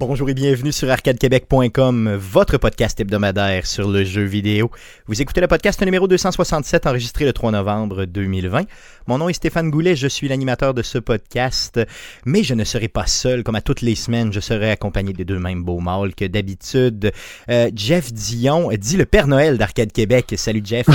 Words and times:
Bonjour 0.00 0.30
et 0.30 0.34
bienvenue 0.34 0.70
sur 0.70 0.88
arcadequebec.com, 0.88 2.14
votre 2.14 2.56
podcast 2.56 3.00
hebdomadaire 3.00 3.66
sur 3.66 3.88
le 3.88 4.04
jeu 4.04 4.22
vidéo. 4.22 4.70
Vous 5.08 5.20
écoutez 5.20 5.40
le 5.40 5.48
podcast 5.48 5.82
numéro 5.82 6.06
267 6.06 6.86
enregistré 6.86 7.24
le 7.24 7.32
3 7.32 7.50
novembre 7.50 8.04
2020. 8.04 8.62
Mon 9.08 9.18
nom 9.18 9.28
est 9.28 9.32
Stéphane 9.32 9.70
Goulet, 9.70 9.96
je 9.96 10.06
suis 10.06 10.28
l'animateur 10.28 10.72
de 10.72 10.82
ce 10.82 10.98
podcast, 10.98 11.80
mais 12.24 12.44
je 12.44 12.54
ne 12.54 12.62
serai 12.62 12.86
pas 12.86 13.06
seul 13.06 13.42
comme 13.42 13.56
à 13.56 13.60
toutes 13.60 13.80
les 13.80 13.96
semaines, 13.96 14.32
je 14.32 14.38
serai 14.38 14.70
accompagné 14.70 15.12
des 15.12 15.24
deux 15.24 15.40
mêmes 15.40 15.64
beaux 15.64 15.80
mâles 15.80 16.14
que 16.14 16.26
d'habitude. 16.26 17.10
Euh, 17.50 17.68
Jeff 17.74 18.12
Dion, 18.12 18.70
dit 18.78 18.98
le 18.98 19.04
Père 19.04 19.26
Noël 19.26 19.58
d'Arcade 19.58 19.90
Québec. 19.90 20.32
Salut 20.36 20.62
Jeff. 20.64 20.86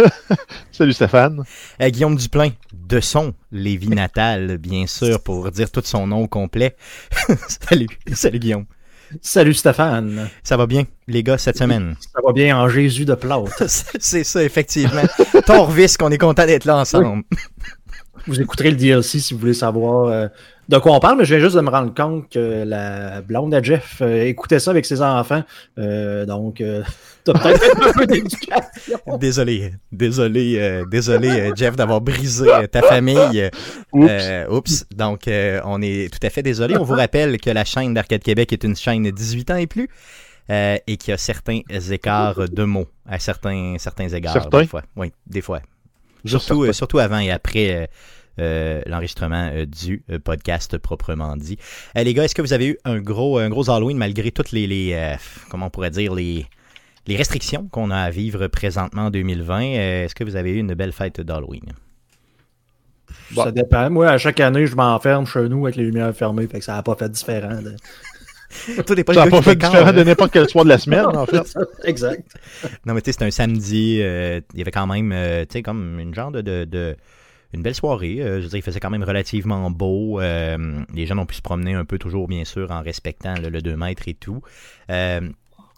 Salut 0.72 0.94
Stéphane. 0.94 1.44
Euh, 1.80 1.90
Guillaume 1.90 2.16
Duplain, 2.16 2.50
de 2.72 2.98
son 2.98 3.34
Lévis 3.52 3.90
Natal, 3.90 4.58
bien 4.58 4.86
sûr, 4.88 5.22
pour 5.22 5.50
dire 5.52 5.70
tout 5.70 5.82
son 5.84 6.08
nom 6.08 6.26
complet. 6.26 6.74
Salut. 7.68 7.86
Salut 8.12 8.31
Guillaume. 8.38 8.66
Salut 9.20 9.54
Stéphane. 9.54 10.30
Ça 10.42 10.56
va 10.56 10.66
bien, 10.66 10.84
les 11.06 11.22
gars, 11.22 11.36
cette 11.36 11.58
semaine? 11.58 11.96
Ça 12.00 12.20
va 12.24 12.32
bien 12.32 12.56
en 12.56 12.68
Jésus 12.68 13.04
de 13.04 13.14
plâtre. 13.14 13.52
C'est 13.66 14.24
ça, 14.24 14.42
effectivement. 14.42 15.02
Torvis, 15.44 15.94
qu'on 15.98 16.10
est 16.10 16.18
content 16.18 16.46
d'être 16.46 16.64
là 16.64 16.78
ensemble. 16.78 17.22
Vous 18.26 18.40
écouterez 18.40 18.70
le 18.70 18.76
DLC 18.76 19.18
si 19.18 19.34
vous 19.34 19.40
voulez 19.40 19.54
savoir 19.54 20.06
euh, 20.06 20.28
de 20.68 20.78
quoi 20.78 20.92
on 20.92 21.00
parle, 21.00 21.18
mais 21.18 21.24
je 21.24 21.34
viens 21.34 21.44
juste 21.44 21.56
de 21.56 21.60
me 21.60 21.70
rendre 21.70 21.92
compte 21.92 22.30
que 22.30 22.62
la 22.64 23.20
blonde 23.20 23.52
à 23.52 23.60
Jeff 23.60 23.98
euh, 24.00 24.26
écoutait 24.26 24.60
ça 24.60 24.70
avec 24.70 24.86
ses 24.86 25.02
enfants. 25.02 25.42
Euh, 25.78 26.24
donc, 26.24 26.62
t'as 27.24 27.32
peut-être 27.32 27.88
un 27.88 27.92
peu 27.92 28.06
d'éducation. 28.06 28.98
Désolé, 29.18 29.72
désolé, 29.90 30.82
désolé, 30.90 31.52
Jeff, 31.56 31.74
d'avoir 31.74 32.00
brisé 32.00 32.46
ta 32.70 32.82
famille. 32.82 33.50
Oups. 33.92 34.12
oups. 34.50 34.86
Donc, 34.94 35.22
on 35.26 35.82
est 35.82 36.12
tout 36.12 36.24
à 36.24 36.30
fait 36.30 36.42
désolé. 36.42 36.76
On 36.76 36.84
vous 36.84 36.94
rappelle 36.94 37.40
que 37.40 37.50
la 37.50 37.64
chaîne 37.64 37.94
d'Arcade 37.94 38.22
Québec 38.22 38.52
est 38.52 38.64
une 38.64 38.76
chaîne 38.76 39.02
de 39.02 39.10
18 39.10 39.50
ans 39.50 39.56
et 39.56 39.66
plus. 39.66 39.88
et 40.48 40.96
qu'il 40.96 41.10
y 41.10 41.12
a 41.12 41.18
certains 41.18 41.60
écarts 41.90 42.48
de 42.48 42.64
mots 42.64 42.88
à 43.08 43.18
certains, 43.18 43.76
certains 43.78 44.08
égards. 44.08 44.32
Certains? 44.32 44.60
Des 44.60 44.66
fois. 44.66 44.82
Oui, 44.96 45.12
des 45.26 45.40
fois. 45.40 45.60
Surtout, 46.24 46.64
euh, 46.64 46.72
surtout 46.72 46.98
avant 46.98 47.18
et 47.18 47.30
après 47.30 47.74
euh, 47.74 47.86
euh, 48.38 48.82
l'enregistrement 48.86 49.50
euh, 49.52 49.66
du 49.66 50.02
euh, 50.10 50.18
podcast 50.18 50.78
proprement 50.78 51.36
dit. 51.36 51.58
Euh, 51.96 52.02
les 52.02 52.14
gars, 52.14 52.24
est-ce 52.24 52.34
que 52.34 52.42
vous 52.42 52.52
avez 52.52 52.68
eu 52.68 52.78
un 52.84 53.00
gros, 53.00 53.38
un 53.38 53.48
gros 53.50 53.68
Halloween 53.70 53.96
malgré 53.98 54.30
toutes 54.30 54.52
les, 54.52 54.66
les 54.66 54.92
euh, 54.94 55.14
comment 55.50 55.66
on 55.66 55.70
pourrait 55.70 55.90
dire, 55.90 56.14
les, 56.14 56.46
les 57.06 57.16
restrictions 57.16 57.68
qu'on 57.68 57.90
a 57.90 57.98
à 57.98 58.10
vivre 58.10 58.46
présentement 58.46 59.06
en 59.06 59.10
2020? 59.10 59.62
Euh, 59.62 60.04
est-ce 60.04 60.14
que 60.14 60.24
vous 60.24 60.36
avez 60.36 60.52
eu 60.52 60.58
une 60.58 60.74
belle 60.74 60.92
fête 60.92 61.20
d'Halloween? 61.20 61.72
Ça 63.34 63.50
dépend. 63.50 63.90
Moi, 63.90 64.08
à 64.10 64.18
chaque 64.18 64.40
année, 64.40 64.66
je 64.66 64.74
m'enferme 64.76 65.26
chez 65.26 65.48
nous 65.48 65.64
avec 65.66 65.76
les 65.76 65.84
lumières 65.84 66.14
fermées. 66.14 66.46
Fait 66.46 66.58
que 66.58 66.64
ça 66.64 66.74
n'a 66.74 66.82
pas 66.82 66.94
fait 66.94 67.08
différent. 67.10 67.60
de- 67.60 67.76
T'es 68.86 69.04
pas 69.04 69.14
Ça 69.14 69.24
n'a 69.24 69.30
pas 69.30 69.42
fait 69.42 69.56
différent 69.56 69.86
hein? 69.88 69.92
de 69.92 70.02
n'importe 70.02 70.32
quel 70.32 70.48
soir 70.48 70.64
de 70.64 70.68
la 70.70 70.78
semaine, 70.84 71.06
en 71.06 71.26
fait. 71.26 71.54
exact. 71.84 72.34
Non, 72.86 72.94
mais 72.94 73.00
tu 73.00 73.06
sais, 73.06 73.12
c'était 73.12 73.24
un 73.24 73.30
samedi. 73.30 73.98
euh, 74.02 74.40
il 74.52 74.58
y 74.58 74.62
avait 74.62 74.70
quand 74.70 74.86
même, 74.86 75.12
euh, 75.12 75.42
tu 75.44 75.54
sais, 75.54 75.62
comme 75.62 75.98
une 75.98 76.14
genre 76.14 76.30
de. 76.30 76.40
de, 76.40 76.64
de- 76.64 76.96
une 77.54 77.62
belle 77.62 77.74
soirée. 77.74 78.16
euh, 78.22 78.38
je 78.38 78.44
veux 78.44 78.48
dire, 78.48 78.58
il 78.60 78.62
faisait 78.62 78.80
quand 78.80 78.88
même 78.88 79.04
relativement 79.04 79.70
beau. 79.70 80.20
euh, 80.20 80.80
les 80.94 81.04
gens 81.04 81.18
ont 81.18 81.26
pu 81.26 81.34
se 81.34 81.42
promener 81.42 81.74
un 81.74 81.84
peu, 81.84 81.98
toujours, 81.98 82.26
bien 82.26 82.44
sûr, 82.46 82.70
en 82.70 82.80
respectant 82.80 83.34
le 83.38 83.60
2 83.60 83.76
mètres 83.76 84.04
et 84.08 84.14
tout. 84.14 84.40
Euh, 84.90 85.20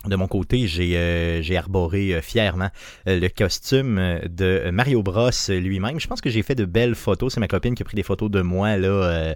de 0.07 0.17
mon 0.17 0.29
côté, 0.29 0.67
j'ai 0.69 1.57
arboré 1.57 2.21
fièrement 2.23 2.69
le 3.07 3.27
costume 3.29 4.21
de 4.29 4.71
Mario 4.71 5.03
Bros 5.03 5.31
lui-même. 5.49 5.99
Je 5.99 6.07
pense 6.07 6.21
que 6.21 6.31
j'ai 6.31 6.43
fait 6.43 6.55
de 6.55 6.65
belles 6.67 6.95
photos. 6.95 7.33
C'est 7.35 7.41
ma 7.41 7.49
copine 7.49 7.75
qui 7.75 7.83
a 7.83 7.87
pris 7.87 7.97
des 7.97 8.03
photos 8.05 8.31
de 8.31 8.43
moi 8.43 8.77
là 8.77 9.35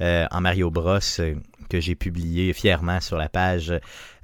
euh, 0.00 0.26
en 0.30 0.40
Mario 0.40 0.70
Bros 0.70 0.98
euh, 1.18 1.34
que 1.68 1.80
j'ai 1.80 1.94
publié 1.94 2.52
fièrement 2.52 3.00
sur 3.00 3.16
la 3.18 3.28
page 3.28 3.72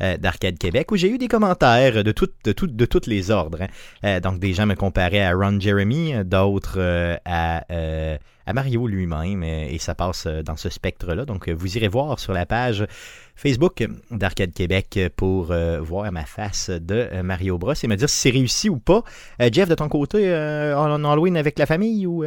euh, 0.01 0.17
d'Arcade 0.17 0.59
Québec 0.59 0.91
où 0.93 0.97
j'ai 0.97 1.11
eu 1.11 1.19
des 1.19 1.29
commentaires 1.29 2.03
de, 2.03 2.15
de 2.45 2.85
toutes 2.87 3.07
les 3.07 3.31
ordres. 3.31 3.59
hein. 4.03 4.21
Donc 4.21 4.39
des 4.39 4.55
gens 4.55 4.67
me 4.67 4.75
comparaient 4.75 5.23
à 5.23 5.33
Ron 5.35 5.61
Jeremy, 5.61 6.15
d'autres 6.25 7.19
à, 7.25 7.65
Mario 8.53 8.87
lui-même 8.87 9.43
et 9.43 9.79
ça 9.79 9.95
passe 9.95 10.27
dans 10.27 10.57
ce 10.57 10.69
spectre-là. 10.71 11.25
Donc 11.25 11.49
vous 11.49 11.77
irez 11.77 11.89
voir 11.89 12.19
sur 12.19 12.33
la 12.33 12.47
page 12.47 12.87
Facebook 13.37 13.87
d'Arcade 14.11 14.53
Québec 14.53 14.99
pour 15.17 15.53
voir 15.83 16.11
ma 16.13 16.25
face 16.25 16.71
de 16.71 17.21
Mario 17.23 17.59
Bros 17.59 17.75
et 17.75 17.87
me 17.87 17.97
dire 17.97 18.09
si 18.09 18.17
c'est 18.17 18.31
réussi 18.31 18.71
ou 18.71 18.79
pas. 18.79 19.03
Jeff, 19.53 19.69
de 19.69 19.75
ton 19.75 19.89
côté, 19.89 20.33
en 20.75 21.05
Halloween 21.05 21.37
avec 21.37 21.59
la 21.59 21.67
famille 21.67 22.07
ou 22.07 22.25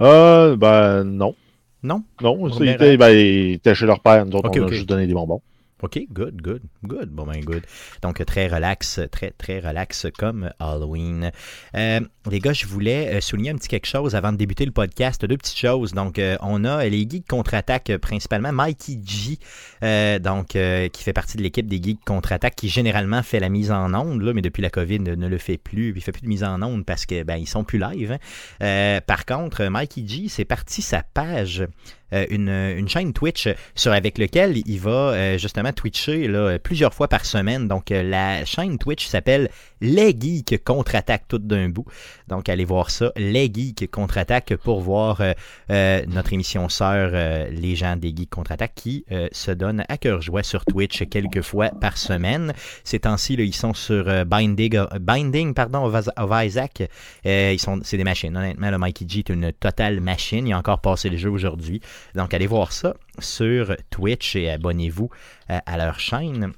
euh, 0.00 0.56
ben 0.56 1.04
non. 1.04 1.34
Non? 1.82 2.04
Non, 2.20 2.48
ben, 2.48 2.56
il 2.60 2.68
était, 2.68 2.96
ben, 2.96 3.74
chez 3.74 3.86
leur 3.86 4.00
père. 4.00 4.26
Nous 4.26 4.36
autres, 4.36 4.48
Ok, 4.48 4.56
on 4.58 4.64
ok. 4.64 4.72
a 4.72 4.74
juste 4.74 4.88
donné 4.88 5.06
des 5.06 5.14
bonbons. 5.14 5.40
OK, 5.82 5.98
good, 6.12 6.42
good, 6.42 6.60
good. 6.84 7.08
Bon, 7.08 7.24
ben, 7.24 7.40
good. 7.40 7.62
Donc, 8.02 8.22
très 8.26 8.48
relax, 8.48 9.00
très, 9.10 9.30
très 9.30 9.60
relax 9.60 10.06
comme 10.18 10.50
Halloween. 10.58 11.32
Euh, 11.74 12.00
les 12.30 12.38
gars, 12.38 12.52
je 12.52 12.66
voulais 12.66 13.14
euh, 13.16 13.20
souligner 13.22 13.50
un 13.50 13.54
petit 13.56 13.68
quelque 13.68 13.86
chose 13.86 14.14
avant 14.14 14.30
de 14.32 14.36
débuter 14.36 14.66
le 14.66 14.72
podcast. 14.72 15.24
Deux 15.24 15.38
petites 15.38 15.56
choses. 15.56 15.92
Donc, 15.92 16.18
euh, 16.18 16.36
on 16.42 16.64
a 16.64 16.84
les 16.86 17.08
geeks 17.08 17.26
contre-attaque, 17.26 17.96
principalement 17.96 18.52
Mikey 18.52 19.00
G, 19.02 19.38
euh, 19.82 20.18
donc, 20.18 20.56
euh, 20.56 20.88
qui 20.88 21.02
fait 21.02 21.12
partie 21.12 21.36
de 21.36 21.42
l'équipe 21.42 21.66
des 21.66 21.82
geeks 21.82 22.04
contre-attaque, 22.04 22.54
qui 22.54 22.68
généralement 22.68 23.22
fait 23.22 23.40
la 23.40 23.48
mise 23.48 23.70
en 23.70 23.94
onde, 23.94 24.22
là, 24.22 24.32
mais 24.32 24.42
depuis 24.42 24.62
la 24.62 24.70
COVID, 24.70 25.00
ne, 25.00 25.28
le 25.28 25.38
fait 25.38 25.58
plus. 25.58 25.92
Il 25.94 26.02
fait 26.02 26.12
plus 26.12 26.22
de 26.22 26.28
mise 26.28 26.44
en 26.44 26.62
onde 26.62 26.84
parce 26.84 27.06
que 27.06 27.22
ben, 27.22 27.36
ils 27.36 27.48
sont 27.48 27.64
plus 27.64 27.78
live. 27.78 28.12
hein. 28.12 28.18
Euh, 28.62 29.00
par 29.00 29.24
contre, 29.24 29.64
Mikey 29.64 30.04
G, 30.06 30.26
c'est 30.28 30.44
parti 30.44 30.82
sa 30.82 31.02
page 31.02 31.66
une, 32.12 32.48
une 32.48 32.88
chaîne 32.88 33.12
Twitch 33.12 33.48
sur 33.76 33.92
avec 33.92 34.18
lequel 34.18 34.56
il 34.66 34.80
va 34.80 35.36
justement 35.36 35.72
twitcher 35.72 36.58
plusieurs 36.60 36.92
fois 36.92 37.06
par 37.06 37.24
semaine. 37.24 37.68
Donc 37.68 37.90
la 37.90 38.44
chaîne 38.44 38.78
Twitch 38.78 39.06
s'appelle 39.06 39.48
Les 39.80 40.12
Geeks 40.18 40.64
contre-attaque 40.64 41.28
tout 41.28 41.38
d'un 41.38 41.68
bout. 41.68 41.84
Donc 42.26 42.48
allez 42.48 42.64
voir 42.64 42.90
ça, 42.90 43.12
Les 43.14 43.48
Geeks 43.54 43.88
contre-attaque 43.92 44.56
pour 44.56 44.80
voir 44.80 45.22
notre 45.68 46.32
émission 46.32 46.68
sœur 46.68 47.12
Les 47.52 47.76
gens 47.76 47.94
des 47.94 48.08
Geeks 48.08 48.30
contre-attaque 48.30 48.74
qui 48.74 49.04
se 49.30 49.52
donne 49.52 49.69
à 49.88 49.96
cœur 49.96 50.20
joie 50.20 50.42
sur 50.42 50.64
Twitch 50.64 51.04
quelques 51.08 51.42
fois 51.42 51.70
par 51.70 51.96
semaine. 51.96 52.52
Ces 52.84 53.00
temps-ci, 53.00 53.34
ils 53.34 53.54
sont 53.54 53.74
sur 53.74 54.08
euh, 54.08 54.24
Binding, 54.24 54.76
euh, 54.76 54.86
Binding 55.00 55.54
of, 55.74 56.44
Isaac. 56.44 56.82
Euh, 57.26 57.56
c'est 57.82 57.96
des 57.96 58.04
machines. 58.04 58.36
Honnêtement, 58.36 58.70
le 58.70 58.78
Mikey 58.78 59.06
G 59.08 59.20
est 59.20 59.28
une 59.28 59.52
totale 59.52 60.00
machine. 60.00 60.46
Il 60.46 60.52
a 60.52 60.58
encore 60.58 60.80
passé 60.80 61.08
le 61.08 61.16
jeu 61.16 61.30
aujourd'hui. 61.30 61.80
Donc, 62.14 62.34
allez 62.34 62.46
voir 62.46 62.72
ça 62.72 62.94
sur 63.18 63.76
Twitch 63.90 64.36
et 64.36 64.50
abonnez-vous 64.50 65.10
à 65.48 65.76
leur 65.76 65.98
chaîne. 65.98 66.52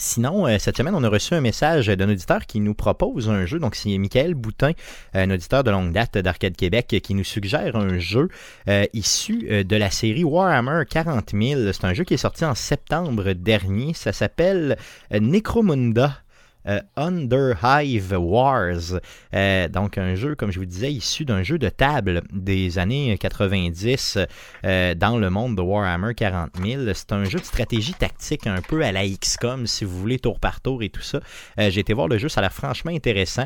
Sinon, 0.00 0.46
euh, 0.46 0.58
cette 0.60 0.76
semaine, 0.76 0.94
on 0.94 1.02
a 1.02 1.08
reçu 1.08 1.34
un 1.34 1.40
message 1.40 1.88
d'un 1.88 2.08
auditeur 2.08 2.46
qui 2.46 2.60
nous 2.60 2.74
propose 2.74 3.28
un 3.28 3.46
jeu. 3.46 3.58
Donc, 3.58 3.74
c'est 3.74 3.98
Michael 3.98 4.34
Boutin, 4.34 4.70
un 5.12 5.28
auditeur 5.30 5.64
de 5.64 5.72
longue 5.72 5.92
date 5.92 6.16
d'Arcade 6.18 6.56
Québec, 6.56 7.00
qui 7.02 7.14
nous 7.14 7.24
suggère 7.24 7.74
un 7.74 7.98
jeu 7.98 8.28
euh, 8.68 8.86
issu 8.92 9.48
euh, 9.50 9.64
de 9.64 9.74
la 9.74 9.90
série 9.90 10.22
Warhammer 10.22 10.84
40 10.88 11.32
000. 11.32 11.72
C'est 11.72 11.84
un 11.84 11.94
jeu 11.94 12.04
qui 12.04 12.14
est 12.14 12.18
sorti 12.18 12.44
en 12.44 12.54
septembre 12.54 13.32
dernier. 13.32 13.92
Ça 13.92 14.12
s'appelle 14.12 14.78
Necromunda. 15.10 16.18
Euh, 16.66 16.80
Underhive 16.96 18.14
Wars. 18.18 19.00
Euh, 19.34 19.68
donc 19.68 19.98
un 19.98 20.14
jeu, 20.14 20.34
comme 20.34 20.50
je 20.50 20.58
vous 20.58 20.64
disais, 20.66 20.92
issu 20.92 21.24
d'un 21.24 21.42
jeu 21.42 21.58
de 21.58 21.68
table 21.68 22.22
des 22.32 22.78
années 22.78 23.16
90 23.18 24.18
euh, 24.64 24.94
dans 24.94 25.18
le 25.18 25.30
monde 25.30 25.56
de 25.56 25.62
Warhammer 25.62 26.14
40 26.14 26.50
000. 26.62 26.82
C'est 26.94 27.12
un 27.12 27.24
jeu 27.24 27.38
de 27.38 27.44
stratégie 27.44 27.94
tactique 27.94 28.46
un 28.46 28.60
peu 28.62 28.82
à 28.84 28.92
la 28.92 29.06
XCOM, 29.06 29.66
si 29.66 29.84
vous 29.84 29.98
voulez, 29.98 30.18
tour 30.18 30.40
par 30.40 30.60
tour 30.60 30.82
et 30.82 30.88
tout 30.88 31.02
ça. 31.02 31.20
Euh, 31.58 31.70
J'ai 31.70 31.80
été 31.80 31.92
voir 31.92 32.08
le 32.08 32.18
jeu, 32.18 32.28
ça 32.28 32.40
a 32.40 32.42
l'air 32.42 32.52
franchement 32.52 32.90
intéressant. 32.92 33.44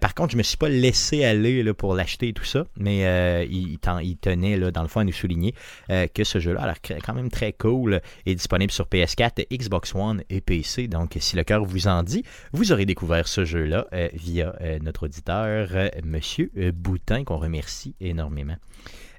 Par 0.00 0.14
contre, 0.14 0.32
je 0.32 0.36
me 0.36 0.42
suis 0.42 0.56
pas 0.56 0.68
laissé 0.68 1.24
aller 1.24 1.72
pour 1.74 1.94
l'acheter 1.94 2.28
et 2.28 2.32
tout 2.32 2.44
ça, 2.44 2.64
mais 2.76 3.46
il, 3.50 3.78
ten- 3.78 4.00
il 4.02 4.16
tenait, 4.16 4.58
dans 4.72 4.82
le 4.82 4.88
fond, 4.88 5.00
à 5.00 5.04
nous 5.04 5.12
souligner 5.12 5.54
que 5.88 6.24
ce 6.24 6.38
jeu-là 6.38 6.62
a 6.62 6.66
l'air 6.66 7.00
quand 7.04 7.14
même 7.14 7.30
très 7.30 7.52
cool, 7.52 8.00
est 8.26 8.34
disponible 8.34 8.72
sur 8.72 8.86
PS4, 8.86 9.46
Xbox 9.52 9.94
One 9.94 10.22
et 10.30 10.40
PC. 10.40 10.88
Donc, 10.88 11.16
si 11.20 11.36
le 11.36 11.44
cœur 11.44 11.64
vous 11.64 11.88
en 11.88 12.02
dit, 12.02 12.24
vous 12.52 12.72
aurez 12.72 12.84
découvert 12.86 13.26
ce 13.28 13.44
jeu-là 13.44 13.86
euh, 13.92 14.08
via 14.12 14.54
euh, 14.60 14.78
notre 14.82 15.04
auditeur, 15.04 15.68
euh, 15.74 15.88
Monsieur 16.04 16.50
euh, 16.58 16.70
Boutin, 16.74 17.24
qu'on 17.24 17.38
remercie 17.38 17.94
énormément. 18.00 18.56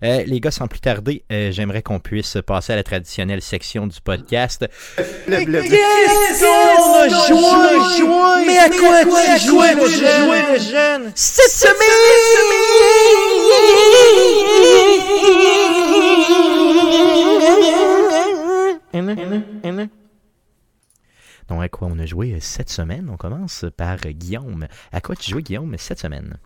Euh, 0.03 0.23
les 0.25 0.39
gars, 0.41 0.51
sans 0.51 0.67
plus 0.67 0.81
tarder, 0.81 1.23
euh, 1.31 1.51
j'aimerais 1.51 1.81
qu'on 1.81 1.99
puisse 1.99 2.37
passer 2.45 2.73
à 2.73 2.75
la 2.75 2.83
traditionnelle 2.83 3.41
section 3.41 3.87
du 3.87 3.99
podcast. 4.01 4.65
Le, 5.27 5.45
le- 5.45 5.61
Mais 8.45 8.57
à 8.57 8.69
quoi 8.69 9.03
tu 9.39 9.45
jouais, 9.47 9.73
le 9.75 9.87
jeune? 9.89 11.11
Cette 11.15 11.51
semaine! 19.71 19.89
Donc, 21.49 21.63
à 21.63 21.69
quoi 21.69 21.87
on 21.91 21.99
a 21.99 22.05
joué 22.05 22.37
cette 22.39 22.69
semaine? 22.69 23.09
On 23.11 23.17
commence 23.17 23.65
par 23.75 23.97
Guillaume. 23.97 24.67
À 24.91 25.01
quoi 25.01 25.15
tu 25.15 25.31
jouais, 25.31 25.43
Guillaume, 25.43 25.75
cette 25.77 25.99
semaine? 25.99 26.37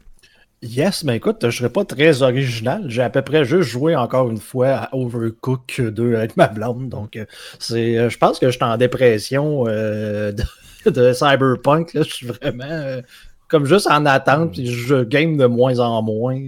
Yes, 0.63 1.03
mais 1.03 1.17
écoute, 1.17 1.37
je 1.43 1.55
serais 1.55 1.69
pas 1.69 1.85
très 1.85 2.23
original. 2.23 2.85
J'ai 2.87 3.03
à 3.03 3.11
peu 3.11 3.21
près 3.21 3.45
juste 3.45 3.69
joué 3.69 3.95
encore 3.95 4.31
une 4.31 4.39
fois 4.39 4.69
à 4.69 4.95
Overcook 4.95 5.79
2 5.81 6.15
avec 6.15 6.35
ma 6.35 6.47
blonde. 6.47 6.89
Donc, 6.89 7.15
euh, 7.15 7.25
c'est, 7.59 7.95
euh, 7.97 8.09
je 8.09 8.17
pense 8.17 8.39
que 8.39 8.47
je 8.47 8.55
suis 8.55 8.63
en 8.63 8.75
dépression 8.75 9.65
euh, 9.67 10.31
de, 10.31 10.43
de 10.89 11.13
Cyberpunk. 11.13 11.93
Là. 11.93 12.01
Je 12.01 12.11
suis 12.11 12.25
vraiment 12.25 12.63
euh, 12.63 13.01
comme 13.49 13.65
juste 13.65 13.85
en 13.87 14.07
attente. 14.07 14.53
Puis 14.53 14.65
je 14.65 15.03
game 15.03 15.37
de 15.37 15.45
moins 15.45 15.77
en 15.77 16.01
moins. 16.01 16.39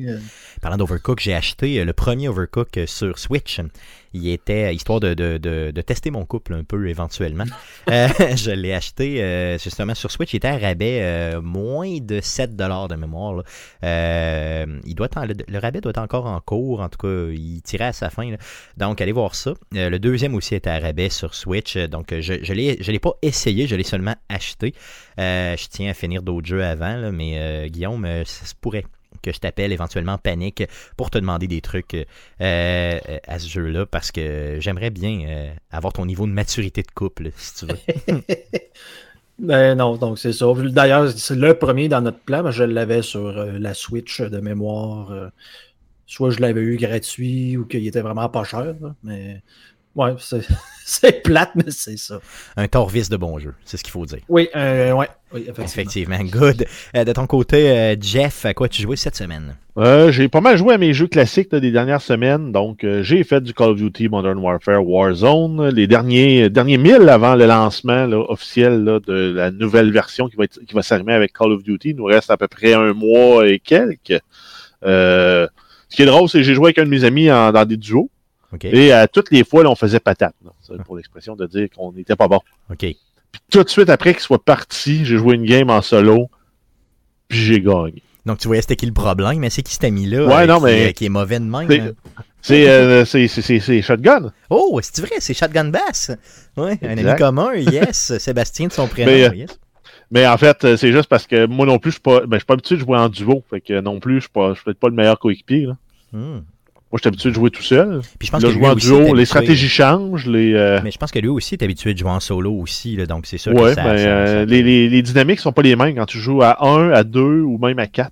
Euh. 0.60 0.62
Parlant 0.62 0.78
d'Overcook, 0.78 1.20
j'ai 1.20 1.34
acheté 1.34 1.80
euh, 1.80 1.86
le 1.86 1.94
premier 1.94 2.28
Overcook 2.28 2.78
euh, 2.78 2.86
sur 2.86 3.18
Switch. 3.20 3.60
Il 4.14 4.28
était 4.28 4.74
histoire 4.74 5.00
de, 5.00 5.14
de, 5.14 5.38
de, 5.38 5.70
de 5.70 5.82
tester 5.82 6.10
mon 6.10 6.26
couple 6.26 6.54
un 6.56 6.64
peu 6.64 6.88
éventuellement. 6.90 7.46
Euh, 7.90 8.08
je 8.36 8.52
l'ai 8.52 8.74
acheté 8.74 9.24
euh, 9.24 9.58
justement 9.58 9.96
sur 9.96 10.12
Switch. 10.12 10.34
Il 10.34 10.38
était 10.38 10.48
à 10.48 10.58
rabais 10.58 11.00
euh, 11.02 11.42
moins 11.42 11.98
de 12.00 12.20
7 12.22 12.56
de 12.56 12.96
mémoire. 12.96 13.34
là. 13.36 13.44
Euh, 13.84 14.80
il 14.86 14.94
doit 14.94 15.08
en- 15.16 15.26
le, 15.26 15.34
le 15.48 15.58
rabais 15.60 15.82
doit 15.82 15.90
être 15.92 15.98
encore 15.98 16.28
en 16.28 16.40
cours. 16.40 16.82
En 16.82 16.90
tout 16.90 17.00
cas, 17.00 17.32
il 17.34 17.62
tirait 17.64 17.86
à 17.86 17.94
sa 17.94 18.10
fin. 18.12 18.30
là. 18.30 18.38
Donc, 18.78 19.02
allez 19.02 19.12
voir 19.12 19.34
ça. 19.34 19.54
Euh, 19.76 19.90
le 19.90 19.98
deuxième 19.98 20.36
aussi 20.36 20.54
était 20.56 20.70
à 20.70 20.78
rabais 20.80 21.10
sur 21.10 21.34
Switch. 21.34 21.76
Euh, 21.78 21.88
Donc, 21.88 22.12
euh, 22.12 22.22
je 22.22 22.34
ne 22.34 22.44
je 22.44 22.92
l'ai 22.92 23.00
pas 23.00 23.14
essayé, 23.24 23.66
je 23.66 23.76
l'ai 23.76 23.84
seulement 23.84 24.16
acheté. 24.30 24.76
Euh, 25.20 25.56
je 25.58 25.68
tiens 25.68 25.90
à 25.90 25.94
finir 25.96 26.22
d'autres 26.22 26.48
jeux 26.48 26.64
avant, 26.64 26.96
là, 26.96 27.12
mais 27.12 27.40
euh, 27.40 27.68
Guillaume, 27.68 28.06
euh, 28.06 28.24
ça 28.26 28.46
se 28.46 28.54
pourrait 28.54 28.86
je 29.32 29.40
t'appelle 29.40 29.72
éventuellement 29.72 30.18
Panique 30.18 30.64
pour 30.98 31.10
te 31.10 31.18
demander 31.18 31.48
des 31.48 31.62
trucs 31.62 31.94
euh, 31.94 32.06
euh, 32.42 33.00
à 33.28 33.40
ce 33.40 33.48
jeu-là 33.48 33.86
parce 33.86 34.12
que 34.12 34.58
j'aimerais 34.60 34.90
bien 34.90 35.22
euh, 35.28 35.54
avoir 35.72 35.94
ton 35.94 36.06
niveau 36.06 36.26
de 36.28 36.32
maturité 36.32 36.82
de 36.82 36.92
couple, 36.92 37.32
si 37.36 37.56
tu 37.56 37.66
veux. 37.66 38.24
Ben 39.42 39.78
non, 39.78 39.96
donc 39.96 40.20
c'est 40.20 40.34
ça. 40.34 40.48
D'ailleurs, 40.54 41.10
c'est 41.12 41.38
le 41.38 41.54
premier 41.54 41.88
dans 41.88 42.02
notre 42.02 42.20
plan, 42.20 42.44
mais 42.44 42.52
je 42.52 42.66
l'avais 42.66 43.02
sur 43.02 43.32
la 43.32 43.74
Switch 43.74 44.20
de 44.20 44.38
mémoire. 44.42 45.32
soit 46.06 46.32
je 46.32 46.42
l'avais 46.42 46.60
eu 46.60 46.76
gratuit 46.76 47.56
ou 47.56 47.64
qu'il 47.64 47.88
était 47.88 48.02
vraiment 48.02 48.28
pas 48.28 48.44
cher. 48.44 48.76
mais 49.02 49.42
ouais, 50.00 50.14
c'est, 50.20 50.42
c'est 50.86 51.22
plate, 51.24 51.52
mais 51.56 51.70
c'est 51.70 51.98
ça. 51.98 52.20
Un 52.58 52.68
torvis 52.68 53.10
de 53.10 53.18
bon 53.18 53.38
jeu, 53.40 53.54
c'est 53.66 53.78
ce 53.78 53.84
qu'il 53.84 53.92
faut 53.92 54.06
dire. 54.06 54.20
Oui, 54.30 54.50
euh, 54.56 54.92
ouais, 54.94 55.08
oui, 55.34 55.42
effectivement. 55.48 55.66
Effectivement, 55.66 56.20
good. 56.24 56.66
Euh, 56.96 57.04
de 57.04 57.14
ton 57.14 57.28
côté, 57.28 57.70
euh, 57.70 57.96
Jeff, 58.00 58.46
à 58.46 58.54
quoi 58.54 58.68
tu 58.70 58.82
jouais 58.82 58.96
cette 58.96 59.16
semaine? 59.16 59.56
Euh, 59.78 60.12
j'ai 60.12 60.28
pas 60.28 60.42
mal 60.42 60.58
joué 60.58 60.74
à 60.74 60.78
mes 60.78 60.92
jeux 60.94 61.08
classiques 61.08 61.54
là, 61.54 61.60
des 61.62 61.72
dernières 61.72 62.02
semaines. 62.02 62.52
Donc, 62.52 62.84
euh, 62.84 63.02
j'ai 63.02 63.24
fait 63.24 63.40
du 63.42 63.54
Call 63.54 63.70
of 63.70 63.78
Duty 63.78 64.10
Modern 64.10 64.38
Warfare 64.38 64.86
Warzone. 64.86 65.70
Les 65.70 65.88
derniers, 65.88 66.50
derniers 66.50 66.78
1000 66.78 67.08
avant 67.08 67.36
le 67.36 67.46
lancement 67.46 68.06
là, 68.06 68.18
officiel 68.30 68.84
là, 68.84 69.00
de 69.00 69.32
la 69.34 69.52
nouvelle 69.52 69.92
version 69.92 70.28
qui 70.28 70.36
va, 70.36 70.44
être, 70.46 70.60
qui 70.68 70.74
va 70.74 70.82
s'arrimer 70.82 71.14
avec 71.14 71.32
Call 71.32 71.52
of 71.54 71.64
Duty. 71.64 71.92
Il 71.92 71.96
nous 71.96 72.06
reste 72.06 72.30
à 72.30 72.36
peu 72.36 72.48
près 72.50 72.74
un 72.74 72.94
mois 72.94 73.48
et 73.48 73.60
quelques. 73.60 74.20
Euh, 74.86 75.48
ce 75.88 75.96
qui 75.96 76.02
est 76.02 76.06
drôle, 76.08 76.28
c'est 76.28 76.40
que 76.40 76.44
j'ai 76.44 76.56
joué 76.56 76.66
avec 76.68 76.80
un 76.80 76.84
de 76.86 76.90
mes 76.90 77.04
amis 77.06 77.32
en- 77.32 77.52
dans 77.54 77.66
des 77.66 77.78
duos. 77.78 78.10
Et 78.64 78.92
à 78.92 79.08
toutes 79.08 79.32
les 79.32 79.44
fois, 79.44 79.64
là, 79.64 79.70
on 79.70 79.76
faisait 79.76 80.00
patate. 80.00 80.34
pour 80.86 80.98
l'expression 80.98 81.36
de 81.36 81.46
dire 81.46 81.68
qu'on 81.76 81.92
n'était 81.92 82.16
pas 82.16 82.28
bon. 82.28 82.40
OK. 82.72 82.78
Puis 82.80 83.42
tout 83.52 83.64
de 83.64 83.70
suite 83.70 83.90
après 83.90 84.14
qu'il 84.14 84.22
soit 84.24 84.44
parti, 84.44 85.06
j'ai 85.06 85.18
joué 85.18 85.36
une 85.36 85.46
game 85.46 85.70
en 85.70 85.82
solo. 85.82 86.30
Puis 87.28 87.40
j'ai 87.40 87.62
gagné. 87.62 88.02
Donc, 88.26 88.40
tu 88.40 88.48
voyais 88.48 88.62
c'était 88.62 88.76
qui 88.76 88.86
le 88.86 88.92
problème, 88.94 89.40
mais 89.40 89.50
c'est 89.50 89.62
qui 89.62 89.74
cet 89.74 89.84
ami-là 89.86 90.26
Ouais, 90.26 90.44
euh, 90.44 90.46
non, 90.48 90.58
qui, 90.58 90.64
mais- 90.66 90.88
euh, 90.90 90.92
qui 90.92 91.06
est 91.06 91.10
mauvais 91.10 91.40
de 91.40 91.46
même? 91.46 91.68
C'est- 91.68 91.80
hein? 91.80 91.94
C'est 92.42 92.70
euh, 92.70 93.82
Shotgun. 93.82 94.32
Oh, 94.50 94.80
c'est 94.82 95.02
vrai, 95.02 95.16
c'est 95.20 95.34
Shotgun 95.34 95.66
Bass. 95.70 96.12
Ouais, 96.58 96.78
un 96.82 96.98
ami 96.98 97.18
commun, 97.18 97.54
yes. 97.56 98.18
Sébastien 98.20 98.68
de 98.68 98.72
son 98.74 98.88
prénom, 98.88 99.12
Mais, 99.12 99.24
euh, 99.30 99.36
yes. 99.36 99.60
Mais 100.12 100.26
en 100.26 100.38
fait, 100.38 100.64
euh, 100.64 100.78
c'est 100.78 100.92
juste 100.92 101.08
parce 101.10 101.28
que 101.28 101.46
moi 101.46 101.66
non 101.66 101.78
plus, 101.80 101.92
je 101.92 101.96
suis 101.96 102.02
pas, 102.02 102.26
ben, 102.26 102.38
suis 102.40 102.46
pas 102.46 102.54
habitué 102.54 102.76
de 102.76 102.82
jouer 102.82 102.98
en 102.98 103.10
duo. 103.10 103.44
Fait 103.50 103.62
que 103.62 103.80
non 103.80 104.00
plus, 104.00 104.16
je 104.22 104.28
suis 104.28 104.30
je 104.36 104.54
suis 104.56 104.64
peut-être 104.64 104.80
pas 104.80 104.88
le 104.90 104.96
meilleur 104.96 105.20
coéquipier. 105.20 105.66
là. 105.68 105.78
Hmm. 106.14 106.40
Moi, 106.92 106.98
je 106.98 107.02
suis 107.04 107.08
habitué 107.08 107.30
de 107.30 107.36
jouer 107.36 107.52
tout 107.52 107.62
seul. 107.62 108.02
Puis 108.18 108.28
je 108.28 108.32
pense 108.32 108.42
Là, 108.42 108.48
que 108.50 108.54
je 108.54 108.58
lui 108.60 108.66
joue 108.66 108.72
en 108.72 108.76
duo, 108.76 108.98
habitué- 108.98 109.16
les 109.18 109.26
stratégies 109.26 109.70
changent. 109.70 110.26
Les, 110.26 110.54
euh, 110.56 110.80
Mais 110.84 110.90
je 110.90 110.98
pense 110.98 111.12
que 111.12 111.20
lui 111.20 111.28
aussi 111.28 111.54
est 111.54 111.62
habitué 111.64 111.94
de 111.94 112.00
jouer 112.00 112.10
en 112.10 112.20
solo 112.20 112.52
aussi, 112.52 112.96
là, 112.96 113.06
donc 113.06 113.28
c'est 113.28 113.38
sûr 113.38 113.54
ouais, 113.54 113.70
que 113.70 113.76
ça, 113.76 113.84
ben, 113.84 113.98
ça- 113.98 114.04
euh, 114.08 114.26
ça- 114.42 114.46
les, 114.46 114.64
les, 114.64 114.90
les 114.90 115.02
dynamiques 115.04 115.40
sont 115.40 115.52
pas 115.52 115.62
les 115.62 115.76
mêmes 115.76 115.96
quand 115.96 116.08
tu 116.08 116.18
joues 116.18 116.42
à 116.42 116.66
1, 116.68 116.90
à 116.92 117.04
2 117.04 117.42
ou 117.42 117.60
même 117.60 117.78
à 117.78 117.86
4. 117.86 118.12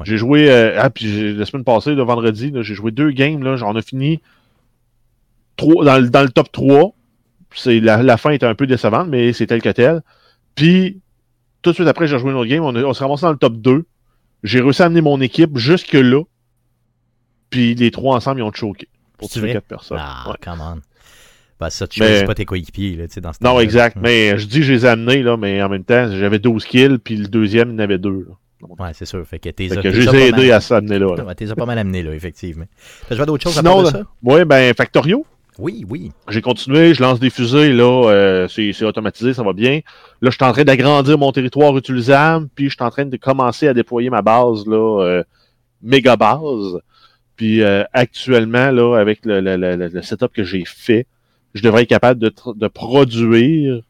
Ouais. 0.00 0.06
J'ai 0.06 0.16
joué, 0.16 0.50
euh, 0.50 0.76
ah, 0.76 0.90
puis 0.90 1.34
la 1.36 1.44
semaine 1.46 1.62
passée, 1.62 1.94
le 1.94 2.02
vendredi, 2.02 2.50
là, 2.50 2.62
j'ai 2.62 2.74
joué 2.74 2.90
deux 2.90 3.12
games. 3.12 3.44
Là, 3.44 3.54
on 3.64 3.76
a 3.76 3.82
fini 3.82 4.20
trois, 5.56 5.84
dans, 5.84 5.98
le- 5.98 6.10
dans 6.10 6.22
le 6.22 6.30
top 6.30 6.50
3. 6.50 6.94
C'est, 7.54 7.80
la, 7.80 8.02
la 8.02 8.16
fin 8.16 8.30
était 8.30 8.46
un 8.46 8.54
peu 8.54 8.66
décevante, 8.66 9.08
mais 9.08 9.32
c'est 9.32 9.46
tel 9.46 9.62
que 9.62 9.68
tel. 9.68 10.00
Puis, 10.56 10.98
tout 11.60 11.70
de 11.70 11.74
suite 11.74 11.86
après, 11.88 12.06
j'ai 12.08 12.18
joué 12.18 12.30
une 12.30 12.36
autre 12.36 12.48
game. 12.50 12.64
On, 12.64 12.74
a- 12.74 12.82
on 12.82 12.92
s'est 12.94 13.04
ramassé 13.04 13.22
dans 13.22 13.30
le 13.32 13.36
top 13.38 13.56
2. 13.58 13.84
J'ai 14.42 14.60
réussi 14.60 14.82
à 14.82 14.86
amener 14.86 15.02
mon 15.02 15.20
équipe 15.20 15.56
jusque-là. 15.58 16.22
Puis, 17.52 17.74
les 17.76 17.90
trois 17.92 18.16
ensemble, 18.16 18.40
ils 18.40 18.44
ont 18.44 18.52
choqué. 18.52 18.88
Pour 19.18 19.28
tuer 19.28 19.40
vrai? 19.42 19.52
quatre 19.52 19.66
personnes. 19.66 19.98
Ah, 20.00 20.24
Ouais. 20.28 20.34
come 20.42 20.60
on. 20.60 20.80
Ben, 21.60 21.70
ça, 21.70 21.86
tu 21.86 22.00
Mais- 22.00 22.24
pas 22.24 22.34
tes 22.34 22.44
coéquipiers, 22.44 22.96
là, 22.96 23.06
tu 23.06 23.14
sais, 23.14 23.20
dans 23.20 23.32
ce 23.32 23.38
Non, 23.40 23.60
exact. 23.60 23.96
Hmm. 23.96 24.00
Mais 24.02 24.36
je 24.36 24.46
dis 24.46 24.58
que 24.58 24.64
je 24.64 24.72
les 24.72 24.84
ai 24.84 24.88
amenés, 24.88 25.22
là, 25.22 25.36
mais 25.36 25.62
en 25.62 25.68
même 25.68 25.84
temps, 25.84 26.08
j'avais 26.10 26.40
12 26.40 26.64
kills, 26.64 26.98
puis 26.98 27.14
le 27.16 27.28
deuxième, 27.28 27.70
il 27.70 27.74
en 27.74 27.78
avait 27.78 27.98
deux. 27.98 28.26
là. 28.28 28.34
Ouais, 28.78 28.90
c'est 28.94 29.04
sûr. 29.06 29.24
Fait 29.26 29.38
que 29.40 29.48
t'es 29.48 29.68
Fait 29.68 29.80
que 29.82 29.90
je 29.90 30.00
les 30.10 30.16
ai 30.16 30.28
aidés 30.28 30.50
à 30.52 30.60
s'amener 30.60 30.98
là. 30.98 31.14
là. 31.16 31.34
T'es 31.34 31.46
pas 31.54 31.66
mal 31.66 31.78
amené, 31.78 32.02
là, 32.02 32.14
effectivement. 32.14 32.64
T'as 33.08 33.14
joué 33.16 33.22
à 33.22 33.26
d'autres 33.26 33.42
choses 33.42 33.58
à 33.58 33.60
Sinon, 33.60 33.82
part 33.82 33.92
de 33.92 33.98
ça? 33.98 34.02
Ouais, 34.22 34.44
ben, 34.44 34.72
Factorio. 34.74 35.24
Oui, 35.58 35.84
oui. 35.88 36.12
J'ai 36.30 36.40
continué, 36.40 36.94
je 36.94 37.02
lance 37.02 37.20
des 37.20 37.28
fusées, 37.28 37.72
là, 37.72 38.08
euh, 38.08 38.48
c'est 38.48 38.72
c'est 38.72 38.84
automatisé, 38.86 39.34
ça 39.34 39.42
va 39.42 39.52
bien. 39.52 39.80
Là, 40.22 40.30
je 40.30 40.36
suis 40.36 40.44
en 40.44 40.52
train 40.52 40.64
d'agrandir 40.64 41.18
mon 41.18 41.30
territoire 41.32 41.76
utilisable, 41.76 42.48
puis 42.54 42.70
je 42.70 42.74
suis 42.76 42.84
en 42.84 42.90
train 42.90 43.04
de 43.04 43.16
commencer 43.16 43.68
à 43.68 43.74
déployer 43.74 44.08
ma 44.10 44.22
base, 44.22 44.64
là, 44.66 45.02
euh, 45.02 45.22
méga 45.82 46.16
base. 46.16 46.78
Puis 47.42 47.60
euh, 47.60 47.82
actuellement, 47.92 48.70
là, 48.70 48.96
avec 48.96 49.26
le, 49.26 49.40
le, 49.40 49.56
le, 49.56 49.74
le 49.88 50.02
setup 50.02 50.32
que 50.32 50.44
j'ai 50.44 50.62
fait, 50.64 51.08
je 51.54 51.62
devrais 51.64 51.82
être 51.82 51.88
capable 51.88 52.20
de, 52.20 52.32
de 52.54 52.68
produire 52.68 53.82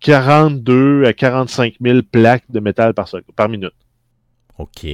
42 0.00 1.04
à 1.04 1.12
45 1.12 1.74
000 1.80 2.00
plaques 2.02 2.42
de 2.48 2.58
métal 2.58 2.92
par, 2.92 3.08
par 3.36 3.48
minute. 3.48 3.74
OK. 4.58 4.88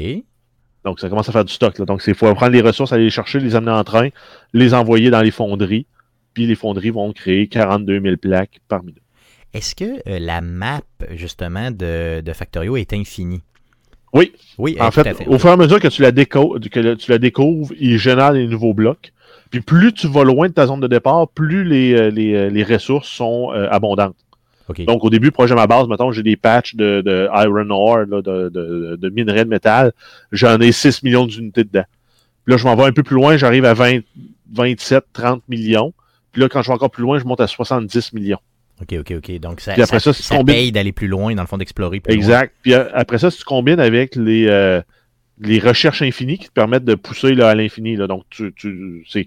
Donc, 0.85 1.01
ça 1.01 1.09
commence 1.09 1.31
à 1.31 1.33
faire 1.33 1.47
du 1.47 1.55
stock. 1.55 1.79
Là. 1.79 1.87
Donc, 1.87 2.03
il 2.07 2.15
faut 2.15 2.35
prendre 2.35 2.53
les 2.53 2.61
ressources, 2.61 2.93
aller 2.93 3.05
les 3.05 3.11
chercher, 3.11 3.41
les 3.41 3.57
amener 3.57 3.73
en 3.73 3.83
train, 3.83 4.11
les 4.53 4.75
envoyer 4.75 5.09
dans 5.09 5.23
les 5.23 5.31
fonderies. 5.31 5.87
Puis 6.35 6.45
les 6.45 6.57
fonderies 6.57 6.91
vont 6.91 7.11
créer 7.15 7.47
42 7.47 7.99
000 7.99 8.17
plaques 8.19 8.61
par 8.69 8.83
minute. 8.83 9.01
Est-ce 9.55 9.75
que 9.75 10.07
euh, 10.07 10.19
la 10.19 10.43
map, 10.43 10.83
justement, 11.13 11.71
de, 11.71 12.21
de 12.21 12.33
Factorio 12.35 12.77
est 12.77 12.93
infinie? 12.93 13.41
Oui. 14.13 14.33
Oui, 14.59 14.77
En 14.81 14.89
euh, 14.89 14.91
fait, 14.91 15.27
au 15.27 15.39
fur 15.39 15.51
et 15.51 15.53
à 15.53 15.57
mesure 15.57 15.81
que 15.81 15.89
tu 15.89 16.03
la, 16.03 16.13
déco 16.13 16.59
que 16.71 16.81
le- 16.81 16.97
tu 16.97 17.11
la 17.11 17.19
découvres, 17.19 17.73
il 17.79 17.99
génère 17.99 18.33
des 18.33 18.47
nouveaux 18.47 18.75
blocs. 18.75 19.13
Puis 19.51 19.61
plus 19.61 19.93
tu 19.93 20.07
vas 20.07 20.25
loin 20.25 20.49
de 20.49 20.53
ta 20.53 20.67
zone 20.67 20.81
de 20.81 20.87
départ, 20.87 21.29
plus 21.29 21.65
les, 21.65 21.95
euh, 21.95 22.11
les, 22.11 22.35
euh, 22.35 22.51
les 22.51 22.63
ressources 22.63 23.09
sont 23.09 23.53
euh, 23.53 23.69
abondantes. 23.71 24.17
OK. 24.69 24.85
Donc, 24.85 25.05
au 25.05 25.11
début, 25.11 25.33
projet 25.33 25.55
ma 25.57 25.67
base, 25.67 25.89
mettons, 25.89 26.13
j'ai 26.13 26.23
des 26.23 26.37
patchs 26.37 26.77
de, 26.77 27.01
de 27.01 27.29
iron 27.35 27.71
ore, 27.71 28.07
là, 28.09 28.23
de, 28.23 28.49
de, 28.49 28.97
de 28.97 29.09
minerais 29.11 29.45
de 29.45 29.51
métal. 29.51 29.93
J'en 30.31 30.61
ai 30.61 30.71
6 30.71 31.03
millions 31.03 31.27
d'unités 31.27 31.65
dedans. 31.65 31.85
Puis 32.45 32.53
là, 32.53 32.57
je 32.57 32.65
m'en 32.65 32.77
vais 32.77 32.85
un 32.85 32.93
peu 32.93 33.03
plus 33.03 33.17
loin, 33.17 33.37
j'arrive 33.37 33.65
à 33.65 33.75
20, 33.75 34.01
27, 34.53 35.05
30 35.13 35.43
millions. 35.49 35.93
Puis 36.33 36.41
là, 36.41 36.49
quand 36.49 36.63
je 36.63 36.69
vais 36.69 36.75
encore 36.75 36.91
plus 36.91 37.03
loin, 37.03 37.19
je 37.19 37.25
monte 37.25 37.41
à 37.41 37.49
70 37.49 38.13
millions. 38.13 38.39
OK, 38.83 38.95
OK, 39.01 39.13
OK. 39.19 39.39
Donc, 39.41 39.61
ça, 39.61 39.73
Puis 39.75 39.83
après 39.83 40.01
ça, 40.01 40.13
paye 40.45 40.73
d'aller 40.73 40.93
plus 40.93 41.09
loin, 41.09 41.35
dans 41.35 41.43
le 41.43 41.49
fond, 41.49 41.59
d'explorer 41.59 42.01
plus 42.01 42.13
loin. 42.15 42.23
Exact. 42.23 42.55
Puis 42.63 42.75
euh, 42.75 42.85
après 42.95 43.19
ça, 43.19 43.31
si 43.31 43.39
tu 43.39 43.45
combines 43.45 43.81
avec 43.81 44.17
les, 44.17 44.47
euh, 44.49 44.81
les 45.39 45.59
recherches 45.59 46.03
infinies 46.03 46.39
qui 46.39 46.49
te 46.49 46.53
permettent 46.53 46.85
de 46.85 46.95
pousser 46.95 47.35
là, 47.35 47.51
à 47.51 47.55
l'infini, 47.55 47.97
donc 47.97 48.25
tu, 48.31 48.53
tu, 48.55 49.05
tu, 49.09 49.27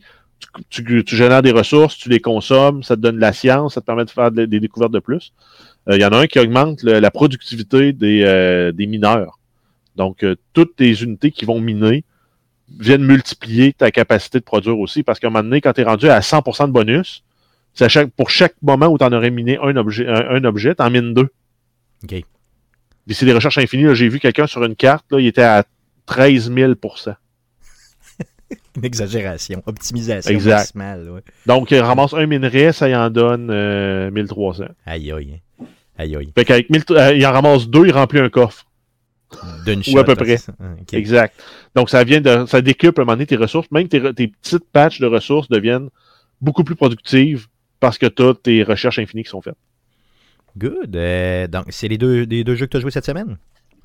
tu, 0.70 1.04
tu 1.04 1.16
génères 1.16 1.42
des 1.42 1.52
ressources, 1.52 1.98
tu 1.98 2.10
les 2.10 2.20
consommes, 2.20 2.84
ça 2.84 2.96
te 2.96 3.02
donne 3.02 3.16
de 3.18 3.22
la 3.22 3.34
science, 3.34 3.76
ça 3.76 3.82
te 3.82 3.86
permet 3.86 4.06
de 4.06 4.10
faire 4.10 4.32
de- 4.32 4.46
des 4.46 4.60
découvertes 4.60 4.92
de 4.92 5.00
plus. 5.00 5.34
Euh, 5.90 5.96
Il 5.98 6.02
y 6.02 6.06
en 6.06 6.10
a 6.12 6.18
un 6.18 6.28
qui 6.28 6.40
augmente 6.40 6.82
le- 6.84 7.00
la 7.00 7.12
productivité 7.12 7.94
des, 7.94 8.24
euh, 8.24 8.72
des 8.72 8.86
mineurs. 8.88 9.40
Donc, 9.96 10.26
toutes 10.54 10.76
tes 10.76 10.92
unités 11.04 11.30
qui 11.30 11.46
vont 11.46 11.60
miner 11.60 12.04
viennent 12.80 13.04
multiplier 13.04 13.74
ta 13.74 13.92
capacité 13.92 14.40
de 14.40 14.44
produire 14.44 14.80
aussi, 14.80 15.04
parce 15.04 15.20
qu'à 15.20 15.28
un 15.28 15.30
moment 15.30 15.44
donné, 15.44 15.62
quand 15.62 15.74
tu 15.74 15.82
es 15.82 15.84
rendu 15.84 16.10
à 16.10 16.20
100% 16.22 16.68
de 16.68 16.72
bonus, 16.74 17.24
chaque, 17.76 18.12
pour 18.12 18.30
chaque 18.30 18.56
moment 18.62 18.88
où 18.88 18.98
tu 18.98 19.04
en 19.04 19.12
aurais 19.14 19.32
miné 19.32 19.58
un 19.62 19.76
objet, 19.76 20.08
un, 20.08 20.36
un 20.36 20.44
objet, 20.44 20.76
tu 20.76 20.84
en 20.84 20.90
mines 20.90 21.14
deux. 21.14 21.30
OK. 22.04 22.10
Puis 23.06 23.16
c'est 23.16 23.26
des 23.26 23.34
recherches 23.34 23.58
infinies. 23.58 23.84
là. 23.84 23.94
J'ai 23.94 24.08
vu 24.10 24.20
quelqu'un 24.20 24.48
sur 24.48 24.64
une 24.64 24.76
carte, 24.76 25.06
là, 25.12 25.20
il 25.20 25.28
était 25.28 25.42
à 25.44 25.66
13 26.06 26.54
000 26.54 26.74
Une 28.76 28.86
exagération. 28.86 29.62
Optimisation 29.66 30.32
Exact. 30.32 30.58
maximale. 30.58 31.10
Ouais. 31.10 31.22
Donc, 31.46 31.72
il 31.72 31.80
ramasse 31.80 32.14
un 32.14 32.26
minerai, 32.26 32.72
ça 32.72 32.90
y 32.90 32.96
en 32.96 33.10
donne 33.10 33.50
euh, 33.52 34.10
1300. 34.12 34.66
Aïe, 34.86 35.12
aïe. 35.12 35.42
Aïe, 35.98 36.16
aïe. 36.16 36.32
Fait 36.36 36.46
qu'avec 36.46 36.70
1000 36.70 36.84
euh, 36.92 37.14
il 37.16 37.26
en 37.26 37.32
ramasse 37.32 37.68
deux, 37.68 37.86
il 37.86 37.92
remplit 37.92 38.20
un 38.20 38.30
coffre. 38.30 38.66
D'une 39.66 39.82
Ou 39.92 39.98
à 39.98 40.04
peu 40.04 40.16
près. 40.16 40.38
c'est 40.38 40.46
ça. 40.46 40.54
Ah, 40.60 40.74
OK. 40.80 40.94
Exact. 40.94 41.34
Donc, 41.76 41.90
ça 41.90 42.04
vient 42.04 42.22
de, 42.22 42.46
ça 42.46 42.62
décuple 42.62 43.02
à 43.02 43.04
un 43.04 43.06
moment 43.06 43.16
donné 43.16 43.26
tes 43.26 43.36
ressources. 43.36 43.70
Même 43.72 43.88
tes, 43.88 44.14
tes 44.14 44.28
petites 44.28 44.66
patches 44.72 45.00
de 45.00 45.08
ressources 45.08 45.50
deviennent 45.50 45.90
beaucoup 46.40 46.64
plus 46.64 46.76
productives 46.76 47.48
parce 47.84 47.98
que 47.98 48.06
tu 48.06 48.24
as 48.24 48.34
tes 48.34 48.64
recherches 48.64 48.98
infinies 48.98 49.24
qui 49.24 49.30
sont 49.30 49.42
faites. 49.42 49.58
Good. 50.58 50.96
Euh, 50.96 51.48
donc, 51.48 51.66
c'est 51.70 51.90
les 51.90 51.98
deux, 51.98 52.24
les 52.24 52.46
deux 52.46 52.56
jeux 52.56 52.66
que 52.68 52.72
tu 52.72 52.78
as 52.78 52.80
joués 52.80 52.92
cette 52.92 53.06
semaine? 53.06 53.38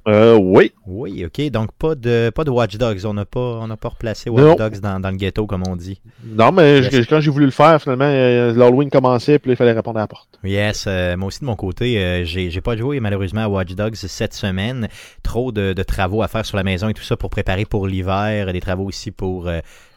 Euh, 0.06 0.36
oui. 0.40 0.70
Oui, 0.86 1.24
ok. 1.26 1.50
Donc 1.50 1.72
pas 1.72 1.96
de 1.96 2.30
pas 2.32 2.44
de 2.44 2.50
Watch 2.50 2.76
Dogs. 2.76 3.04
On 3.04 3.12
n'a 3.14 3.24
pas 3.24 3.58
on 3.60 3.76
pas 3.76 3.88
replacé 3.88 4.30
Watch 4.30 4.44
Non. 4.44 4.54
Dogs 4.54 4.78
dans, 4.80 5.00
dans 5.00 5.10
le 5.10 5.16
ghetto 5.16 5.46
comme 5.46 5.64
on 5.68 5.74
dit. 5.74 6.00
Non, 6.24 6.52
mais 6.52 6.78
Yes. 6.80 6.90
je- 6.94 7.08
quand 7.08 7.20
j'ai 7.20 7.30
voulu 7.32 7.46
le 7.46 7.50
faire, 7.50 7.82
finalement, 7.82 8.04
euh, 8.08 8.54
l'Halloween 8.54 8.88
commençait, 8.88 9.40
puis 9.40 9.48
là, 9.50 9.54
il 9.54 9.56
fallait 9.56 9.72
répondre 9.72 9.98
à 9.98 10.02
la 10.02 10.06
porte. 10.06 10.38
Yes, 10.44 10.84
euh, 10.86 11.16
moi 11.16 11.26
aussi 11.26 11.40
de 11.40 11.46
mon 11.46 11.56
côté, 11.56 12.22
j'ai 12.24 12.48
j'ai 12.48 12.60
pas 12.60 12.76
joué 12.76 13.00
malheureusement 13.00 13.42
à 13.42 13.48
Watch 13.48 13.74
Dogs 13.74 13.96
cette 13.96 14.34
semaine. 14.34 14.88
Trop 15.24 15.50
de, 15.50 15.72
de 15.72 15.82
travaux 15.82 16.22
à 16.22 16.28
faire 16.28 16.46
sur 16.46 16.56
la 16.56 16.62
maison 16.62 16.88
et 16.88 16.94
tout 16.94 17.02
ça 17.02 17.16
pour 17.16 17.28
préparer 17.28 17.64
pour 17.64 17.86
l'hiver, 17.88 18.52
des 18.52 18.60
travaux 18.60 18.84
aussi 18.84 19.10
pour 19.10 19.50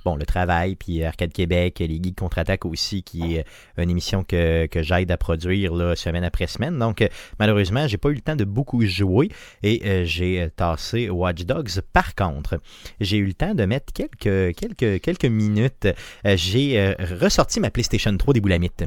bon 0.03 0.15
le 0.15 0.25
travail, 0.25 0.75
puis 0.75 1.03
Arcade 1.03 1.33
Québec, 1.33 1.79
les 1.79 2.01
Geeks 2.01 2.17
contre-attaque 2.17 2.65
aussi, 2.65 3.03
qui 3.03 3.35
est 3.35 3.45
une 3.77 3.89
émission 3.89 4.23
que, 4.23 4.67
j'aide 4.73 5.11
à 5.11 5.17
produire 5.17 5.97
semaine 5.97 6.23
après 6.23 6.47
semaine. 6.47 6.77
Donc 6.77 7.01
euh, 7.01 7.07
malheureusement, 7.39 7.87
j'ai 7.87 7.97
pas 7.97 8.09
eu 8.09 8.15
le 8.15 8.21
temps 8.21 8.35
de 8.35 8.43
beaucoup 8.43 8.81
jouer 8.85 9.29
et 9.63 9.81
euh, 9.85 10.05
j'ai 10.05 10.41
euh, 10.41 10.49
tassé 10.55 11.09
Watch 11.09 11.43
Dogs. 11.45 11.81
Par 11.93 12.15
contre, 12.15 12.59
j'ai 12.99 13.17
eu 13.17 13.25
le 13.25 13.33
temps 13.33 13.53
de 13.53 13.65
mettre 13.65 13.93
quelques 13.93 14.55
quelques 14.55 15.01
quelques 15.01 15.25
minutes. 15.25 15.87
Euh, 16.25 16.35
j'ai 16.37 16.79
euh, 16.79 16.93
ressorti 17.19 17.59
ma 17.59 17.71
PlayStation 17.71 18.15
3 18.15 18.33
des 18.33 18.41
boulamites. 18.41 18.83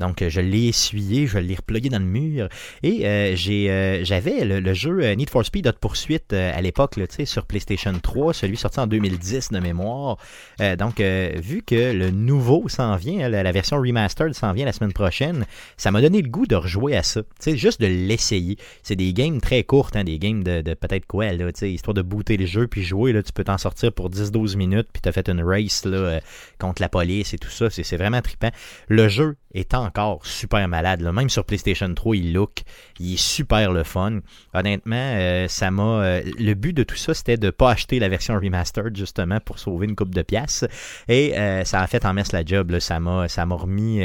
Donc, 0.00 0.22
euh, 0.22 0.28
je 0.28 0.40
l'ai 0.40 0.66
essuyé, 0.68 1.26
je 1.26 1.38
l'ai 1.38 1.54
replugué 1.54 1.88
dans 1.88 1.98
le 1.98 2.04
mur. 2.04 2.48
Et 2.82 3.06
euh, 3.06 3.36
j'ai, 3.36 3.70
euh, 3.70 4.04
j'avais 4.04 4.44
le, 4.44 4.74
jeu 4.74 5.02
euh, 5.02 5.14
Need 5.14 5.30
for 5.30 5.44
Speed 5.44 5.66
Hot 5.68 5.74
Poursuite 5.80 6.32
euh, 6.32 6.52
à 6.54 6.60
l'époque, 6.60 6.96
là, 6.96 7.04
sur 7.24 7.46
PlayStation 7.46 7.92
3, 7.92 8.34
celui 8.34 8.56
sorti 8.56 8.80
en 8.80 8.86
2010 8.86 9.50
de 9.52 9.58
mémoire. 9.60 10.18
Euh, 10.60 10.76
donc, 10.76 11.00
vu 11.00 11.62
que 11.62 11.92
le 11.92 12.10
nouveau 12.10 12.68
s'en 12.68 12.96
vient, 12.96 13.26
hein, 13.26 13.28
la, 13.28 13.52
version 13.52 13.76
remastered 13.76 14.34
s'en 14.34 14.52
vient 14.52 14.64
la 14.64 14.72
semaine 14.72 14.92
prochaine, 14.92 15.46
ça 15.76 15.90
m'a 15.90 16.00
donné 16.00 16.22
le 16.22 16.28
goût 16.28 16.46
de 16.46 16.56
rejouer 16.56 16.96
à 16.96 17.02
ça. 17.02 17.22
Tu 17.22 17.28
sais, 17.40 17.56
juste 17.56 17.80
de 17.80 17.86
l'essayer. 17.86 18.56
C'est 18.82 18.96
des 18.96 19.12
games 19.12 19.40
très 19.40 19.62
courtes, 19.62 19.96
hein, 19.96 20.04
des 20.04 20.18
games 20.18 20.42
de, 20.42 20.60
de 20.60 20.74
peut-être 20.74 21.06
quoi, 21.06 21.32
là, 21.32 21.50
histoire 21.62 21.94
de 21.94 22.02
booter 22.02 22.36
le 22.36 22.46
jeu 22.46 22.66
puis 22.66 22.82
jouer, 22.82 23.12
là, 23.12 23.22
tu 23.22 23.32
peux 23.32 23.44
t'en 23.44 23.58
sortir 23.58 23.92
pour 23.92 24.10
10-12 24.10 24.56
minutes, 24.56 24.88
puis 24.92 25.00
t'as 25.02 25.12
fait 25.12 25.28
une 25.28 25.42
race 25.42 25.84
là, 25.84 26.20
contre 26.58 26.82
la 26.82 26.88
police 26.88 27.32
et 27.34 27.38
tout 27.38 27.50
ça. 27.50 27.70
C'est, 27.70 27.84
c'est 27.84 27.96
vraiment 27.96 28.20
trippant. 28.20 28.50
Le 28.88 29.08
jeu 29.08 29.36
est 29.54 29.74
encore 29.74 30.24
super 30.26 30.66
malade. 30.68 31.00
Là. 31.00 31.12
Même 31.12 31.28
sur 31.28 31.44
PlayStation 31.44 31.92
3, 31.92 32.16
il 32.16 32.32
look. 32.32 32.62
Il 33.00 33.14
est 33.14 33.16
super 33.16 33.72
le 33.72 33.82
fun. 33.82 34.20
Honnêtement, 34.52 34.96
euh, 34.96 35.48
ça 35.48 35.70
m'a. 35.70 35.82
euh, 35.82 36.22
le 36.38 36.54
but 36.54 36.72
de 36.72 36.82
tout 36.82 36.96
ça, 36.96 37.14
c'était 37.14 37.36
de 37.36 37.50
pas 37.50 37.70
acheter 37.70 37.98
la 37.98 38.08
version 38.08 38.34
remastered, 38.34 38.96
justement, 38.96 39.40
pour 39.40 39.58
sauver 39.58 39.86
une 39.86 39.96
coupe 39.96 40.14
de 40.14 40.22
pièces. 40.22 40.64
Et 41.08 41.38
euh, 41.38 41.64
ça 41.64 41.80
a 41.80 41.86
fait 41.86 42.04
en 42.04 42.14
messe 42.14 42.32
la 42.32 42.44
job. 42.44 42.78
Ça 42.78 43.00
m'a 43.00 43.28
ça 43.28 43.46
m'a 43.46 43.54
remis. 43.54 44.02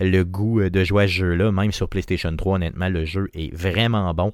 le 0.00 0.22
goût 0.22 0.70
de 0.70 0.84
jouer 0.84 1.04
à 1.04 1.06
ce 1.08 1.12
jeu-là, 1.12 1.50
même 1.50 1.72
sur 1.72 1.88
PlayStation 1.88 2.34
3, 2.34 2.56
honnêtement, 2.56 2.88
le 2.88 3.04
jeu 3.04 3.28
est 3.34 3.52
vraiment 3.54 4.14
bon. 4.14 4.32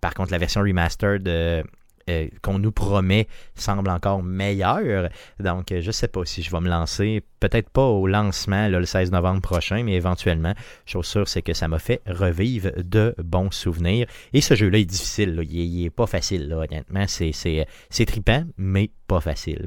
Par 0.00 0.14
contre, 0.14 0.32
la 0.32 0.38
version 0.38 0.60
remastered 0.60 1.26
euh, 1.28 1.62
euh, 2.08 2.28
qu'on 2.42 2.58
nous 2.58 2.72
promet 2.72 3.28
semble 3.54 3.90
encore 3.90 4.22
meilleure. 4.22 5.10
Donc, 5.40 5.72
euh, 5.72 5.80
je 5.80 5.90
sais 5.90 6.08
pas 6.08 6.24
si 6.24 6.42
je 6.42 6.50
vais 6.50 6.60
me 6.60 6.68
lancer. 6.68 7.22
Peut-être 7.40 7.70
pas 7.70 7.84
au 7.84 8.06
lancement 8.06 8.68
le 8.68 8.84
16 8.84 9.12
novembre 9.12 9.40
prochain, 9.40 9.82
mais 9.84 9.94
éventuellement, 9.94 10.54
chose 10.86 11.06
sûre, 11.06 11.28
c'est 11.28 11.42
que 11.42 11.54
ça 11.54 11.68
m'a 11.68 11.78
fait 11.78 12.00
revivre 12.06 12.70
de 12.76 13.14
bons 13.22 13.50
souvenirs. 13.52 14.06
Et 14.32 14.40
ce 14.40 14.54
jeu-là 14.54 14.78
est 14.78 14.84
difficile. 14.84 15.40
Il, 15.48 15.60
est, 15.60 15.66
il 15.66 15.84
est 15.86 15.90
pas 15.90 16.06
facile, 16.06 16.52
honnêtement. 16.52 17.04
C'est, 17.06 17.32
c'est 17.32 18.04
trippant, 18.06 18.44
mais 18.56 18.90
pas 19.08 19.20
facile. 19.20 19.66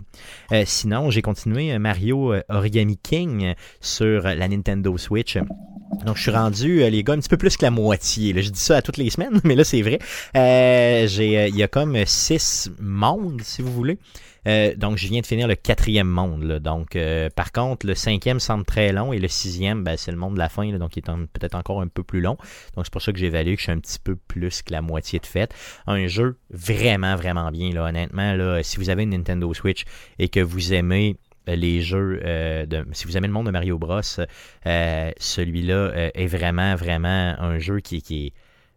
Euh, 0.54 0.64
sinon, 0.66 1.10
j'ai 1.10 1.22
continué 1.22 1.74
euh, 1.74 1.80
Mario 1.80 2.32
euh, 2.32 2.44
Origami 2.48 2.98
King 2.98 3.46
euh, 3.46 3.54
sur 3.82 4.22
la 4.22 4.48
Nintendo 4.48 4.98
Switch. 4.98 5.38
Donc, 6.06 6.18
je 6.18 6.22
suis 6.22 6.32
rendu, 6.32 6.82
euh, 6.82 6.90
les 6.90 7.04
gars, 7.04 7.14
un 7.14 7.20
petit 7.20 7.30
peu 7.30 7.38
plus 7.38 7.58
que 7.58 7.64
la 7.64 7.72
moitié. 7.72 8.34
là. 8.34 8.42
Je 8.42 8.50
dis 8.50 8.60
ça 8.60 8.78
à 8.78 8.82
toutes 8.82 8.98
les 8.98 9.10
semaines, 9.10 9.40
mais 9.44 9.56
là, 9.56 9.64
c'est 9.64 9.82
vrai. 9.82 10.00
Euh, 10.36 11.08
j'ai, 11.08 11.38
euh, 11.38 11.48
il 11.48 11.56
y 11.56 11.64
a 11.64 11.68
comme 11.68 11.98
six 12.06 12.72
mondes, 12.80 13.42
si 13.44 13.62
vous 13.62 13.72
voulez. 13.72 14.00
Euh, 14.48 14.74
donc, 14.76 14.98
je 14.98 15.08
viens 15.08 15.22
de 15.22 15.26
finir 15.26 15.48
le 15.48 15.54
quatrième 15.54 16.08
monde. 16.08 16.44
là. 16.44 16.60
Donc, 16.60 16.98
par 17.36 17.52
contre, 17.52 17.86
le 17.86 17.94
cinquième 17.94 18.40
semble 18.40 18.66
très 18.66 18.92
long 18.92 19.14
et 19.14 19.20
le 19.20 19.28
sixième, 19.28 19.84
ben, 19.84 19.96
c'est 19.98 20.12
le 20.12 20.18
monde 20.18 20.34
de 20.34 20.40
la 20.40 20.50
fin, 20.50 20.70
là, 20.72 20.80
donc 20.80 20.96
il 20.96 21.00
est 21.00 21.28
peut-être 21.34 21.56
encore 21.56 21.82
un 21.82 21.88
peu 21.88 22.04
plus 22.04 22.22
long. 22.22 22.38
Donc, 22.76 22.86
c'est 22.86 22.94
pour 22.94 23.02
ça 23.02 23.12
que 23.12 23.20
j'ai 23.20 23.28
évalué 23.28 23.54
que 23.56 23.60
je 23.60 23.66
suis 23.66 23.72
un 23.72 23.80
petit 23.80 24.00
peu 24.00 24.16
plus 24.16 24.64
que 24.64 24.72
la 24.72 24.82
moitié 24.82 25.20
de 25.20 25.28
fait. 25.28 25.54
Un 25.86 26.08
jeu 26.08 26.38
vraiment, 26.50 27.16
vraiment 27.16 27.52
bien, 27.52 27.72
là, 27.72 27.84
honnêtement. 27.86 28.34
Là, 28.34 28.64
si 28.64 28.78
vous 28.78 28.90
avez 28.90 29.04
une 29.04 29.12
Nintendo 29.12 29.54
Switch 29.54 29.84
et 30.18 30.30
que 30.30 30.40
vous 30.40 30.74
aimez 30.74 31.18
les 31.48 31.82
jeux, 31.82 32.22
euh, 32.24 32.66
de, 32.66 32.86
si 32.94 33.06
vous 33.06 33.18
aimez 33.18 33.28
le 33.28 33.34
monde 33.34 33.48
de 33.48 33.52
Mario 33.52 33.78
Bros, 33.78 34.02
euh, 34.66 35.12
celui-là 35.18 35.74
euh, 35.74 36.10
est 36.14 36.28
vraiment, 36.28 36.76
vraiment 36.76 37.36
un 37.40 37.60
jeu 37.60 37.80
qui, 37.80 37.98
est 37.98 38.34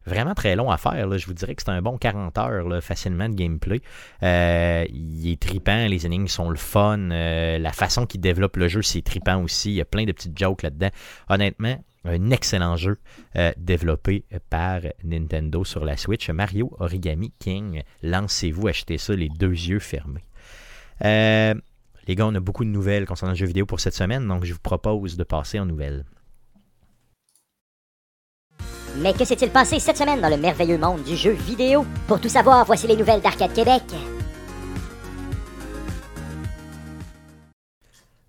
vraiment 0.06 0.34
très 0.34 0.56
long 0.56 0.70
à 0.70 0.76
faire. 0.76 1.18
Je 1.18 1.26
vous 1.26 1.34
dirais 1.34 1.54
que 1.54 1.62
c'est 1.62 1.70
un 1.70 1.82
bon 1.82 1.98
40 1.98 2.36
heures 2.38 2.82
facilement 2.82 3.28
de 3.28 3.34
gameplay. 3.34 3.80
Euh, 4.22 4.84
il 4.90 5.30
est 5.30 5.40
tripant, 5.40 5.86
les 5.86 6.06
énigmes 6.06 6.28
sont 6.28 6.50
le 6.50 6.56
fun. 6.56 7.10
euh, 7.10 7.58
la 7.58 7.72
façon 7.72 8.06
qu'il 8.06 8.20
développe 8.20 8.56
le 8.56 8.68
jeu, 8.68 8.82
c'est 8.82 9.02
tripant 9.02 9.42
aussi. 9.42 9.70
Il 9.70 9.74
y 9.74 9.80
a 9.80 9.84
plein 9.84 10.04
de 10.04 10.12
petites 10.12 10.38
jokes 10.38 10.62
là-dedans. 10.62 10.90
Honnêtement, 11.28 11.82
un 12.04 12.30
excellent 12.30 12.76
jeu 12.76 12.98
euh, 13.36 13.52
développé 13.56 14.24
par 14.50 14.80
Nintendo 15.04 15.64
sur 15.64 15.84
la 15.84 15.96
Switch. 15.96 16.28
Mario 16.30 16.70
Origami 16.78 17.32
King. 17.38 17.82
Lancez-vous, 18.02 18.68
achetez 18.68 18.98
ça 18.98 19.14
les 19.14 19.28
deux 19.28 19.52
yeux 19.52 19.78
fermés. 19.78 20.24
Euh, 21.04 21.54
les 22.06 22.14
gars, 22.14 22.26
on 22.26 22.34
a 22.34 22.40
beaucoup 22.40 22.64
de 22.64 22.70
nouvelles 22.70 23.06
concernant 23.06 23.32
le 23.32 23.38
jeu 23.38 23.46
vidéo 23.46 23.66
pour 23.66 23.80
cette 23.80 23.94
semaine, 23.94 24.26
donc 24.26 24.44
je 24.44 24.52
vous 24.52 24.60
propose 24.60 25.16
de 25.16 25.24
passer 25.24 25.58
en 25.58 25.66
nouvelles. 25.66 26.04
Mais 28.98 29.12
que 29.12 29.24
s'est-il 29.24 29.50
passé 29.50 29.80
cette 29.80 29.96
semaine 29.96 30.20
dans 30.20 30.28
le 30.28 30.36
merveilleux 30.36 30.78
monde 30.78 31.02
du 31.02 31.16
jeu 31.16 31.32
vidéo? 31.32 31.84
Pour 32.06 32.20
tout 32.20 32.28
savoir, 32.28 32.64
voici 32.64 32.86
les 32.86 32.96
nouvelles 32.96 33.20
d'Arcade 33.20 33.52
Québec. 33.52 33.82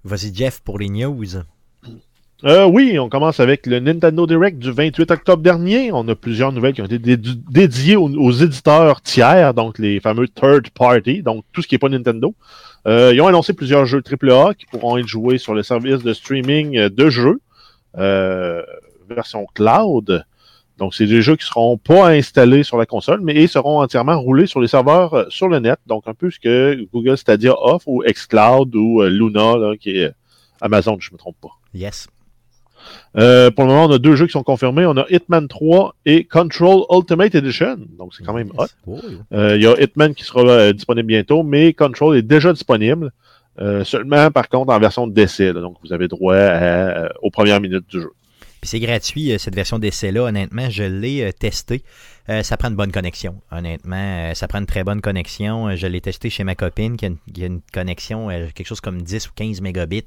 Vas-y, 0.04 0.34
Jeff, 0.34 0.62
pour 0.62 0.80
les 0.80 0.90
news. 0.90 1.26
Euh, 2.44 2.66
oui, 2.66 3.00
on 3.00 3.08
commence 3.10 3.40
avec 3.40 3.66
le 3.66 3.80
Nintendo 3.80 4.28
Direct 4.28 4.60
du 4.60 4.72
28 4.72 5.10
octobre 5.10 5.42
dernier. 5.42 5.92
On 5.94 6.08
a 6.10 6.16
plusieurs 6.16 6.52
nouvelles 6.52 6.74
qui 6.74 6.82
ont 6.82 6.86
été 6.86 7.00
dédi- 7.00 7.40
dédiées 7.50 7.96
aux, 7.96 8.32
éditeurs 8.32 9.02
tiers, 9.02 9.54
donc 9.54 9.80
les 9.80 10.00
fameux 10.00 10.28
third 10.28 10.70
party, 10.72 11.24
donc 11.24 11.46
tout 11.54 11.62
ce 11.62 11.68
qui 11.68 11.76
n'est 11.76 11.80
pas 11.80 11.90
Nintendo. 11.90 12.36
Euh, 12.88 13.14
ils 13.16 13.22
ont 13.22 13.28
annoncé 13.28 13.54
plusieurs 13.54 13.86
jeux 13.86 14.04
AAA 14.04 14.54
qui 14.56 14.66
pourront 14.66 14.98
être 14.98 15.08
joués 15.08 15.38
sur 15.38 15.54
le 15.56 15.64
service 15.64 16.04
de 16.04 16.14
streaming 16.14 16.78
euh, 16.78 16.90
de 16.90 17.10
jeux, 17.10 17.40
euh, 17.98 18.62
version 19.10 19.48
cloud. 19.56 20.24
Donc, 20.78 20.94
c'est 20.94 21.06
des 21.08 21.22
jeux 21.22 21.38
qui 21.38 21.46
seront 21.46 21.78
pas 21.78 22.10
installés 22.10 22.64
sur 22.64 22.78
la 22.78 22.86
console, 22.86 23.22
mais 23.22 23.42
ils 23.42 23.48
seront 23.48 23.80
entièrement 23.80 24.20
roulés 24.20 24.46
sur 24.46 24.60
les 24.60 24.68
serveurs 24.68 25.14
euh, 25.14 25.26
sur 25.30 25.48
le 25.48 25.60
net. 25.60 25.80
Donc, 25.88 26.04
un 26.06 26.14
peu 26.14 26.30
ce 26.30 26.38
que 26.38 26.86
Google 26.94 27.18
Stadia 27.18 27.56
offre, 27.58 27.88
ou 27.88 28.04
xCloud, 28.06 28.76
ou 28.76 29.02
euh, 29.02 29.10
Luna, 29.10 29.56
là, 29.56 29.78
qui 29.80 29.92
est 29.92 30.12
Amazon, 30.60 30.98
je 31.00 31.12
me 31.14 31.18
trompe 31.18 31.38
pas. 31.42 31.52
Yes. 31.74 32.08
Euh, 33.18 33.50
pour 33.52 33.66
le 33.66 33.72
moment, 33.72 33.86
on 33.86 33.92
a 33.92 33.98
deux 34.00 34.16
jeux 34.16 34.26
qui 34.26 34.32
sont 34.34 34.44
confirmés. 34.44 34.86
On 34.86 34.98
a 34.98 35.06
Hitman 35.10 35.48
3 35.48 35.96
et 36.06 36.26
Control 36.26 36.84
Ultimate 36.92 37.34
Edition. 37.36 37.78
Donc, 37.98 38.14
c'est 38.16 38.24
quand 38.24 38.34
même 38.34 38.52
hot. 38.58 38.66
Oh, 38.88 39.00
Euh, 39.34 39.56
Il 39.56 39.62
y 39.64 39.68
a 39.68 39.76
Hitman 39.82 40.14
qui 40.14 40.24
sera 40.24 40.42
euh, 40.48 40.74
disponible 40.74 41.08
bientôt, 41.08 41.44
mais 41.44 41.74
Control 41.74 42.18
est 42.18 42.22
déjà 42.22 42.52
disponible. 42.54 43.12
Euh, 43.62 43.84
seulement, 43.86 44.32
par 44.32 44.50
contre, 44.50 44.74
en 44.74 44.80
version 44.80 45.08
d'essai. 45.08 45.54
là. 45.54 45.62
Donc, 45.62 45.78
vous 45.84 45.94
avez 45.94 46.08
droit 46.10 46.36
à, 46.36 46.40
euh, 47.06 47.10
aux 47.22 47.32
premières 47.32 47.62
minutes 47.62 47.86
du 47.90 48.02
jeu. 48.02 48.12
Puis 48.62 48.70
c'est 48.70 48.80
gratuit, 48.80 49.32
euh, 49.32 49.38
cette 49.38 49.56
version 49.56 49.80
d'essai-là. 49.80 50.24
Honnêtement, 50.24 50.70
je 50.70 50.84
l'ai 50.84 51.24
euh, 51.24 51.32
testé. 51.32 51.84
Euh, 52.30 52.42
ça 52.42 52.58
prend 52.58 52.70
une 52.70 52.76
bonne 52.76 52.92
connexion. 52.92 53.36
Honnêtement, 53.52 53.96
euh, 54.32 54.34
ça 54.34 54.48
prend 54.48 54.58
une 54.60 54.66
très 54.66 54.84
bonne 54.84 55.00
connexion. 55.02 55.68
Euh, 55.68 55.76
je 55.76 55.86
l'ai 55.86 56.02
testé 56.02 56.30
chez 56.32 56.44
ma 56.44 56.56
copine 56.56 56.98
qui 56.98 57.06
a 57.06 57.08
une, 57.10 57.18
qui 57.32 57.44
a 57.44 57.48
une 57.48 57.62
connexion, 57.72 58.32
euh, 58.32 58.48
quelque 58.54 58.66
chose 58.68 58.82
comme 58.82 59.02
10 59.04 59.28
ou 59.28 59.32
15 59.36 59.62
mégabits. 59.62 60.06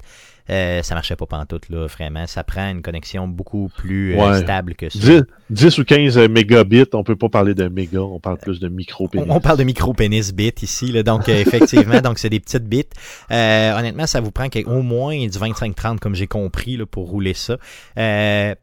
Ça 0.49 0.95
marchait 0.95 1.15
pas 1.15 1.27
pantoute, 1.27 1.69
là, 1.69 1.87
vraiment. 1.87 2.27
Ça 2.27 2.43
prend 2.43 2.71
une 2.71 2.81
connexion 2.81 3.29
beaucoup 3.29 3.71
plus 3.77 4.17
Ouais. 4.17 4.41
stable 4.41 4.75
que 4.77 4.89
ça. 4.89 4.99
10, 4.99 5.23
10 5.51 5.79
ou 5.79 5.85
15 5.85 6.17
mégabits, 6.31 6.87
on 6.95 7.05
peut 7.05 7.17
pas 7.17 7.29
parler 7.29 7.55
de 7.55 7.69
méga, 7.69 8.01
on 8.01 8.19
parle 8.19 8.39
plus 8.39 8.59
de 8.59 8.69
micro 8.69 9.11
On, 9.15 9.29
on 9.29 9.41
parle 9.41 9.59
de 9.59 9.65
micro-pénis 9.65 10.33
bits 10.33 10.55
ici, 10.63 10.91
là, 10.91 11.03
donc 11.03 11.29
effectivement, 11.29 12.01
donc 12.01 12.19
c'est 12.19 12.31
des 12.31 12.41
petites 12.41 12.65
bits. 12.65 12.87
Honnêtement, 13.31 14.07
ça 14.07 14.23
vous 14.23 14.31
prend 14.31 14.49
au 14.67 14.81
moins 14.81 15.19
du 15.19 15.39
25-30, 15.39 15.99
comme 15.99 16.15
j'ai 16.15 16.27
compris, 16.27 16.79
là, 16.79 16.87
pour 16.87 17.11
rouler 17.11 17.35
ça. 17.35 17.59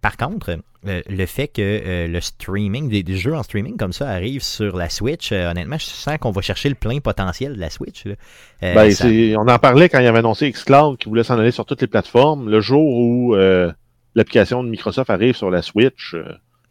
Par 0.02 0.18
contre, 0.18 0.58
euh, 0.88 1.02
le 1.10 1.26
fait 1.26 1.48
que 1.48 1.62
euh, 1.62 2.08
le 2.08 2.22
streaming, 2.22 2.90
des, 2.90 3.04
des 3.04 3.18
jeux 3.18 3.36
en 3.36 3.44
streaming 3.44 3.78
comme 3.78 3.94
ça 3.94 4.10
arrivent 4.10 4.44
sur 4.44 4.76
la 4.78 4.90
Switch, 4.90 5.32
euh, 5.32 5.50
honnêtement, 5.52 5.78
je 5.78 5.86
sens 5.86 6.18
qu'on 6.20 6.32
va 6.32 6.42
chercher 6.42 6.70
le 6.70 6.76
plein 6.76 7.00
potentiel 7.00 7.56
de 7.56 7.60
la 7.60 7.70
Switch. 7.70 8.04
Ben, 8.62 8.92
ça- 8.92 9.08
on 9.40 9.48
en 9.48 9.60
parlait 9.60 9.90
quand 9.90 10.00
il 10.00 10.08
avait 10.08 10.20
annoncé 10.20 10.50
xCloud 10.52 10.98
qui 10.98 11.10
voulait 11.10 11.24
s'en 11.24 11.38
aller 11.40 11.52
sur 11.52 11.66
toutes 11.66 11.82
les 11.82 11.88
plateformes. 11.88 12.50
Le 12.50 12.62
jour 12.62 12.84
où 12.84 13.36
l'application 14.16 14.64
de 14.64 14.70
Microsoft 14.70 15.10
arrive 15.10 15.36
sur 15.36 15.50
la 15.52 15.62
Switch, 15.62 16.16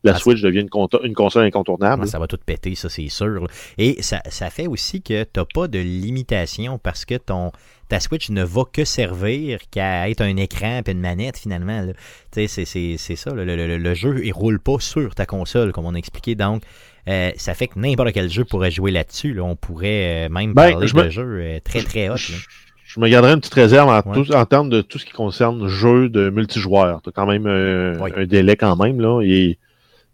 la 0.04 0.12
Ah, 0.14 0.18
Switch 0.18 0.40
devient 0.42 0.60
une, 0.60 1.14
console 1.14 1.44
incontournable. 1.46 2.02
Ah, 2.04 2.06
ça 2.06 2.18
va 2.18 2.26
tout 2.26 2.38
péter, 2.44 2.74
ça 2.74 2.88
c'est 2.88 3.08
sûr. 3.08 3.26
là. 3.26 3.46
Et 3.78 4.00
ça, 4.02 4.20
ça 4.28 4.50
fait 4.50 4.66
aussi 4.66 5.02
que 5.02 5.24
tu 5.24 5.40
pas 5.54 5.66
de 5.68 5.78
limitation 5.78 6.78
parce 6.78 7.04
que 7.04 7.14
ton 7.16 7.50
ta 7.88 8.00
Switch 8.00 8.30
ne 8.30 8.42
va 8.42 8.62
que 8.72 8.84
servir 8.84 9.58
qu'à 9.70 10.08
être 10.08 10.22
un 10.22 10.36
écran 10.36 10.80
et 10.86 10.90
une 10.90 11.00
manette 11.00 11.36
finalement. 11.38 11.86
Tu 12.32 12.48
sais, 12.48 12.64
C'est 12.64 13.16
ça. 13.16 13.34
là. 13.34 13.44
Le, 13.44 13.56
le- 13.56 13.76
le 13.78 13.94
jeu, 13.94 14.24
il 14.24 14.32
roule 14.32 14.58
pas 14.58 14.76
sur 14.80 15.14
ta 15.14 15.26
console, 15.26 15.72
comme 15.72 15.84
on 15.84 15.94
a 15.94 15.98
expliqué. 15.98 16.34
Donc, 16.34 16.62
euh, 17.08 17.30
ça 17.36 17.52
fait 17.52 17.68
que 17.68 17.78
n'importe 17.78 18.12
quel 18.12 18.30
jeu 18.30 18.44
pourrait 18.46 18.70
jouer 18.70 18.90
là-dessus. 18.90 19.34
Là. 19.34 19.42
On 19.44 19.54
pourrait 19.56 20.26
euh, 20.26 20.28
même 20.30 20.54
Ben, 20.54 20.70
parler 20.72 20.86
je 20.86 20.96
me- 20.96 21.02
de 21.04 21.10
jeux 21.10 21.38
euh, 21.42 21.58
très 21.62 21.82
très 21.82 22.08
hot. 22.08 22.16
Je 22.16 23.00
me 23.00 23.08
garderais 23.08 23.34
une 23.34 23.40
petite 23.40 23.54
réserve 23.54 23.88
en, 23.90 23.96
Ouais. 24.10 24.24
tout- 24.24 24.32
en 24.32 24.46
termes 24.46 24.70
de 24.70 24.80
tout 24.80 24.98
ce 24.98 25.04
qui 25.04 25.12
concerne 25.12 25.66
jeu 25.68 26.08
de 26.08 26.30
multijoueur. 26.30 27.02
Tu 27.02 27.10
as 27.10 27.12
quand 27.12 27.26
même 27.26 27.46
un, 27.46 27.98
Oui. 28.00 28.10
un 28.16 28.24
délai 28.24 28.56
quand 28.56 28.76
même. 28.76 29.00
Là. 29.00 29.20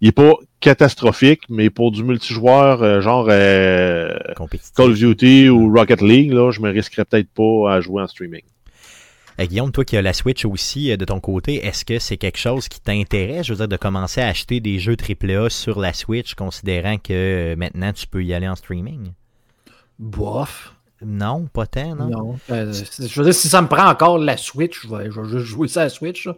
Il 0.01 0.09
est 0.09 0.13
pas 0.13 0.35
catastrophique, 0.61 1.43
mais 1.49 1.71
pour 1.71 1.91
du 1.91 2.05
multijoueur, 2.05 2.83
euh, 2.83 3.01
genre 3.01 3.27
euh. 3.31 4.17
Call 4.77 4.91
of 4.91 4.99
Duty 4.99 5.49
ou 5.49 5.73
Rocket 5.73 6.01
League, 6.01 6.33
là, 6.33 6.51
je 6.51 6.61
me 6.61 6.71
risquerais 6.71 7.05
peut-être 7.05 7.31
pas 7.31 7.75
à 7.75 7.81
jouer 7.81 8.03
en 8.03 8.07
streaming. 8.07 8.43
Euh, 9.41 9.47
Guillaume, 9.47 9.73
toi 9.73 9.85
qui 9.85 9.97
as 9.97 10.03
la 10.03 10.13
Switch 10.13 10.45
aussi 10.45 10.91
euh, 10.91 10.97
de 10.97 11.05
ton 11.05 11.21
côté, 11.21 11.65
est-ce 11.65 11.85
que 11.85 11.99
c'est 11.99 12.17
quelque 12.17 12.39
chose 12.39 12.69
qui 12.69 12.81
t'intéresse, 12.81 13.47
je 13.47 13.53
veux 13.53 13.59
dire, 13.59 13.69
de 13.69 13.77
commencer 13.77 14.21
à 14.21 14.29
acheter 14.29 14.61
des 14.61 14.79
jeux 14.79 14.97
AAA 14.97 15.51
sur 15.51 15.81
la 15.81 15.93
Switch, 15.93 16.35
considérant 16.35 16.99
que 16.99 17.13
euh, 17.53 17.57
maintenant 17.57 17.93
tu 17.93 18.07
peux 18.07 18.23
y 18.23 18.35
aller 18.35 18.49
en 18.49 18.57
streaming? 18.57 19.13
Bof. 19.99 20.75
Non, 21.03 21.47
pas 21.47 21.67
tant, 21.67 21.95
non? 21.95 22.09
Non. 22.09 22.39
Euh, 22.51 22.73
je 22.73 23.19
veux 23.19 23.25
dire, 23.25 23.35
si 23.35 23.49
ça 23.49 23.63
me 23.63 23.69
prend 23.69 23.89
encore 23.89 24.19
la 24.19 24.37
Switch, 24.37 24.83
je 24.83 24.95
vais, 24.95 25.11
je 25.11 25.21
vais 25.21 25.29
juste 25.29 25.47
jouer 25.47 25.69
ça 25.69 25.83
à 25.83 25.85
la 25.85 25.91
Switch. 25.91 26.27
là. 26.27 26.37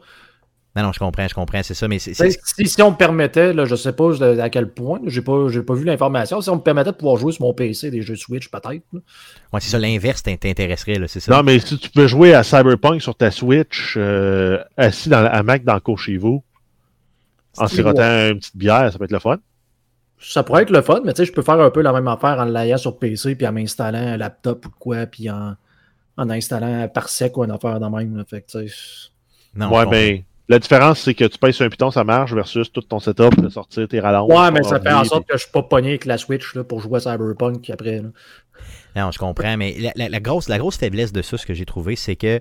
Non, 0.74 0.84
non, 0.84 0.92
je 0.92 0.98
comprends, 0.98 1.28
je 1.28 1.34
comprends, 1.34 1.62
c'est 1.62 1.74
ça, 1.74 1.86
mais 1.86 1.98
c'est... 1.98 2.14
C'est- 2.14 2.40
Si, 2.44 2.66
si 2.66 2.80
on 2.82 2.92
me 2.92 2.96
permettait, 2.96 3.52
là, 3.52 3.66
je 3.66 3.74
sais 3.74 3.92
pas 3.92 4.10
à 4.42 4.48
quel 4.48 4.70
point, 4.72 5.00
j'ai 5.06 5.20
pas, 5.20 5.48
j'ai 5.48 5.62
pas 5.62 5.74
vu 5.74 5.84
l'information, 5.84 6.40
si 6.40 6.48
on 6.48 6.56
me 6.56 6.62
permettait 6.62 6.92
de 6.92 6.96
pouvoir 6.96 7.16
jouer 7.18 7.32
sur 7.32 7.44
mon 7.44 7.52
PC 7.52 7.90
des 7.90 8.00
jeux 8.00 8.16
Switch, 8.16 8.48
peut-être. 8.50 8.82
Ouais, 8.94 9.60
c'est 9.60 9.68
ça, 9.68 9.78
l'inverse 9.78 10.22
t'in- 10.22 10.36
t'intéresserait, 10.36 10.94
là, 10.98 11.08
c'est 11.08 11.20
ça? 11.20 11.30
Non, 11.36 11.42
mais 11.42 11.58
si 11.58 11.76
tu 11.78 11.90
peux 11.90 12.06
jouer 12.06 12.32
à 12.32 12.42
Cyberpunk 12.42 13.02
sur 13.02 13.14
ta 13.14 13.30
Switch, 13.30 13.94
euh, 13.98 14.62
assis 14.78 15.10
dans 15.10 15.20
la 15.20 15.28
hamac 15.34 15.62
dans 15.62 15.74
le 15.74 15.80
cours 15.80 15.98
chez 15.98 16.16
vous, 16.16 16.42
en 17.58 17.68
sirotant 17.68 18.30
une 18.30 18.38
petite 18.38 18.56
bière, 18.56 18.90
ça 18.90 18.98
peut 18.98 19.04
être 19.04 19.12
le 19.12 19.18
fun. 19.18 19.38
Ça 20.18 20.42
pourrait 20.42 20.62
être 20.62 20.70
le 20.70 20.80
fun, 20.82 21.00
mais 21.04 21.12
tu 21.12 21.18
sais, 21.18 21.26
je 21.26 21.32
peux 21.32 21.42
faire 21.42 21.60
un 21.60 21.70
peu 21.70 21.82
la 21.82 21.92
même 21.92 22.08
affaire 22.08 22.38
en 22.38 22.44
l'ayant 22.44 22.78
sur 22.78 22.98
PC, 22.98 23.34
puis 23.34 23.46
en 23.46 23.52
m'installant 23.52 23.98
un 23.98 24.16
laptop 24.16 24.64
ou 24.66 24.70
quoi, 24.78 25.04
puis 25.06 25.28
en, 25.28 25.54
en 26.16 26.30
installant 26.30 26.82
un 26.82 26.88
parsec 26.88 27.36
ou 27.36 27.44
une 27.44 27.50
affaire 27.50 27.78
de 27.80 27.86
même. 27.86 28.24
Fait 28.28 28.40
que, 28.40 28.58
Non, 29.54 29.70
ouais, 29.70 29.84
ben, 29.86 30.22
la 30.48 30.58
différence, 30.58 31.00
c'est 31.00 31.14
que 31.14 31.24
tu 31.24 31.38
payes 31.38 31.52
sur 31.52 31.64
un 31.64 31.68
piton, 31.70 31.90
ça 31.90 32.04
marche, 32.04 32.32
versus 32.34 32.70
tout 32.72 32.82
ton 32.82 32.98
setup, 33.00 33.40
de 33.40 33.48
sortir 33.48 33.86
tes 33.88 34.00
rallonges. 34.00 34.30
Ouais, 34.32 34.50
mais 34.50 34.62
ça 34.62 34.80
fait 34.80 34.92
en 34.92 35.04
sorte 35.04 35.26
que 35.26 35.36
je 35.36 35.42
suis 35.44 35.52
pas 35.52 35.62
pogné 35.62 35.90
avec 35.90 36.04
la 36.04 36.18
Switch 36.18 36.54
là, 36.54 36.64
pour 36.64 36.80
jouer 36.80 36.96
à 36.96 37.00
Cyberpunk 37.00 37.70
après. 37.70 38.00
là. 38.02 38.08
Non, 38.94 39.10
je 39.10 39.18
comprends, 39.18 39.56
mais 39.56 39.76
la, 39.78 39.92
la- 39.96 40.08
la 40.08 40.20
grosse, 40.20 40.48
la 40.48 40.58
grosse 40.58 40.76
faiblesse 40.76 41.12
de 41.12 41.22
ça, 41.22 41.38
ce 41.38 41.46
que 41.46 41.54
j'ai 41.54 41.64
trouvé, 41.64 41.96
c'est 41.96 42.16
que 42.16 42.40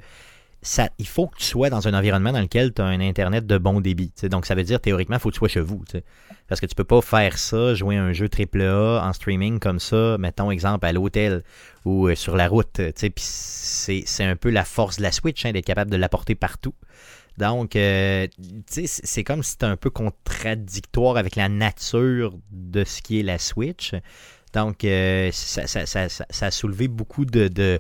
ça, 0.64 0.90
il 1.00 1.08
faut 1.08 1.28
que 1.28 1.38
tu 1.38 1.46
sois 1.46 1.70
dans 1.70 1.88
un 1.88 1.94
environnement 1.94 2.32
dans 2.34 2.42
lequel 2.42 2.74
tu 2.74 2.82
as 2.82 2.86
un 2.86 3.00
Internet 3.00 3.48
de 3.48 3.58
bon 3.58 3.80
débit. 3.82 4.12
Donc, 4.30 4.46
ça 4.46 4.54
veut 4.54 4.64
dire, 4.64 4.80
théoriquement, 4.80 5.16
il 5.16 5.20
faut 5.20 5.30
que 5.30 5.34
tu 5.36 5.40
sois 5.40 5.48
chez 5.48 5.62
vous. 5.62 5.82
tu 5.88 5.94
sais. 5.98 6.04
Parce 6.48 6.60
que 6.60 6.66
tu 6.66 6.76
peux 6.76 6.84
pas 6.84 7.02
faire 7.02 7.38
ça, 7.38 7.74
jouer 7.74 7.96
un 7.96 8.12
jeu 8.14 8.28
AAA 8.30 9.02
en 9.08 9.14
streaming 9.14 9.60
comme 9.60 9.80
ça, 9.80 10.18
mettons 10.20 10.52
exemple 10.52 10.86
à 10.86 10.92
l'hôtel 10.92 11.44
ou 11.86 12.08
euh, 12.10 12.16
sur 12.16 12.36
la 12.36 12.48
route. 12.48 12.80
c'est 13.16 14.24
un 14.24 14.36
peu 14.36 14.50
la 14.50 14.66
force 14.66 14.98
de 14.98 15.04
la 15.04 15.12
Switch, 15.12 15.46
hein, 15.46 15.52
d'être 15.54 15.66
capable 15.66 15.90
de 15.90 15.98
l'apporter 15.98 16.36
partout. 16.36 16.74
Donc, 17.38 17.76
euh, 17.76 18.28
c'est 18.68 19.24
comme 19.24 19.44
si 19.44 19.52
c'était 19.52 19.66
un 19.66 19.78
peu 19.78 19.90
contradictoire 19.90 21.18
avec 21.18 21.36
la 21.36 21.50
nature 21.50 22.38
de 22.52 22.84
ce 22.84 23.02
qui 23.02 23.20
est 23.20 23.24
la 23.24 23.40
Switch. 23.40 23.94
Donc, 24.54 24.84
euh, 24.84 25.32
ça, 25.32 26.46
a 26.46 26.52
soulevé 26.52 26.88
beaucoup 26.88 27.26
de, 27.26 27.48
de, 27.48 27.80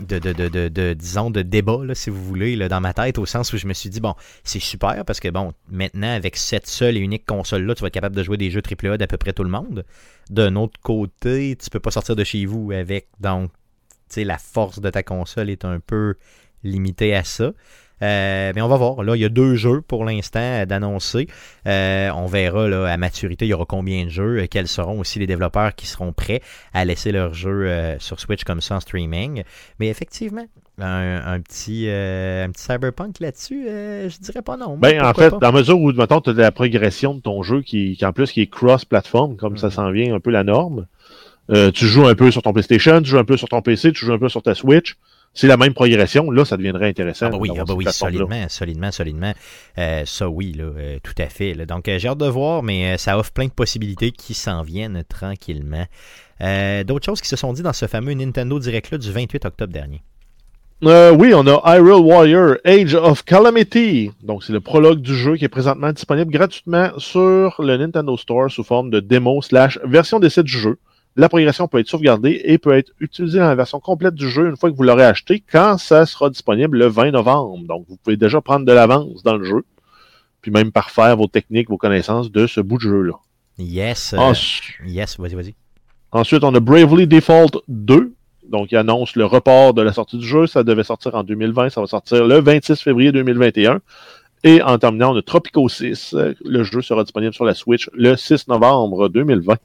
de, 0.00 1.94
si 1.94 2.10
vous 2.10 2.24
voulez, 2.24 2.68
dans 2.68 2.80
ma 2.80 2.92
tête, 2.92 3.18
au 3.18 3.26
sens 3.26 3.52
où 3.52 3.56
je 3.56 3.66
me 3.66 3.72
suis 3.72 3.88
dit, 3.88 4.00
bon, 4.00 4.14
c'est 4.42 4.60
super 4.60 5.04
parce 5.04 5.20
que, 5.20 5.28
bon, 5.28 5.52
maintenant, 5.70 6.12
avec 6.12 6.36
cette 6.36 6.66
seule 6.66 6.96
et 6.96 7.00
unique 7.00 7.24
console-là, 7.24 7.74
tu 7.74 7.82
vas 7.82 7.88
être 7.88 7.94
capable 7.94 8.16
de 8.16 8.22
jouer 8.22 8.36
des 8.36 8.50
jeux 8.50 8.62
AAA 8.62 8.98
d'à 8.98 9.06
peu 9.06 9.16
près 9.16 9.32
tout 9.32 9.44
le 9.44 9.50
monde. 9.50 9.84
D'un 10.28 10.56
autre 10.56 10.78
côté, 10.80 11.56
tu 11.56 11.70
peux 11.70 11.80
pas 11.80 11.92
sortir 11.92 12.16
de 12.16 12.24
chez 12.24 12.44
vous 12.46 12.72
avec, 12.72 13.06
donc, 13.20 13.50
tu 14.08 14.14
sais, 14.14 14.24
la 14.24 14.38
force 14.38 14.80
de 14.80 14.90
ta 14.90 15.02
console 15.02 15.50
est 15.50 15.64
un 15.64 15.78
peu 15.78 16.16
limitée 16.64 17.14
à 17.14 17.22
ça. 17.22 17.52
Euh, 18.02 18.52
mais 18.54 18.60
on 18.60 18.68
va 18.68 18.76
voir. 18.76 19.02
Là, 19.02 19.16
il 19.16 19.22
y 19.22 19.24
a 19.24 19.28
deux 19.30 19.54
jeux 19.54 19.80
pour 19.80 20.04
l'instant 20.04 20.64
d'annoncer. 20.66 21.28
Euh, 21.66 22.10
on 22.14 22.26
verra 22.26 22.68
là, 22.68 22.86
à 22.86 22.96
maturité, 22.98 23.46
il 23.46 23.48
y 23.48 23.54
aura 23.54 23.64
combien 23.66 24.04
de 24.04 24.10
jeux, 24.10 24.42
euh, 24.42 24.46
quels 24.50 24.68
seront 24.68 25.00
aussi 25.00 25.18
les 25.18 25.26
développeurs 25.26 25.74
qui 25.74 25.86
seront 25.86 26.12
prêts 26.12 26.42
à 26.74 26.84
laisser 26.84 27.10
leurs 27.12 27.32
jeux 27.34 27.66
euh, 27.68 27.98
sur 27.98 28.20
Switch 28.20 28.44
comme 28.44 28.60
ça 28.60 28.76
en 28.76 28.80
streaming. 28.80 29.44
Mais 29.80 29.88
effectivement, 29.88 30.44
un, 30.78 31.22
un 31.24 31.40
petit, 31.40 31.88
un 31.88 32.50
petit 32.50 32.62
cyberpunk 32.64 33.18
là-dessus, 33.20 33.64
je 33.66 34.18
dirais 34.20 34.42
pas 34.42 34.58
non. 34.58 34.76
Ben, 34.76 35.02
en 35.02 35.14
fait, 35.14 35.30
pas? 35.30 35.38
dans 35.38 35.52
la 35.52 35.58
mesure 35.58 35.80
où, 35.80 35.90
mettons, 35.92 36.20
tu 36.20 36.30
as 36.30 36.32
de 36.34 36.40
la 36.42 36.52
progression 36.52 37.14
de 37.14 37.20
ton 37.20 37.42
jeu 37.42 37.62
qui, 37.62 37.96
qui 37.96 38.04
en 38.04 38.12
plus, 38.12 38.30
qui 38.30 38.42
est 38.42 38.46
cross-platform, 38.46 39.36
comme 39.36 39.56
ça 39.56 39.68
Mhm. 39.68 39.72
s'en 39.72 39.90
vient 39.90 40.14
un 40.14 40.20
peu 40.20 40.30
la 40.30 40.44
norme, 40.44 40.86
tu 41.48 41.86
joues 41.86 42.06
un 42.06 42.14
peu 42.14 42.30
sur 42.30 42.42
ton 42.42 42.52
PlayStation, 42.52 43.00
tu 43.00 43.08
joues 43.08 43.18
un 43.18 43.24
peu 43.24 43.36
sur 43.38 43.48
ton 43.48 43.62
PC, 43.62 43.92
tu 43.92 44.04
joues 44.04 44.12
un 44.12 44.18
peu 44.18 44.28
sur 44.28 44.42
ta 44.42 44.54
Switch, 44.54 44.96
c'est 45.36 45.48
la 45.48 45.58
même 45.58 45.74
progression, 45.74 46.30
là, 46.30 46.46
ça 46.46 46.56
deviendrait 46.56 46.88
intéressant. 46.88 47.26
Ah 47.26 47.30
bah 47.30 47.36
oui, 47.38 47.50
ah 47.58 47.64
bah 47.64 47.74
oui 47.76 47.84
solidement, 47.90 48.48
solidement, 48.48 48.90
solidement. 48.90 49.32
Euh, 49.76 50.02
ça 50.06 50.30
oui, 50.30 50.54
là, 50.54 50.64
euh, 50.64 50.98
tout 51.02 51.12
à 51.18 51.26
fait. 51.26 51.52
là. 51.52 51.66
Donc 51.66 51.88
euh, 51.88 51.98
j'ai 51.98 52.08
hâte 52.08 52.16
de 52.16 52.26
voir, 52.26 52.62
mais 52.62 52.96
ça 52.96 53.18
offre 53.18 53.32
plein 53.32 53.44
de 53.44 53.50
possibilités 53.50 54.12
qui 54.12 54.32
s'en 54.32 54.62
viennent 54.62 55.04
tranquillement. 55.06 55.84
D'autres 56.40 57.04
choses 57.04 57.20
qui 57.20 57.28
se 57.28 57.36
sont 57.36 57.52
dit 57.52 57.62
dans 57.62 57.74
ce 57.74 57.86
fameux 57.86 58.14
Nintendo 58.14 58.58
Direct 58.58 58.90
là 58.90 58.98
du 58.98 59.12
28 59.12 59.44
octobre 59.44 59.72
dernier? 59.72 60.02
Oui, 60.82 61.34
on 61.34 61.46
a 61.46 61.60
Hyrule 61.64 62.02
Warrior 62.02 62.56
Age 62.64 62.94
of 62.94 63.22
Calamity. 63.24 64.12
Donc, 64.22 64.42
c'est 64.42 64.52
le 64.52 64.60
prologue 64.60 65.00
du 65.00 65.14
jeu 65.14 65.36
qui 65.36 65.44
est 65.44 65.48
présentement 65.48 65.92
disponible 65.92 66.30
gratuitement 66.30 66.90
sur 66.98 67.56
le 67.58 67.76
Nintendo 67.76 68.16
Store 68.16 68.50
sous 68.50 68.64
forme 68.64 68.90
de 68.90 69.00
démo 69.00 69.40
slash 69.42 69.78
version 69.84 70.18
d'essai 70.18 70.42
du 70.42 70.52
jeu. 70.52 70.78
La 71.16 71.30
progression 71.30 71.66
peut 71.66 71.78
être 71.78 71.88
sauvegardée 71.88 72.42
et 72.44 72.58
peut 72.58 72.76
être 72.76 72.92
utilisée 73.00 73.38
dans 73.38 73.48
la 73.48 73.54
version 73.54 73.80
complète 73.80 74.14
du 74.14 74.28
jeu 74.28 74.48
une 74.48 74.56
fois 74.56 74.70
que 74.70 74.76
vous 74.76 74.82
l'aurez 74.82 75.04
acheté 75.04 75.42
quand 75.50 75.78
ça 75.78 76.04
sera 76.04 76.28
disponible 76.28 76.76
le 76.78 76.86
20 76.86 77.12
novembre. 77.12 77.66
Donc, 77.66 77.86
vous 77.88 77.96
pouvez 77.96 78.18
déjà 78.18 78.42
prendre 78.42 78.66
de 78.66 78.72
l'avance 78.72 79.22
dans 79.22 79.36
le 79.36 79.44
jeu, 79.44 79.64
puis 80.42 80.50
même 80.50 80.72
parfaire 80.72 81.16
vos 81.16 81.26
techniques, 81.26 81.70
vos 81.70 81.78
connaissances 81.78 82.30
de 82.30 82.46
ce 82.46 82.60
bout 82.60 82.76
de 82.76 82.82
jeu-là. 82.82 83.14
Yes, 83.58 84.12
euh, 84.12 84.18
Ensuite, 84.18 84.74
yes, 84.86 85.18
vas-y, 85.18 85.34
vas-y. 85.34 85.54
Ensuite, 86.12 86.44
on 86.44 86.54
a 86.54 86.60
Bravely 86.60 87.06
Default 87.06 87.62
2. 87.68 88.12
Donc, 88.50 88.70
il 88.70 88.76
annonce 88.76 89.16
le 89.16 89.24
report 89.24 89.74
de 89.74 89.82
la 89.82 89.92
sortie 89.92 90.18
du 90.18 90.26
jeu. 90.26 90.46
Ça 90.46 90.62
devait 90.62 90.84
sortir 90.84 91.14
en 91.14 91.24
2020. 91.24 91.70
Ça 91.70 91.80
va 91.80 91.86
sortir 91.86 92.26
le 92.26 92.40
26 92.40 92.80
février 92.80 93.10
2021. 93.10 93.80
Et 94.44 94.62
en 94.62 94.78
terminant, 94.78 95.14
on 95.14 95.16
a 95.16 95.22
Tropico 95.22 95.68
6. 95.68 96.14
Euh, 96.14 96.34
Le 96.44 96.62
jeu 96.62 96.82
sera 96.82 97.02
disponible 97.02 97.34
sur 97.34 97.44
la 97.44 97.54
Switch 97.54 97.88
le 97.94 98.16
6 98.16 98.48
novembre 98.48 99.08
2020. 99.08 99.56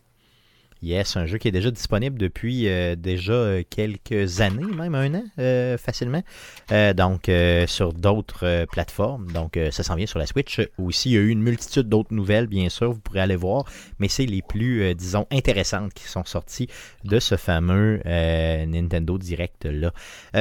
Yes, 0.84 1.16
un 1.16 1.28
jeu 1.28 1.38
qui 1.38 1.48
est 1.48 1.52
déjà 1.52 1.70
disponible 1.70 2.18
depuis 2.18 2.68
euh, 2.68 2.96
déjà 2.96 3.34
euh, 3.34 3.64
quelques 3.70 4.42
années, 4.42 4.66
même 4.66 4.96
un 4.96 5.14
an, 5.14 5.24
euh, 5.38 5.78
facilement. 5.78 6.24
Euh, 6.72 6.94
donc, 6.94 7.30
sur 7.68 7.94
d'autres 7.94 8.66
plateformes. 8.72 9.32
Donc, 9.32 9.60
ça 9.72 9.84
s'en 9.84 9.96
vient 9.96 10.08
sur 10.08 10.18
la 10.18 10.26
Switch. 10.26 10.60
Aussi, 10.80 11.10
il 11.10 11.14
y 11.14 11.18
a 11.18 11.20
eu 11.20 11.30
une 11.30 11.42
multitude 11.42 11.88
d'autres 11.88 12.14
nouvelles, 12.14 12.48
bien 12.48 12.70
sûr, 12.70 12.92
vous 12.92 13.00
pourrez 13.00 13.20
aller 13.20 13.36
voir. 13.36 13.66
Mais 14.00 14.08
c'est 14.08 14.26
les 14.26 14.42
plus, 14.42 14.96
disons, 14.96 15.28
intéressantes 15.32 15.94
qui 15.94 16.06
sont 16.06 16.26
sorties 16.26 16.68
de 17.04 17.20
ce 17.20 17.36
fameux 17.36 18.02
Nintendo 18.06 19.18
Direct-là. 19.18 19.94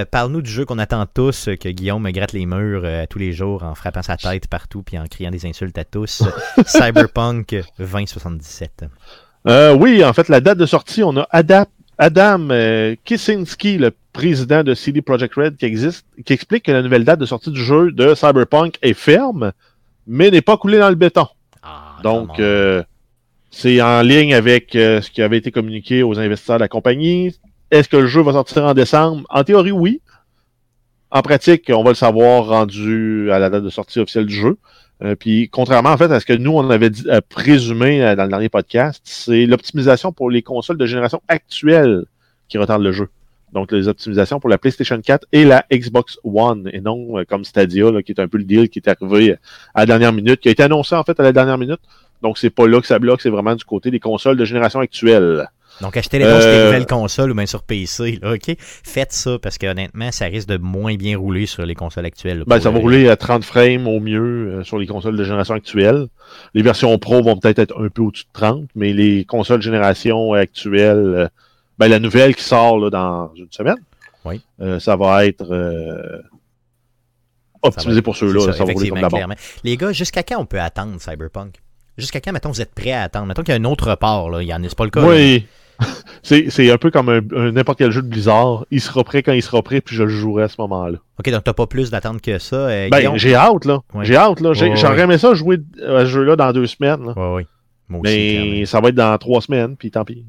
Parle-nous 0.06 0.42
du 0.42 0.50
jeu 0.50 0.64
qu'on 0.64 0.78
attend 0.78 1.04
tous, 1.06 1.50
que 1.60 1.68
Guillaume 1.68 2.02
me 2.02 2.10
gratte 2.10 2.32
les 2.32 2.46
murs 2.46 2.86
tous 3.08 3.18
les 3.18 3.32
jours 3.32 3.62
en 3.62 3.74
frappant 3.74 4.02
sa 4.02 4.16
tête 4.16 4.48
partout 4.48 4.82
puis 4.82 4.98
en 4.98 5.06
criant 5.06 5.30
des 5.30 5.46
insultes 5.46 5.76
à 5.78 5.84
tous. 5.84 6.22
Cyberpunk 6.66 7.62
2077. 7.78 8.84
Euh, 9.46 9.74
oui, 9.74 10.04
en 10.04 10.12
fait, 10.12 10.28
la 10.28 10.40
date 10.40 10.58
de 10.58 10.66
sortie, 10.66 11.02
on 11.02 11.16
a 11.16 11.26
Ada- 11.30 11.66
Adam 11.98 12.48
euh, 12.50 12.94
Kicinski, 13.04 13.78
le 13.78 13.92
président 14.12 14.62
de 14.62 14.74
CD 14.74 15.02
Projekt 15.02 15.34
Red, 15.34 15.56
qui, 15.56 15.64
existe, 15.66 16.04
qui 16.24 16.32
explique 16.32 16.64
que 16.64 16.72
la 16.72 16.82
nouvelle 16.82 17.04
date 17.04 17.20
de 17.20 17.26
sortie 17.26 17.50
du 17.50 17.62
jeu 17.62 17.90
de 17.92 18.14
Cyberpunk 18.14 18.78
est 18.82 18.94
ferme, 18.94 19.52
mais 20.06 20.30
n'est 20.30 20.40
pas 20.42 20.56
coulée 20.56 20.78
dans 20.78 20.88
le 20.90 20.94
béton. 20.94 21.26
Ah, 21.62 21.96
Donc, 22.02 22.38
euh, 22.38 22.82
c'est 23.50 23.80
en 23.80 24.02
ligne 24.02 24.34
avec 24.34 24.74
euh, 24.76 25.00
ce 25.00 25.10
qui 25.10 25.22
avait 25.22 25.38
été 25.38 25.50
communiqué 25.50 26.02
aux 26.02 26.18
investisseurs 26.18 26.56
de 26.56 26.62
la 26.62 26.68
compagnie. 26.68 27.34
Est-ce 27.70 27.88
que 27.88 27.96
le 27.96 28.06
jeu 28.06 28.22
va 28.22 28.32
sortir 28.32 28.64
en 28.64 28.74
décembre? 28.74 29.22
En 29.30 29.44
théorie, 29.44 29.72
oui. 29.72 30.00
En 31.12 31.22
pratique, 31.22 31.70
on 31.74 31.82
va 31.82 31.90
le 31.90 31.96
savoir 31.96 32.46
rendu 32.46 33.32
à 33.32 33.40
la 33.40 33.50
date 33.50 33.64
de 33.64 33.70
sortie 33.70 33.98
officielle 33.98 34.26
du 34.26 34.34
jeu. 34.34 34.58
Euh, 35.02 35.16
puis, 35.16 35.48
contrairement 35.48 35.90
en 35.90 35.96
fait 35.96 36.12
à 36.12 36.20
ce 36.20 36.26
que 36.26 36.34
nous, 36.34 36.52
on 36.52 36.70
avait 36.70 36.90
euh, 37.06 37.20
présumé 37.28 38.04
euh, 38.04 38.14
dans 38.14 38.24
le 38.24 38.28
dernier 38.28 38.48
podcast, 38.48 39.00
c'est 39.04 39.46
l'optimisation 39.46 40.12
pour 40.12 40.30
les 40.30 40.42
consoles 40.42 40.76
de 40.76 40.86
génération 40.86 41.20
actuelle 41.26 42.04
qui 42.48 42.58
retarde 42.58 42.82
le 42.82 42.92
jeu. 42.92 43.08
Donc, 43.52 43.72
les 43.72 43.88
optimisations 43.88 44.38
pour 44.38 44.50
la 44.50 44.58
PlayStation 44.58 45.00
4 45.00 45.26
et 45.32 45.44
la 45.44 45.64
Xbox 45.72 46.18
One, 46.22 46.70
et 46.72 46.80
non 46.80 47.24
comme 47.28 47.44
Stadia, 47.44 47.90
qui 48.02 48.12
est 48.12 48.20
un 48.20 48.28
peu 48.28 48.38
le 48.38 48.44
deal 48.44 48.68
qui 48.68 48.78
est 48.78 48.88
arrivé 48.88 49.36
à 49.74 49.80
la 49.80 49.86
dernière 49.86 50.12
minute, 50.12 50.38
qui 50.38 50.48
a 50.48 50.52
été 50.52 50.62
annoncé 50.62 50.94
en 50.94 51.02
fait 51.02 51.18
à 51.18 51.24
la 51.24 51.32
dernière 51.32 51.58
minute. 51.58 51.80
Donc, 52.22 52.38
c'est 52.38 52.50
pas 52.50 52.68
là 52.68 52.80
que 52.80 52.86
ça 52.86 53.00
bloque, 53.00 53.20
c'est 53.20 53.30
vraiment 53.30 53.56
du 53.56 53.64
côté 53.64 53.90
des 53.90 53.98
consoles 53.98 54.36
de 54.36 54.44
génération 54.44 54.78
actuelle. 54.78 55.48
Donc, 55.80 55.96
achetez 55.96 56.18
les 56.18 56.24
bons 56.24 56.40
sur 56.40 56.48
Euh, 56.48 56.58
des 56.58 56.64
nouvelles 56.66 56.86
consoles 56.86 57.30
ou 57.30 57.34
même 57.34 57.46
sur 57.46 57.62
PC. 57.62 58.18
Là, 58.22 58.32
OK? 58.34 58.54
Faites 58.58 59.12
ça 59.12 59.38
parce 59.38 59.56
que 59.58 59.66
honnêtement, 59.66 60.12
ça 60.12 60.26
risque 60.26 60.48
de 60.48 60.58
moins 60.58 60.94
bien 60.96 61.16
rouler 61.18 61.46
sur 61.46 61.64
les 61.64 61.74
consoles 61.74 62.04
actuelles. 62.06 62.38
là, 62.40 62.44
Ben, 62.46 62.60
ça 62.60 62.70
va 62.70 62.76
le- 62.76 62.82
rouler 62.82 63.08
à 63.08 63.16
30 63.16 63.44
frames 63.44 63.86
au 63.88 63.98
mieux 64.00 64.20
euh, 64.58 64.64
sur 64.64 64.78
les 64.78 64.86
consoles 64.86 65.16
de 65.16 65.24
génération 65.24 65.54
actuelle. 65.54 66.06
Les 66.54 66.62
versions 66.62 66.96
Pro 66.98 67.22
vont 67.22 67.36
peut-être 67.38 67.58
être 67.60 67.74
un 67.82 67.88
peu 67.88 68.02
au-dessus 68.02 68.24
de 68.24 68.30
30, 68.32 68.68
mais 68.74 68.92
les 68.92 69.24
consoles 69.24 69.62
génération 69.62 70.32
actuelle, 70.34 70.96
euh, 70.98 71.28
ben, 71.78 71.88
la 71.88 71.98
nouvelle 71.98 72.36
qui 72.36 72.44
sort 72.44 72.78
là, 72.78 72.90
dans 72.90 73.32
une 73.34 73.48
semaine, 73.50 73.78
Oui. 74.24 74.42
euh, 74.60 74.78
ça 74.80 74.96
va 74.96 75.24
être 75.24 75.46
optimisé 77.62 78.02
pour 78.02 78.16
ceux-là. 78.16 78.52
Ça, 78.52 78.64
va 78.64 78.72
rouler 78.72 78.88
comme 78.90 79.00
de 79.00 79.06
clairement. 79.06 79.34
Les 79.64 79.76
gars, 79.76 79.92
jusqu'à 79.92 80.22
quand 80.22 80.38
on 80.40 80.46
peut 80.46 80.60
attendre 80.60 81.00
Cyberpunk? 81.00 81.54
Jusqu'à 81.98 82.20
quand, 82.20 82.32
mettons, 82.32 82.50
vous 82.50 82.62
êtes 82.62 82.74
prêts 82.74 82.92
à 82.92 83.02
attendre? 83.02 83.26
Mettons 83.26 83.42
qu'il 83.42 83.52
y 83.52 83.56
a 83.56 83.60
un 83.60 83.64
autre 83.64 83.90
report, 83.90 84.30
là. 84.30 84.42
Il 84.42 84.48
y 84.48 84.54
en 84.54 84.62
a, 84.64 84.68
c'est 84.68 84.76
pas 84.78 84.84
le 84.84 84.90
cas. 84.90 85.02
Oui. 85.06 85.46
c'est 86.22 86.70
un 86.70 86.76
peu 86.78 86.90
comme 86.90 87.20
n'importe 87.52 87.78
quel 87.78 87.90
jeu 87.90 88.02
de 88.02 88.08
Blizzard. 88.08 88.64
Il 88.70 88.80
sera 88.80 89.02
prêt 89.04 89.22
quand 89.22 89.32
il 89.32 89.42
sera 89.42 89.62
prêt, 89.62 89.80
puis 89.80 89.96
je 89.96 90.02
le 90.04 90.08
jouerai 90.08 90.44
à 90.44 90.48
ce 90.48 90.56
moment-là. 90.60 90.98
OK, 91.18 91.30
donc 91.30 91.44
t'as 91.44 91.52
pas 91.52 91.66
plus 91.66 91.90
d'attente 91.90 92.20
que 92.22 92.38
ça. 92.38 92.56
euh, 92.56 92.88
Ben, 92.90 93.16
j'ai 93.16 93.34
hâte, 93.34 93.64
là. 93.64 93.80
Ouais. 93.94 94.04
J'ai 94.04 94.16
hâte, 94.16 94.40
là. 94.40 94.50
Ouais, 94.50 94.76
J'aurais 94.76 94.96
ouais. 94.96 95.00
aimé 95.02 95.18
ça 95.18 95.34
jouer 95.34 95.58
à 95.86 96.00
ce 96.00 96.06
jeu-là 96.06 96.36
dans 96.36 96.52
deux 96.52 96.66
semaines. 96.66 97.04
là. 97.06 97.12
Ouais, 97.90 97.98
ouais. 97.98 97.98
Moi 97.98 98.00
aussi, 98.00 98.50
Mais 98.60 98.66
ça 98.66 98.80
va 98.80 98.88
être 98.90 98.94
dans 98.94 99.16
trois 99.18 99.40
semaines, 99.40 99.76
puis 99.76 99.90
tant 99.90 100.04
pis. 100.04 100.24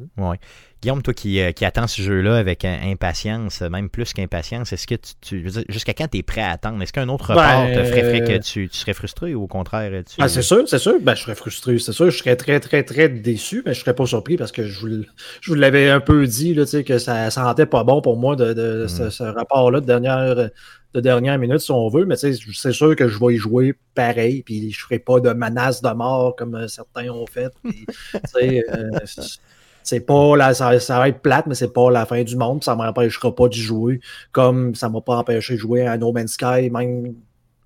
Guillaume, 0.82 1.04
toi 1.04 1.13
qui, 1.13 1.39
euh, 1.39 1.52
qui 1.52 1.63
attends 1.63 1.86
ce 1.86 2.02
jeu-là 2.02 2.38
avec 2.38 2.65
euh, 2.65 2.76
impatience, 2.86 3.62
euh, 3.62 3.69
même 3.69 3.88
plus 3.88 4.13
qu'impatience, 4.13 4.74
est-ce 4.74 4.88
que 4.88 4.95
tu, 5.21 5.47
jusqu'à 5.69 5.93
quand 5.93 6.08
tu 6.08 6.17
es 6.17 6.24
prêt 6.24 6.41
à 6.41 6.50
attendre? 6.50 6.82
Est-ce 6.82 6.91
qu'un 6.91 7.08
autre 7.08 7.36
Ben, 7.36 7.65
report 7.65 7.67
te 7.76 7.84
ferait, 7.84 8.02
ferait 8.02 8.24
que 8.39 8.43
tu, 8.43 8.67
tu 8.67 8.78
serais 8.80 8.95
frustré 8.95 9.36
ou 9.36 9.43
au 9.43 9.47
contraire, 9.47 9.91
tu... 10.04 10.15
Ah, 10.19 10.28
c'est 10.28 10.41
sûr, 10.41 10.67
c'est 10.67 10.80
sûr. 10.80 10.95
Ben, 11.00 11.13
je 11.13 11.21
serais 11.21 11.36
frustré, 11.36 11.78
c'est 11.78 11.91
sûr. 11.91 12.10
Je 12.10 12.17
serais 12.17 12.36
très, 12.36 12.60
très, 12.60 12.82
très 12.82 13.10
déçu, 13.10 13.62
mais 13.63 13.76
je 13.76 13.82
serais 13.82 13.93
pas 13.93 14.08
surpris 14.08 14.38
parce 14.38 14.52
que 14.52 14.63
je 14.63 14.80
vous, 14.80 15.04
je 15.41 15.52
vous 15.52 15.56
l'avais 15.56 15.88
un 15.91 16.00
peu 16.00 16.26
dit, 16.26 16.56
là, 16.56 16.63
tu 16.65 16.71
sais, 16.71 16.84
que 16.84 16.97
ça 16.97 17.30
sentait 17.30 17.67
pas 17.67 17.84
bon 17.84 18.02
pour 18.02 18.17
moi 18.17 18.36
de, 18.36 18.54
de- 18.54 18.86
Mm. 18.86 18.88
ce, 18.88 19.10
ce 19.12 19.24
rapport-là 19.24 19.82
de 19.82 19.86
dernière, 19.86 20.50
de 20.93 20.99
dernière 20.99 21.38
minute, 21.39 21.60
si 21.60 21.71
on 21.71 21.88
veut. 21.89 22.06
Mais 22.06 22.15
c'est 22.15 22.34
sûr 22.71 22.95
que 22.95 23.08
je 23.08 23.19
vais 23.19 23.34
y 23.36 23.38
jouer 23.38 23.73
pareil, 23.95 24.43
puis 24.43 24.71
je 24.71 24.80
ferai 24.82 24.99
pas 24.99 25.19
de 25.19 25.32
menace 25.34 25.82
de 25.82 25.89
mort 25.89 26.36
comme 26.36 26.56
euh, 26.56 26.67
certains 26.67 27.10
ont 27.10 27.25
fait. 27.27 27.51
puis, 27.63 27.86
euh, 28.69 28.89
c'est- 29.06 29.39
c'est 29.84 30.01
pas 30.01 30.36
la, 30.38 30.54
ça, 30.54 30.80
ça 30.80 30.99
va 30.99 31.10
être 31.10 31.21
plate, 31.21 31.47
mais 31.47 31.56
c'est 31.56 31.73
pas 31.73 31.89
la 31.89 32.06
fin 32.06 32.21
du 32.23 32.36
monde. 32.36 32.60
puis 32.60 32.65
Ça 32.65 32.75
m'empêchera 32.75 33.34
pas 33.34 33.47
d'y 33.47 33.60
jouer, 33.62 33.99
comme 34.32 34.75
ça 34.75 34.89
m'a 34.89 35.01
pas 35.01 35.15
empêché 35.17 35.56
de 35.56 35.60
jouer 35.60 35.88
à 35.88 35.97
No 35.97 36.12
Man's 36.12 36.34
Sky, 36.34 36.69
même 36.69 37.15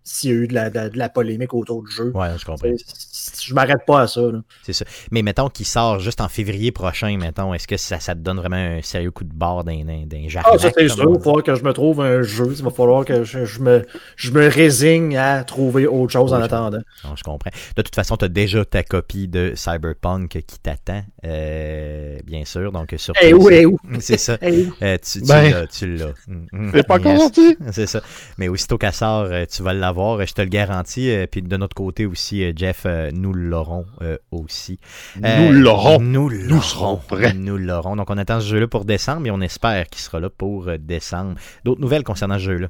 s'il 0.07 0.29
y 0.29 0.33
a 0.33 0.35
eu 0.37 0.47
de 0.47 0.53
la, 0.53 0.69
de 0.69 0.75
la- 0.75 0.89
de 0.89 0.97
la 0.97 1.09
polémique 1.09 1.53
autour 1.53 1.83
du 1.83 1.91
jeu. 1.91 2.11
Ouais, 2.13 2.29
je 2.37 2.45
comprends. 2.45 2.67
C'est- 2.77 3.41
Je 3.43 3.53
m'arrête 3.55 3.85
pas 3.87 4.01
à 4.01 4.07
ça. 4.07 4.21
là. 4.21 4.39
C'est 4.63 4.71
ça. 4.73 4.85
Mais 5.11 5.21
mettons 5.23 5.49
qu'il 5.49 5.65
sort 5.65 5.99
juste 5.99 6.21
en 6.21 6.27
février 6.29 6.71
prochain, 6.71 7.17
mettons, 7.17 7.53
est-ce 7.55 7.67
que 7.67 7.75
ça, 7.77 7.99
ça 7.99 8.13
te 8.13 8.19
donne 8.19 8.37
vraiment 8.37 8.55
un 8.77 8.81
sérieux 8.83 9.09
coup 9.11 9.23
de 9.23 9.33
barre 9.33 9.63
d'un, 9.63 9.83
d'un, 9.83 10.05
d'un 10.05 10.27
jarnac, 10.29 10.53
Ah, 10.55 10.57
ça 10.59 10.69
c'est 10.77 10.87
sûr. 10.87 11.05
Il 11.09 11.15
va 11.17 11.19
falloir 11.19 11.43
que 11.43 11.55
je 11.55 11.63
me 11.63 11.73
trouve 11.73 12.01
un 12.01 12.21
jeu. 12.21 12.45
Il 12.55 12.63
va 12.63 12.69
falloir 12.69 13.03
que 13.03 13.23
je, 13.23 13.45
je 13.45 13.59
me, 13.61 13.83
je 14.15 14.31
me 14.31 14.47
résigne 14.47 15.17
à 15.17 15.43
trouver 15.43 15.87
autre 15.87 16.13
chose 16.13 16.33
en 16.33 16.41
attendant. 16.41 16.79
Non, 17.03 17.15
je 17.15 17.23
comprends. 17.23 17.49
De 17.75 17.81
toute 17.81 17.95
façon, 17.95 18.15
tu 18.15 18.25
as 18.25 18.29
déjà 18.29 18.63
ta 18.63 18.83
copie 18.83 19.27
de 19.27 19.53
Cyberpunk 19.55 20.29
qui 20.45 20.59
t'attend, 20.59 21.03
euh, 21.25 22.17
bien 22.25 22.45
sûr. 22.45 22.71
Donc, 22.71 22.93
sur 22.97 23.13
Eh 23.21 23.33
où, 23.33 23.49
eh 23.49 23.65
où? 23.65 23.77
C'est 23.99 24.17
ça. 24.17 24.37
Eh 24.41 24.65
où? 24.67 24.73
Euh, 24.83 24.97
tu, 25.01 25.21
tu 25.21 25.27
Ben. 25.27 25.51
l'as, 25.51 25.67
tu 25.67 25.95
l'as. 25.95 26.13
Mm, 26.27 26.45
mm. 26.51 26.71
C'est 26.73 26.87
pas 26.87 26.95
encore 26.95 27.11
Yes. 27.13 27.21
sorti. 27.21 27.57
C'est 27.71 27.87
ça. 27.87 28.01
Mais 28.37 28.47
aussitôt 28.47 28.77
qu'elle 28.77 28.93
sort, 28.93 29.25
euh, 29.31 29.45
tu 29.49 29.63
vas 29.63 29.73
l'avoir, 29.73 29.94
euh, 29.99 30.25
je 30.25 30.33
te 30.33 30.41
le 30.41 30.47
garantis. 30.47 31.09
Euh, 31.09 31.25
Puis 31.29 31.41
de 31.41 31.57
notre 31.57 31.75
côté 31.75 32.05
aussi, 32.05 32.43
euh, 32.43 32.51
Jeff, 32.55 32.85
nous 33.13 33.33
l'aurons 33.33 33.85
aussi. 34.31 34.79
Nous 35.15 35.51
l'aurons. 35.51 35.99
Nous 35.99 36.29
l'aurons. 36.29 36.61
serons 36.61 36.97
prêts. 36.97 37.33
Nous 37.35 37.57
l'aurons. 37.57 37.95
Donc 37.95 38.09
on 38.09 38.17
attend 38.17 38.39
ce 38.39 38.47
jeu-là 38.47 38.67
pour 38.67 38.85
décembre 38.85 39.27
et 39.27 39.31
on 39.31 39.41
espère 39.41 39.87
qu'il 39.87 40.01
sera 40.01 40.19
là 40.19 40.29
pour 40.29 40.69
décembre. 40.79 41.35
D'autres 41.63 41.81
nouvelles 41.81 42.03
concernant 42.03 42.37
ce 42.37 42.43
jeu-là? 42.43 42.67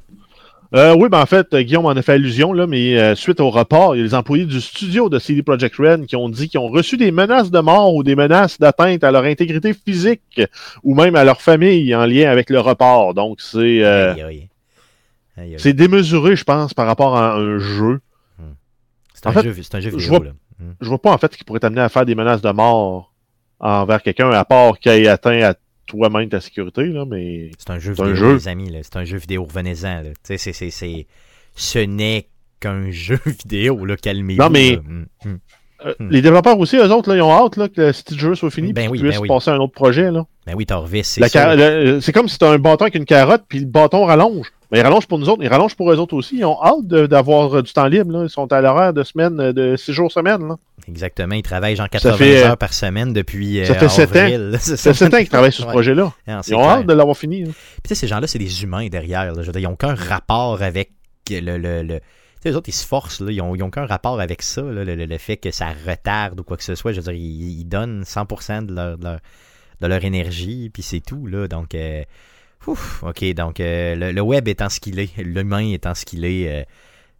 Euh, 0.73 0.95
oui, 0.97 1.09
ben 1.09 1.21
en 1.21 1.25
fait, 1.25 1.55
Guillaume 1.55 1.85
en 1.85 1.91
a 1.91 2.01
fait 2.01 2.13
allusion, 2.13 2.51
là, 2.51 2.67
mais 2.67 2.97
euh, 2.99 3.15
suite 3.15 3.39
au 3.39 3.49
report, 3.49 3.95
il 3.95 3.99
y 3.99 4.01
a 4.01 4.03
les 4.05 4.15
employés 4.15 4.45
du 4.45 4.59
studio 4.59 5.09
de 5.09 5.19
CD 5.19 5.43
Projekt 5.43 5.75
Red 5.77 6.05
qui 6.05 6.15
ont 6.15 6.27
dit 6.27 6.49
qu'ils 6.49 6.59
ont 6.59 6.67
reçu 6.67 6.97
des 6.97 7.11
menaces 7.11 7.51
de 7.51 7.59
mort 7.59 7.93
ou 7.93 8.03
des 8.03 8.15
menaces 8.15 8.59
d'atteinte 8.59 9.03
à 9.03 9.11
leur 9.11 9.23
intégrité 9.23 9.73
physique 9.73 10.41
ou 10.83 10.95
même 10.95 11.15
à 11.15 11.23
leur 11.23 11.41
famille 11.41 11.95
en 11.95 12.05
lien 12.05 12.29
avec 12.29 12.49
le 12.49 12.59
report. 12.59 13.13
Donc, 13.13 13.39
c'est 13.39 13.83
euh, 13.83 14.13
Aïe, 14.13 14.21
aïe. 14.21 14.49
Aïe. 15.37 15.55
c'est 15.57 15.73
démesuré, 15.73 16.35
je 16.35 16.43
pense, 16.43 16.73
par 16.73 16.87
rapport 16.87 17.15
à 17.17 17.35
un 17.35 17.57
jeu. 17.57 17.99
C'est 19.13 19.27
un, 19.27 19.29
en 19.29 19.33
fait, 19.33 19.43
jeu, 19.43 19.49
un 19.73 19.79
jeu 19.79 19.89
je 19.91 19.95
vidéo. 19.97 20.09
vois- 20.09 20.25
là. 20.25 20.31
Mm. 20.59 20.71
Je 20.81 20.87
vois 20.89 21.01
pas, 21.01 21.11
en 21.13 21.17
fait, 21.17 21.35
qui 21.35 21.43
pourrait 21.43 21.59
t'amener 21.61 21.81
à 21.81 21.89
faire 21.89 22.05
des 22.05 22.15
menaces 22.15 22.41
de 22.41 22.51
mort 22.51 23.13
envers 23.59 24.01
quelqu'un, 24.03 24.29
à 24.31 24.43
part 24.45 24.77
qu'il 24.79 24.91
ait 24.91 25.07
atteint 25.07 25.41
à 25.41 25.55
toi-même 25.85 26.29
ta 26.29 26.41
sécurité, 26.41 26.85
là, 26.85 27.05
mais... 27.05 27.51
C'est 27.57 27.69
un 27.69 27.79
jeu 27.79 27.91
un 27.99 28.03
vidéo, 28.05 28.15
jeu. 28.15 28.33
les 28.35 28.47
amis. 28.47 28.69
là. 28.69 28.79
C'est 28.83 28.95
un 28.97 29.03
jeu 29.05 29.17
vidéo, 29.17 29.43
revenez-en. 29.43 30.03
Ce 31.55 31.79
n'est 31.79 32.27
qu'un 32.59 32.89
jeu 32.91 33.19
vidéo, 33.25 33.85
là, 33.85 33.95
calmez-vous. 33.97 34.41
Non, 34.41 34.49
mais- 34.49 34.75
là. 34.75 34.81
Mm, 34.81 35.05
mm. 35.25 35.37
Euh, 35.85 35.93
Hmm. 35.99 36.09
Les 36.09 36.21
développeurs 36.21 36.57
aussi, 36.59 36.77
eux 36.77 36.91
autres, 36.91 37.09
là, 37.09 37.15
ils 37.17 37.21
ont 37.21 37.31
hâte 37.31 37.57
là, 37.57 37.67
que 37.67 37.81
le 37.81 37.93
style 37.93 38.17
jeu 38.19 38.33
soit 38.35 38.49
fini 38.49 38.71
Ben 38.73 38.83
puis 38.83 38.91
oui, 38.91 38.97
qu'ils 38.99 39.07
puissent 39.07 39.17
ben 39.17 39.21
oui. 39.23 39.27
passer 39.27 39.51
à 39.51 39.53
un 39.55 39.57
autre 39.59 39.73
projet. 39.73 40.09
Là. 40.11 40.25
Ben 40.47 40.53
oui, 40.55 40.65
Torvis, 40.65 41.03
c'est 41.03 41.27
ça. 41.27 41.55
le- 41.55 41.99
C'est 42.01 42.11
comme 42.13 42.29
si 42.29 42.37
tu 42.37 42.45
as 42.45 42.49
un 42.49 42.57
bâton 42.59 42.83
avec 42.85 42.95
une 42.95 43.05
carotte, 43.05 43.43
puis 43.47 43.59
le 43.59 43.65
bâton 43.65 44.05
rallonge. 44.05 44.51
Mais 44.71 44.79
il 44.79 44.81
rallonge 44.81 45.05
pour 45.05 45.19
nous 45.19 45.29
autres, 45.29 45.43
il 45.43 45.47
rallonge 45.47 45.75
pour 45.75 45.91
eux 45.91 45.97
autres 45.97 46.15
aussi. 46.15 46.37
Ils 46.37 46.45
ont 46.45 46.57
hâte 46.63 46.87
de- 46.87 47.05
d'avoir 47.07 47.55
euh, 47.57 47.61
du 47.61 47.71
temps 47.73 47.85
libre. 47.87 48.11
Là. 48.11 48.23
Ils 48.23 48.29
sont 48.29 48.51
à 48.51 48.61
l'horaire 48.61 48.93
de 48.93 49.03
semaine, 49.03 49.39
euh, 49.39 49.53
de 49.53 49.75
6 49.75 49.93
jours 49.93 50.11
semaine. 50.11 50.47
Là. 50.47 50.55
Exactement, 50.87 51.35
il 51.35 51.41
travaille 51.43 51.75
genre 51.75 51.85
Ça 51.91 51.99
80 51.99 52.17
fait, 52.17 52.37
euh, 52.43 52.47
heures 52.49 52.57
par 52.57 52.73
semaine 52.73 53.11
depuis 53.13 53.59
euh, 53.59 53.65
ça 53.65 53.75
fait 53.75 53.89
sept 53.89 54.11
ans. 54.15 54.19
avril. 54.19 54.55
C'est 54.59 54.77
C'est 54.77 54.93
7 54.93 55.13
ans 55.13 55.17
qu'ils 55.17 55.29
travaillent 55.29 55.51
sur 55.51 55.65
ce 55.65 55.69
projet-là. 55.69 56.11
Non, 56.27 56.39
c'est 56.41 56.51
Ils 56.51 56.55
ont 56.55 56.59
clair. 56.59 56.69
hâte 56.71 56.85
de 56.87 56.93
l'avoir 56.93 57.17
fini. 57.17 57.43
Puis 57.43 57.53
tu 57.53 57.89
sais, 57.89 57.95
ces 57.95 58.07
gens-là, 58.07 58.27
c'est 58.27 58.39
des 58.39 58.63
humains 58.63 58.87
derrière. 58.87 59.25
là. 59.33 59.41
Je 59.41 59.45
veux 59.47 59.51
dire, 59.51 59.61
ils 59.61 59.65
n'ont 59.65 59.73
aucun 59.73 59.93
rapport 59.95 60.61
avec 60.61 60.91
le. 61.29 61.99
Les 62.49 62.55
autres, 62.55 62.69
ils 62.69 62.73
se 62.73 62.85
forcent. 62.85 63.21
Là. 63.21 63.31
Ils 63.31 63.37
n'ont 63.37 63.51
aucun 63.51 63.85
rapport 63.85 64.19
avec 64.19 64.41
ça, 64.41 64.61
le, 64.61 64.83
le- 64.83 65.17
fait 65.17 65.37
que 65.37 65.51
ça 65.51 65.73
retarde 65.87 66.39
ou 66.39 66.43
quoi 66.43 66.57
que 66.57 66.63
ce 66.63 66.75
soit. 66.75 66.91
Je 66.91 67.01
veux 67.01 67.11
dire, 67.13 67.21
ils, 67.21 67.65
donnent 67.65 68.03
100% 68.03 68.65
de 68.65 68.73
leur, 68.73 68.97
de 68.97 69.03
leur, 69.03 69.19
de 69.81 69.87
leur 69.87 70.03
énergie, 70.05 70.69
puis 70.69 70.83
c'est 70.83 71.01
tout. 71.01 71.27
Là. 71.27 71.47
Donc, 71.47 71.75
euh, 71.75 72.03
ouf, 72.67 73.03
OK. 73.03 73.23
Donc, 73.33 73.59
euh, 73.59 73.95
le, 73.95 74.11
le 74.11 74.21
web 74.21 74.47
étant 74.47 74.69
ce 74.69 74.79
qu'il 74.79 74.99
est, 74.99 75.17
l'humain 75.17 75.71
étant 75.71 75.93
ce 75.95 76.05
qu'il 76.05 76.25
est, 76.25 76.49
euh, 76.49 76.63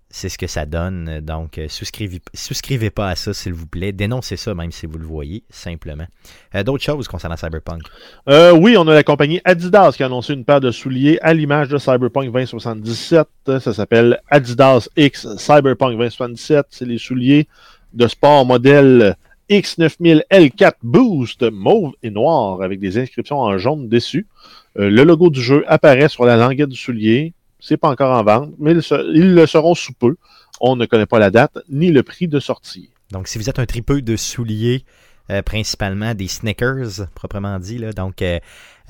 c'est 0.10 0.30
ce 0.30 0.38
que 0.38 0.48
ça 0.48 0.65
donne. 0.65 1.20
Donc, 1.22 1.58
euh, 1.58 1.68
souscrivez, 1.68 2.22
souscrivez 2.34 2.89
pas 2.89 3.10
à 3.10 3.15
ça, 3.15 3.34
s'il 3.34 3.54
vous 3.54 3.68
plaît. 3.68 3.91
Dénoncez 3.91 4.38
ça, 4.38 4.54
même 4.54 4.72
si 4.72 4.86
vous 4.86 4.98
le 4.98 5.06
voyez, 5.06 5.44
simplement. 5.50 6.06
Euh, 6.54 6.63
D'autres 6.63 6.84
choses 6.84 7.08
concernant 7.08 7.36
Cyberpunk? 7.36 7.82
Euh, 8.30 8.52
oui, 8.54 8.78
on 8.78 8.88
a 8.88 8.94
la 8.94 9.04
compagnie 9.04 9.41
Adidas 9.44 9.94
qui 9.94 10.04
a 10.04 10.06
annoncé 10.06 10.34
une 10.34 10.46
paire 10.46 10.62
de 10.62 10.72
souliers 10.72 11.20
à 11.22 11.34
l'image 11.34 11.70
de 11.70 11.78
Cyberpunk 11.78 12.32
2077. 12.32 13.28
Ça 13.60 13.74
s'appelle 13.74 14.20
Adidas 14.30 14.88
X 14.96 15.36
Cyberpunk 15.38 15.91
2077. 15.91 16.68
C'est 16.70 16.86
les 16.86 16.98
souliers 16.98 17.48
de 17.94 18.08
sport 18.08 18.46
modèle 18.46 19.15
X9000 19.50 20.24
L4 20.32 20.74
Boost 20.82 21.44
mauve 21.44 21.94
et 22.04 22.10
noir 22.10 22.62
avec 22.62 22.80
des 22.80 22.98
inscriptions 22.98 23.39
en 23.39 23.58
jaune 23.58 23.89
dessus. 23.89 24.28
Le 24.76 25.04
logo 25.04 25.30
du 25.30 25.41
jeu 25.41 25.63
apparaît 25.68 26.10
sur 26.10 26.26
la 26.26 26.36
languette 26.36 26.70
du 26.70 26.78
soulier. 26.78 27.34
C'est 27.65 27.78
pas 27.78 27.89
encore 27.89 28.17
en 28.17 28.23
vente, 28.23 28.54
mais 28.60 28.71
ils, 28.73 28.84
se- 28.84 29.13
ils 29.15 29.34
le 29.34 29.45
seront 29.47 29.73
sous 29.75 29.93
peu. 29.93 30.15
On 30.62 30.75
ne 30.75 30.86
connaît 30.86 31.06
pas 31.06 31.19
la 31.19 31.32
date 31.32 31.58
ni 31.69 31.91
le 31.91 32.04
prix 32.04 32.28
de 32.28 32.39
sortie. 32.39 32.89
Donc, 33.12 33.28
si 33.28 33.38
vous 33.38 33.49
êtes 33.49 33.60
un 33.60 33.65
tripeux 33.65 34.01
de 34.01 34.15
souliers, 34.15 34.84
euh, 35.32 35.41
principalement 35.41 36.13
des 36.13 36.28
sneakers, 36.28 37.08
proprement 37.15 37.60
dit, 37.60 37.78
là, 37.78 37.91
donc 37.93 38.21
euh, 38.21 38.39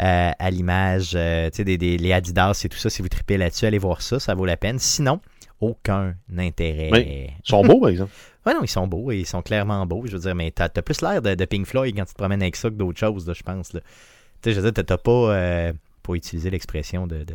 euh, 0.01 0.31
à 0.37 0.51
l'image, 0.51 1.13
des, 1.13 1.77
des- 1.77 1.97
les 1.97 2.11
Adidas 2.13 2.61
et 2.65 2.69
tout 2.69 2.77
ça, 2.77 2.89
si 2.89 3.01
vous 3.01 3.09
tripez 3.09 3.37
là-dessus, 3.37 3.65
allez 3.65 3.77
voir 3.77 4.01
ça, 4.01 4.19
ça 4.19 4.33
vaut 4.35 4.45
la 4.45 4.57
peine. 4.57 4.77
Sinon, 4.79 5.19
aucun 5.61 6.15
intérêt. 6.37 6.89
Oui. 6.91 6.99
Ils 7.43 7.49
sont 7.49 7.63
beaux, 7.63 7.79
par 7.79 7.89
exemple. 7.89 8.11
Ouais, 8.45 8.53
non, 8.53 8.59
ils 8.61 8.67
sont 8.67 8.85
beaux 8.85 9.11
et 9.11 9.17
ils 9.17 9.25
sont 9.25 9.41
clairement 9.41 9.83
beaux, 9.87 10.03
je 10.05 10.11
veux 10.11 10.19
dire, 10.19 10.35
mais 10.35 10.51
t'as 10.51 10.65
as 10.65 10.81
plus 10.83 11.01
l'air 11.01 11.19
de, 11.19 11.33
de 11.33 11.45
Pink 11.45 11.65
Floyd 11.65 11.95
quand 11.97 12.05
tu 12.05 12.13
te 12.13 12.17
promènes 12.19 12.43
avec 12.43 12.55
ça 12.55 12.69
que 12.69 12.75
d'autres 12.75 12.99
choses, 12.99 13.25
là, 13.27 13.33
je 13.33 13.41
pense. 13.41 13.73
là. 13.73 13.79
Tu 13.79 13.87
sais, 14.43 14.51
je 14.51 14.59
veux 14.59 14.71
dire, 14.71 14.73
t'as- 14.73 14.83
t'as 14.83 14.99
pas, 15.01 15.11
euh, 15.33 15.73
pour 16.03 16.13
utiliser 16.13 16.51
l'expression 16.51 17.07
de, 17.07 17.23
de, 17.23 17.33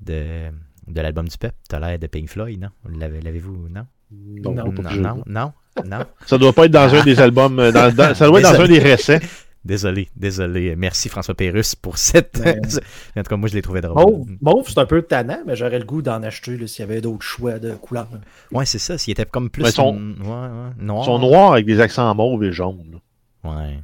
de, 0.00 0.48
de 0.86 1.00
l'album 1.00 1.28
du 1.28 1.36
peuple, 1.38 1.56
t'as 1.68 1.78
l'air 1.80 1.98
de 1.98 2.06
Pink 2.06 2.28
Floyd, 2.28 2.60
non? 2.60 2.68
L'avez- 2.98 3.20
L'avez-vous, 3.20 3.68
non? 3.68 3.86
Non, 4.12 4.52
Non, 4.54 4.64
non, 4.72 4.82
non, 5.00 5.22
non, 5.26 5.52
non. 5.86 6.04
Ça 6.26 6.36
doit 6.38 6.52
pas 6.52 6.64
être 6.66 6.72
dans 6.72 6.92
un 6.94 7.04
des 7.04 7.20
albums. 7.20 7.58
euh, 7.60 7.70
dans- 7.72 7.94
dans- 7.94 8.14
ça 8.14 8.26
doit 8.26 8.40
être 8.40 8.52
dans 8.52 8.60
un 8.60 8.66
des 8.68 8.78
récents. 8.80 9.18
Désolé, 9.62 10.08
désolé. 10.16 10.74
Merci 10.74 11.10
François 11.10 11.34
Pérus 11.34 11.74
pour 11.74 11.98
cette. 11.98 12.40
Ben- 12.42 12.58
en 13.16 13.22
tout 13.22 13.28
cas, 13.28 13.36
moi, 13.36 13.46
je 13.46 13.54
l'ai 13.54 13.60
trouvé 13.60 13.82
drôle. 13.82 14.02
Mauve, 14.02 14.26
mauve, 14.40 14.64
c'est 14.66 14.78
un 14.78 14.86
peu 14.86 15.02
tannant, 15.02 15.40
mais 15.46 15.54
j'aurais 15.54 15.78
le 15.78 15.84
goût 15.84 16.00
d'en 16.00 16.22
acheter 16.22 16.66
s'il 16.66 16.80
y 16.80 16.88
avait 16.88 17.02
d'autres 17.02 17.20
choix 17.22 17.58
de 17.58 17.74
couleurs. 17.74 18.08
Ouais, 18.52 18.64
c'est 18.64 18.78
ça. 18.78 18.96
S'il 18.96 19.12
était 19.12 19.26
comme 19.26 19.50
plus. 19.50 19.62
Mais 19.64 19.70
son- 19.70 19.94
ouais, 19.94 20.26
ouais, 20.28 20.70
noir. 20.78 21.02
Ils 21.02 21.04
sont 21.04 21.18
noirs 21.18 21.52
avec 21.52 21.66
des 21.66 21.78
accents 21.78 22.14
mauve 22.14 22.42
et 22.42 22.52
jaune. 22.52 22.98
là. 23.44 23.50
Ouais. 23.50 23.78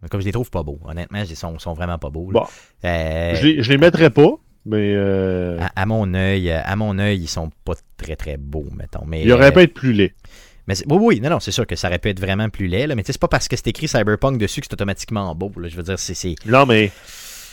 Mais 0.00 0.08
Comme 0.08 0.20
je 0.20 0.26
les 0.26 0.32
trouve 0.32 0.48
pas 0.48 0.62
beaux. 0.62 0.78
Honnêtement, 0.84 1.18
ils 1.28 1.34
sont, 1.36 1.58
sont 1.58 1.74
vraiment 1.74 1.98
pas 1.98 2.08
beaux. 2.10 2.30
Bon. 2.30 2.44
Euh, 2.84 3.34
Je, 3.34 3.46
les, 3.48 3.62
je 3.64 3.68
les 3.68 3.78
mettrais 3.78 4.10
pas, 4.10 4.30
mais 4.66 4.92
euh, 4.94 5.58
à, 5.60 5.82
à 5.82 5.86
mon 5.86 6.12
œil, 6.14 6.50
à 6.50 6.76
mon 6.76 6.98
œil, 6.98 7.18
ils 7.20 7.28
sont 7.28 7.50
pas 7.64 7.74
très 7.96 8.16
très 8.16 8.36
beaux, 8.36 8.66
mettons. 8.76 9.04
Mais, 9.06 9.22
ils 9.22 9.32
auraient 9.32 9.46
euh, 9.48 9.50
pu 9.52 9.60
être 9.60 9.74
plus 9.74 9.92
laids. 9.92 10.14
Mais 10.66 10.74
oui, 10.88 10.98
oui, 11.00 11.20
non, 11.20 11.30
non, 11.30 11.40
c'est 11.40 11.50
sûr 11.50 11.66
que 11.66 11.74
ça 11.76 11.88
aurait 11.88 11.98
pu 11.98 12.10
être 12.10 12.20
vraiment 12.20 12.48
plus 12.48 12.66
laid, 12.68 12.86
là, 12.86 12.94
mais 12.94 13.02
c'est 13.04 13.18
pas 13.18 13.28
parce 13.28 13.48
que 13.48 13.56
c'est 13.56 13.66
écrit 13.68 13.88
Cyberpunk 13.88 14.38
dessus 14.38 14.60
que 14.60 14.66
c'est 14.68 14.74
automatiquement 14.74 15.34
beau. 15.34 15.50
là. 15.56 15.68
Je 15.68 15.76
veux 15.76 15.82
dire, 15.82 15.98
c'est. 15.98 16.34
Non, 16.46 16.66
mais 16.66 16.92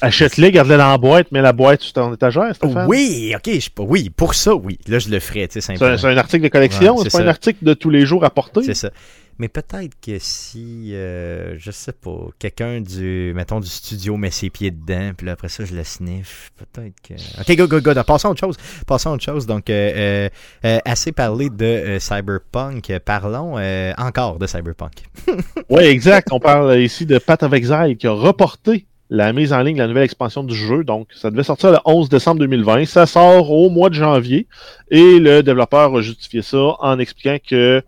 achète-les, 0.01 0.51
garde-les 0.51 0.77
dans 0.77 0.89
la 0.91 0.97
boîte, 0.97 1.31
mets 1.31 1.41
la 1.41 1.53
boîte 1.53 1.81
sur 1.81 1.93
ton 1.93 2.13
étagère, 2.13 2.53
Stéphane. 2.53 2.85
Oui, 2.87 3.33
ok, 3.35 3.49
je. 3.59 3.69
Oui, 3.79 4.09
pour 4.09 4.35
ça, 4.35 4.53
oui. 4.53 4.77
Là, 4.87 4.99
je 4.99 5.09
le 5.09 5.19
ferais, 5.19 5.47
tu 5.47 5.53
sais, 5.53 5.61
C'est 5.61 5.73
un, 5.73 5.75
simplement. 5.77 5.97
c'est 5.97 6.07
un 6.07 6.17
article 6.17 6.43
de 6.43 6.49
collection, 6.49 6.95
Ouais, 6.97 7.03
c'est 7.09 7.17
pas 7.17 7.23
un 7.23 7.27
article 7.27 7.63
de 7.63 7.73
tous 7.73 7.89
les 7.89 8.05
jours 8.05 8.23
à 8.23 8.29
porter. 8.29 8.61
C'est 8.63 8.73
ça. 8.75 8.91
Mais 9.39 9.47
peut-être 9.47 9.95
que 10.01 10.17
si, 10.19 10.93
euh, 10.93 11.55
je 11.59 11.71
sais 11.71 11.93
pas, 11.93 12.27
quelqu'un 12.39 12.81
du, 12.81 13.33
mettons, 13.35 13.59
du 13.59 13.67
studio 13.69 14.17
met 14.17 14.31
ses 14.31 14.49
pieds 14.49 14.71
dedans, 14.71 15.11
puis 15.15 15.27
là, 15.27 15.33
après 15.33 15.49
ça, 15.49 15.63
je 15.65 15.75
le 15.75 15.83
sniff, 15.83 16.51
peut-être 16.57 16.95
que... 17.01 17.13
Ok, 17.39 17.57
go, 17.57 17.67
go, 17.67 17.81
go, 17.81 18.03
passons 18.03 18.29
à 18.29 18.31
autre 18.31 18.39
chose. 18.39 18.57
Passons 18.85 19.11
à 19.11 19.13
autre 19.13 19.23
chose. 19.23 19.45
Donc, 19.45 19.69
euh, 19.69 19.91
euh, 19.95 20.29
euh, 20.65 20.79
assez 20.85 21.11
parlé 21.11 21.49
de 21.49 21.65
euh, 21.65 21.99
Cyberpunk, 21.99 22.91
parlons 23.05 23.57
euh, 23.57 23.93
encore 23.97 24.39
de 24.39 24.47
Cyberpunk. 24.47 24.93
Oui, 25.69 25.83
exact. 25.83 26.29
On 26.31 26.39
parle 26.39 26.79
ici 26.79 27.05
de 27.05 27.17
Path 27.17 27.43
of 27.43 27.53
Exile 27.53 27.97
qui 27.99 28.07
a 28.07 28.11
reporté 28.11 28.85
la 29.09 29.33
mise 29.33 29.53
en 29.53 29.61
ligne 29.61 29.75
de 29.75 29.81
la 29.81 29.87
nouvelle 29.87 30.03
expansion 30.03 30.43
du 30.43 30.55
jeu. 30.55 30.83
Donc, 30.83 31.07
ça 31.13 31.31
devait 31.31 31.43
sortir 31.43 31.71
le 31.71 31.77
11 31.85 32.09
décembre 32.09 32.39
2020. 32.39 32.85
Ça 32.85 33.05
sort 33.05 33.51
au 33.51 33.69
mois 33.69 33.89
de 33.89 33.95
janvier. 33.95 34.47
Et 34.91 35.19
le 35.19 35.43
développeur 35.43 35.95
a 35.95 36.01
justifié 36.01 36.41
ça 36.41 36.75
en 36.79 36.99
expliquant 36.99 37.37
que, 37.47 37.81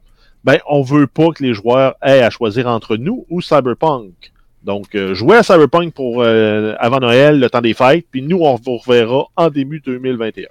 ben, 0.43 0.57
on 0.67 0.81
veut 0.81 1.07
pas 1.07 1.29
que 1.31 1.43
les 1.43 1.53
joueurs 1.53 1.95
aient 2.01 2.21
à 2.21 2.29
choisir 2.29 2.67
entre 2.67 2.97
nous 2.97 3.25
ou 3.29 3.41
Cyberpunk. 3.41 4.31
Donc, 4.63 4.95
euh, 4.95 5.13
jouez 5.13 5.37
à 5.37 5.43
Cyberpunk 5.43 5.93
pour 5.93 6.21
euh, 6.21 6.75
avant 6.79 6.99
Noël, 6.99 7.39
le 7.39 7.49
temps 7.49 7.61
des 7.61 7.73
fêtes, 7.73 8.05
puis 8.11 8.21
nous, 8.21 8.39
on 8.39 8.55
vous 8.55 8.77
reverra 8.77 9.25
en 9.35 9.49
début 9.49 9.79
2021. 9.79 10.47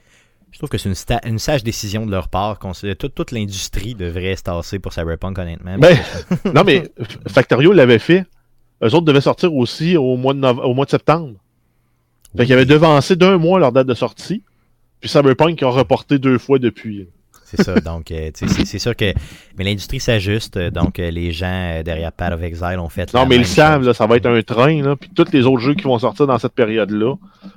Je 0.50 0.58
trouve 0.58 0.70
que 0.70 0.78
c'est 0.78 0.90
une, 1.24 1.38
sage 1.38 1.62
décision 1.62 2.06
de 2.06 2.10
leur 2.10 2.28
part. 2.28 2.58
Toute, 2.58 3.14
toute 3.14 3.32
l'industrie 3.32 3.94
devrait 3.94 4.34
se 4.34 4.44
tasser 4.44 4.78
pour 4.78 4.92
Cyberpunk, 4.92 5.38
honnêtement. 5.38 5.78
Ben, 5.78 5.96
non, 6.54 6.64
mais 6.64 6.90
Factorio 7.28 7.72
l'avait 7.72 7.98
fait. 7.98 8.24
Eux 8.82 8.94
autres 8.94 9.02
devaient 9.02 9.20
sortir 9.20 9.54
aussi 9.54 9.96
au 9.96 10.16
mois 10.16 10.34
de, 10.34 10.40
nove- 10.40 10.60
au 10.60 10.72
mois 10.72 10.84
de 10.84 10.90
septembre. 10.90 11.34
Fait 12.36 12.44
qu'ils 12.44 12.54
avaient 12.54 12.66
devancé 12.66 13.16
d'un 13.16 13.38
mois 13.38 13.58
leur 13.58 13.72
date 13.72 13.86
de 13.86 13.94
sortie. 13.94 14.42
Puis 15.00 15.08
Cyberpunk 15.08 15.62
a 15.62 15.68
reporté 15.68 16.18
deux 16.18 16.38
fois 16.38 16.58
depuis. 16.58 17.08
C'est 17.48 17.62
ça. 17.62 17.80
Donc, 17.80 18.10
euh, 18.10 18.30
c'est 18.34 18.78
sûr 18.78 18.94
que. 18.94 19.12
Mais 19.56 19.64
l'industrie 19.64 20.00
s'ajuste. 20.00 20.58
Donc, 20.58 20.98
euh, 20.98 21.10
les 21.10 21.32
gens 21.32 21.46
euh, 21.78 21.82
derrière 21.82 22.12
Path 22.12 22.34
of 22.34 22.42
Exile 22.42 22.78
ont 22.78 22.90
fait. 22.90 23.12
Non, 23.14 23.26
mais 23.26 23.36
ils 23.36 23.46
savent, 23.46 23.84
là, 23.84 23.94
ça 23.94 24.06
va 24.06 24.16
être 24.16 24.26
un 24.26 24.42
train. 24.42 24.82
Là, 24.82 24.96
puis 24.96 25.10
tous 25.14 25.32
les 25.32 25.46
autres 25.46 25.60
jeux 25.60 25.74
qui 25.74 25.84
vont 25.84 25.98
sortir 25.98 26.26
dans 26.26 26.38
cette 26.38 26.52
période-là 26.52 27.14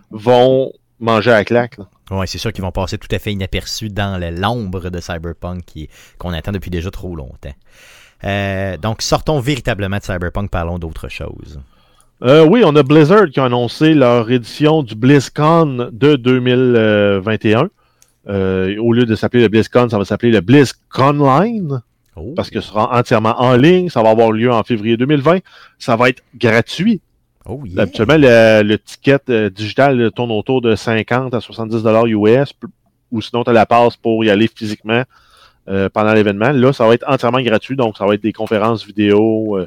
vont 0.10 0.72
manger 1.00 1.32
à 1.32 1.36
la 1.36 1.46
claque. 1.46 1.78
Ouais, 2.10 2.28
c'est 2.28 2.38
sûr 2.38 2.54
qu'ils 2.54 2.64
vont 2.64 2.72
passer 2.72 2.98
tout 2.98 3.14
à 3.14 3.20
fait 3.20 3.34
inaperçus 3.34 3.90
dans 3.90 4.22
l'ombre 4.34 4.90
de 4.90 5.00
Cyberpunk 5.00 5.64
qu'on 6.18 6.32
attend 6.34 6.52
depuis 6.52 6.70
déjà 6.70 6.92
trop 6.92 7.16
longtemps. 7.16 7.54
Euh, 8.24 8.78
donc, 8.78 9.02
sortons 9.02 9.40
véritablement 9.40 9.98
de 9.98 10.04
Cyberpunk, 10.04 10.50
parlons 10.52 10.80
d'autre 10.80 11.10
chose. 11.10 11.60
Euh, 12.24 12.46
oui, 12.46 12.62
on 12.64 12.76
a 12.76 12.84
Blizzard 12.84 13.30
qui 13.30 13.40
a 13.40 13.46
annoncé 13.46 13.94
leur 13.96 14.30
édition 14.30 14.84
du 14.84 14.96
BlizzCon 14.96 15.90
de 15.92 16.16
2021. 16.16 17.70
Euh, 18.28 18.78
au 18.78 18.94
lieu 18.94 19.06
de 19.06 19.16
s'appeler 19.16 19.44
le 19.44 19.50
BlizzCon, 19.50 19.90
ça 19.90 19.98
va 19.98 20.06
s'appeler 20.06 20.32
le 20.32 20.42
BlizzConline. 20.42 21.82
Oh. 22.16 22.34
parce 22.36 22.50
que 22.50 22.60
ce 22.60 22.68
sera 22.68 22.98
entièrement 22.98 23.36
en 23.42 23.56
ligne. 23.56 23.90
Ça 23.90 24.02
va 24.02 24.10
avoir 24.10 24.32
lieu 24.32 24.52
en 24.52 24.64
février 24.64 24.98
2020. 24.98 25.40
Ça 25.80 25.96
va 25.96 26.10
être 26.10 26.22
gratuit. 26.36 27.02
Oh, 27.46 27.62
yeah. 27.66 27.84
Habituellement, 27.84 28.18
le, 28.18 28.64
le 28.64 28.78
ticket 28.78 29.20
euh, 29.30 29.50
digital 29.50 30.00
euh, 30.00 30.12
tourne 30.12 30.32
autour 30.32 30.62
de 30.62 30.76
50 30.76 31.34
à 31.34 31.40
70 31.40 31.82
dollars 31.82 32.06
US, 32.06 32.54
ou 33.12 33.22
sinon 33.22 33.44
tu 33.44 33.50
as 33.50 33.54
la 33.54 33.66
passe 33.66 33.98
pour 33.98 34.24
y 34.24 34.30
aller 34.30 34.48
physiquement 34.54 35.04
euh, 35.68 35.90
pendant 35.90 36.14
l'événement. 36.14 36.52
Là, 36.52 36.74
ça 36.74 36.86
va 36.86 36.94
être 36.94 37.06
entièrement 37.08 37.42
gratuit, 37.42 37.76
donc 37.76 37.98
ça 37.98 38.06
va 38.06 38.14
être 38.14 38.22
des 38.22 38.34
conférences 38.34 38.86
vidéo 38.86 39.58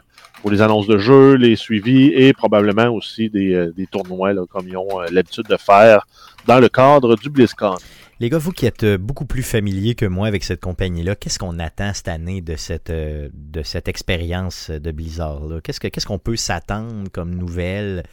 pour 0.40 0.50
les 0.50 0.60
annonces 0.60 0.86
de 0.86 0.98
jeux, 0.98 1.34
les 1.34 1.56
suivis 1.56 2.12
et 2.14 2.32
probablement 2.32 2.88
aussi 2.88 3.30
des, 3.30 3.70
des 3.74 3.86
tournois, 3.86 4.34
là, 4.34 4.42
comme 4.48 4.68
ils 4.68 4.76
ont 4.76 5.00
l'habitude 5.10 5.46
de 5.48 5.56
faire 5.56 6.06
dans 6.46 6.60
le 6.60 6.68
cadre 6.68 7.16
du 7.16 7.30
BlizzCon. 7.30 7.76
Les 8.20 8.30
gars, 8.30 8.38
vous 8.38 8.52
qui 8.52 8.64
êtes 8.66 8.84
euh, 8.84 8.96
beaucoup 8.96 9.24
plus 9.26 9.42
familiers 9.42 9.94
que 9.96 10.06
moi 10.06 10.28
avec 10.28 10.44
cette 10.44 10.60
compagnie-là, 10.60 11.16
qu'est-ce 11.16 11.38
qu'on 11.38 11.58
attend 11.58 11.92
cette 11.92 12.08
année 12.08 12.40
de 12.40 12.54
cette, 12.56 12.90
euh, 12.90 13.28
de 13.34 13.62
cette 13.62 13.88
expérience 13.88 14.70
de 14.70 14.90
Blizzard-là? 14.92 15.60
Qu'est-ce 15.60 15.80
que- 15.80 15.88
qu'est-ce 15.88 16.06
qu'on 16.06 16.18
peut 16.20 16.36
s'attendre 16.36 17.10
comme 17.12 17.34
nouvelle? 17.34 18.04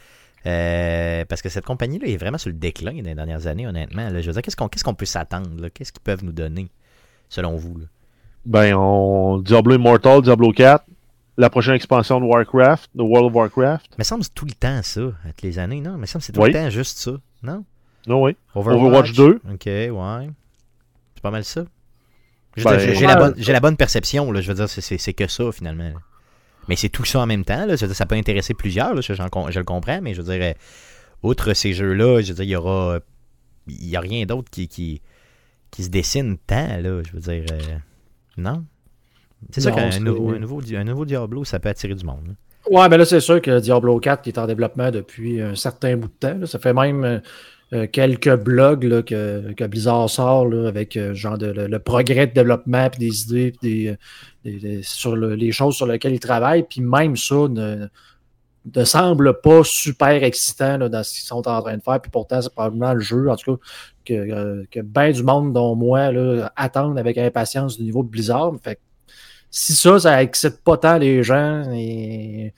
Euh, 0.44 1.24
parce 1.28 1.40
que 1.40 1.48
cette 1.48 1.64
compagnie-là 1.64 2.08
est 2.08 2.16
vraiment 2.16 2.36
sur 2.38 2.50
le 2.50 2.56
déclin 2.56 2.90
dans 2.94 3.02
les 3.08 3.14
dernières 3.14 3.46
années, 3.46 3.64
honnêtement. 3.66 4.08
là. 4.10 4.20
Je 4.20 4.26
veux 4.26 4.32
dire, 4.32 4.42
qu'est-ce 4.42 4.56
qu'on 4.84 4.94
peut 4.94 5.06
s'attendre? 5.06 5.68
Qu'est-ce 5.68 5.92
qu'ils 5.92 6.02
peuvent 6.02 6.24
nous 6.24 6.32
donner, 6.32 6.68
selon 7.28 7.54
vous? 7.56 7.78
là? 7.78 7.84
Ben, 8.44 8.74
on 8.74 9.38
Diablo 9.38 9.76
Immortal, 9.76 10.20
Diablo 10.20 10.50
4, 10.50 10.84
la 11.36 11.48
prochaine 11.48 11.74
expansion 11.74 12.18
de 12.20 12.24
Warcraft, 12.26 12.90
de 12.92 13.02
World 13.02 13.26
of 13.28 13.34
Warcraft. 13.36 13.86
Il 13.92 14.00
me 14.00 14.04
semble 14.04 14.24
tout 14.34 14.46
le 14.46 14.52
temps 14.52 14.82
ça, 14.82 15.00
avec 15.22 15.42
les 15.42 15.60
années, 15.60 15.80
non? 15.80 15.92
Il 15.94 16.00
me 16.00 16.06
semble 16.06 16.24
c'est 16.24 16.32
tout 16.32 16.40
Oui. 16.40 16.48
le 16.52 16.54
temps 16.58 16.70
juste 16.70 16.98
ça, 16.98 17.12
non? 17.44 17.64
Non, 18.06 18.22
oui. 18.22 18.36
Overwatch 18.54 19.12
2. 19.12 19.40
Ok, 19.52 19.66
ouais. 19.66 20.28
C'est 21.14 21.22
pas 21.22 21.30
mal 21.30 21.44
ça. 21.44 21.64
Ben, 22.56 22.78
J'ai 22.78 23.06
la, 23.06 23.16
bonne- 23.16 23.34
j'ai 23.38 23.52
la 23.52 23.60
bonne 23.60 23.76
perception, 23.76 24.30
là. 24.32 24.40
Je 24.40 24.48
veux 24.48 24.54
dire, 24.54 24.68
c'est- 24.68 25.12
que 25.14 25.26
ça, 25.28 25.50
finalement. 25.52 25.84
là. 25.84 25.94
Mais 26.68 26.76
c'est 26.76 26.88
tout 26.90 27.04
ça 27.04 27.20
en 27.20 27.26
même 27.26 27.44
temps, 27.44 27.64
là. 27.66 27.76
Je 27.76 27.80
veux 27.82 27.86
dire, 27.88 27.96
ça 27.96 28.06
peut 28.06 28.14
intéresser 28.14 28.54
plusieurs, 28.54 28.94
là. 28.94 29.00
Je, 29.00 29.12
le 29.12 29.64
comprends, 29.64 30.00
mais 30.02 30.14
je 30.14 30.20
veux 30.22 30.32
dire, 30.36 30.42
euh, 30.42 30.52
outre 31.22 31.54
ces 31.54 31.72
jeux-là, 31.72 32.20
je 32.22 32.28
veux 32.28 32.34
dire, 32.34 32.44
il 32.44 32.50
y 32.50 32.56
aura. 32.56 32.98
Il 33.68 33.88
y 33.88 33.96
a 33.96 34.00
rien 34.00 34.26
d'autre 34.26 34.50
qui, 34.50 34.66
qui, 34.68 35.00
qui 35.70 35.84
se 35.84 35.88
dessine 35.88 36.36
tant, 36.38 36.76
là. 36.80 37.02
Je 37.04 37.12
veux 37.12 37.20
dire. 37.20 37.44
euh, 37.52 37.60
non? 38.36 38.64
C'est 39.50 39.60
sûr 39.60 39.74
qu'un 39.74 39.98
nouveau, 40.00 40.30
un, 40.34 40.38
nouveau, 40.38 40.60
di- 40.60 40.76
un 40.76 40.84
nouveau 40.84 41.04
Diablo, 41.04 41.44
ça 41.44 41.58
peut 41.58 41.68
attirer 41.68 41.94
du 41.94 42.04
monde. 42.04 42.26
là. 42.28 42.32
Ouais, 42.70 42.88
mais 42.88 42.96
là, 42.96 43.04
c'est 43.04 43.18
sûr 43.20 43.40
que 43.42 43.58
Diablo 43.58 43.98
4 43.98 44.22
qui 44.22 44.30
est 44.30 44.38
en 44.38 44.46
développement 44.46 44.90
depuis 44.92 45.40
un 45.40 45.56
certain 45.56 45.96
bout 45.96 46.06
de 46.08 46.12
temps. 46.12 46.38
là. 46.38 46.46
Ça 46.46 46.58
fait 46.60 46.72
même 46.72 47.20
euh, 47.72 47.86
quelques 47.90 48.34
blogs 48.36 48.84
là, 48.84 49.02
que, 49.02 49.52
que 49.54 49.64
Blizzard 49.64 50.10
sort 50.10 50.46
là, 50.46 50.68
avec 50.68 50.96
euh, 50.96 51.14
genre 51.14 51.38
de, 51.38 51.46
le, 51.46 51.78
progrès 51.78 52.26
de 52.26 52.32
développement 52.34 52.90
puis 52.90 53.00
des 53.00 53.22
idées 53.22 53.52
puis 53.52 53.70
des, 53.84 53.88
euh, 53.88 54.58
des- 54.60 54.82
sur 54.82 55.16
le- 55.16 55.34
les 55.34 55.52
choses 55.52 55.76
sur 55.76 55.86
lesquelles 55.86 56.14
ils 56.14 56.20
travaillent. 56.20 56.64
Puis 56.64 56.80
même 56.82 57.16
ça 57.16 57.48
ne, 57.48 57.86
ne 58.76 58.84
semble 58.84 59.40
pas 59.40 59.62
super 59.64 60.22
excitant 60.22 60.76
là, 60.76 60.88
dans 60.88 61.02
ce 61.02 61.12
qu'ils 61.14 61.26
sont 61.26 61.48
en 61.48 61.62
train 61.62 61.76
de 61.76 61.82
faire. 61.82 62.00
Puis 62.00 62.10
pourtant, 62.10 62.42
c'est 62.42 62.52
probablement 62.52 62.92
le 62.92 63.00
jeu, 63.00 63.30
en 63.30 63.36
tout 63.36 63.56
cas, 63.56 63.62
que, 64.04 64.64
que 64.70 64.80
bien 64.80 65.10
du 65.10 65.22
monde, 65.22 65.52
dont 65.52 65.74
moi, 65.74 66.12
là, 66.12 66.52
attendent 66.56 66.98
avec 66.98 67.16
impatience 67.18 67.78
du 67.78 67.84
niveau 67.84 68.02
de 68.02 68.08
Blizzard. 68.08 68.52
Fait 68.62 68.74
que 68.74 68.80
si 69.50 69.74
ça, 69.74 69.98
ça 69.98 70.22
excite 70.22 70.62
pas 70.64 70.76
tant 70.76 70.98
les 70.98 71.22
gens, 71.22 71.70
et 71.74 72.52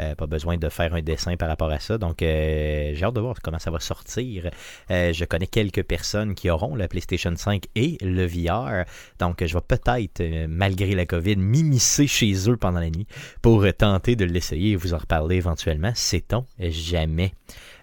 Euh, 0.00 0.14
pas 0.14 0.26
besoin 0.26 0.56
de 0.56 0.68
faire 0.70 0.94
un 0.94 1.02
dessin 1.02 1.36
par 1.36 1.48
rapport 1.48 1.70
à 1.70 1.78
ça. 1.78 1.98
Donc, 1.98 2.22
euh, 2.22 2.92
j'ai 2.94 3.04
hâte 3.04 3.14
de 3.14 3.20
voir 3.20 3.36
comment 3.42 3.58
ça 3.58 3.70
va 3.70 3.78
sortir. 3.78 4.50
Euh, 4.90 5.12
je 5.12 5.24
connais 5.26 5.46
quelques 5.46 5.82
personnes 5.82 6.34
qui 6.34 6.48
auront 6.48 6.74
la 6.74 6.88
PlayStation 6.88 7.32
5 7.36 7.64
et 7.74 7.98
le 8.00 8.24
VR. 8.24 8.84
Donc, 9.18 9.44
je 9.44 9.52
vais 9.52 9.60
peut-être, 9.60 10.46
malgré 10.48 10.94
la 10.94 11.04
COVID, 11.04 11.36
m'immiscer 11.36 12.06
chez 12.06 12.48
eux 12.48 12.56
pendant 12.56 12.80
la 12.80 12.88
nuit 12.88 13.06
pour 13.42 13.66
tenter 13.76 14.16
de 14.16 14.24
l'essayer 14.24 14.72
et 14.72 14.76
vous 14.76 14.94
en 14.94 14.98
reparler 14.98 15.36
éventuellement. 15.36 15.92
Sait-on 15.94 16.46
jamais. 16.58 17.34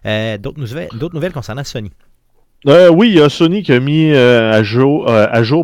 D'autres 0.04 1.14
nouvelles, 1.14 1.34
concernant 1.34 1.64
Sony? 1.64 1.92
Oui, 2.66 3.10
il 3.10 3.18
y 3.18 3.22
a 3.22 3.30
Sony 3.30 3.62
qui 3.62 3.72
a 3.72 3.80
mis 3.80 4.12
à 4.14 4.64
jour 4.64 5.06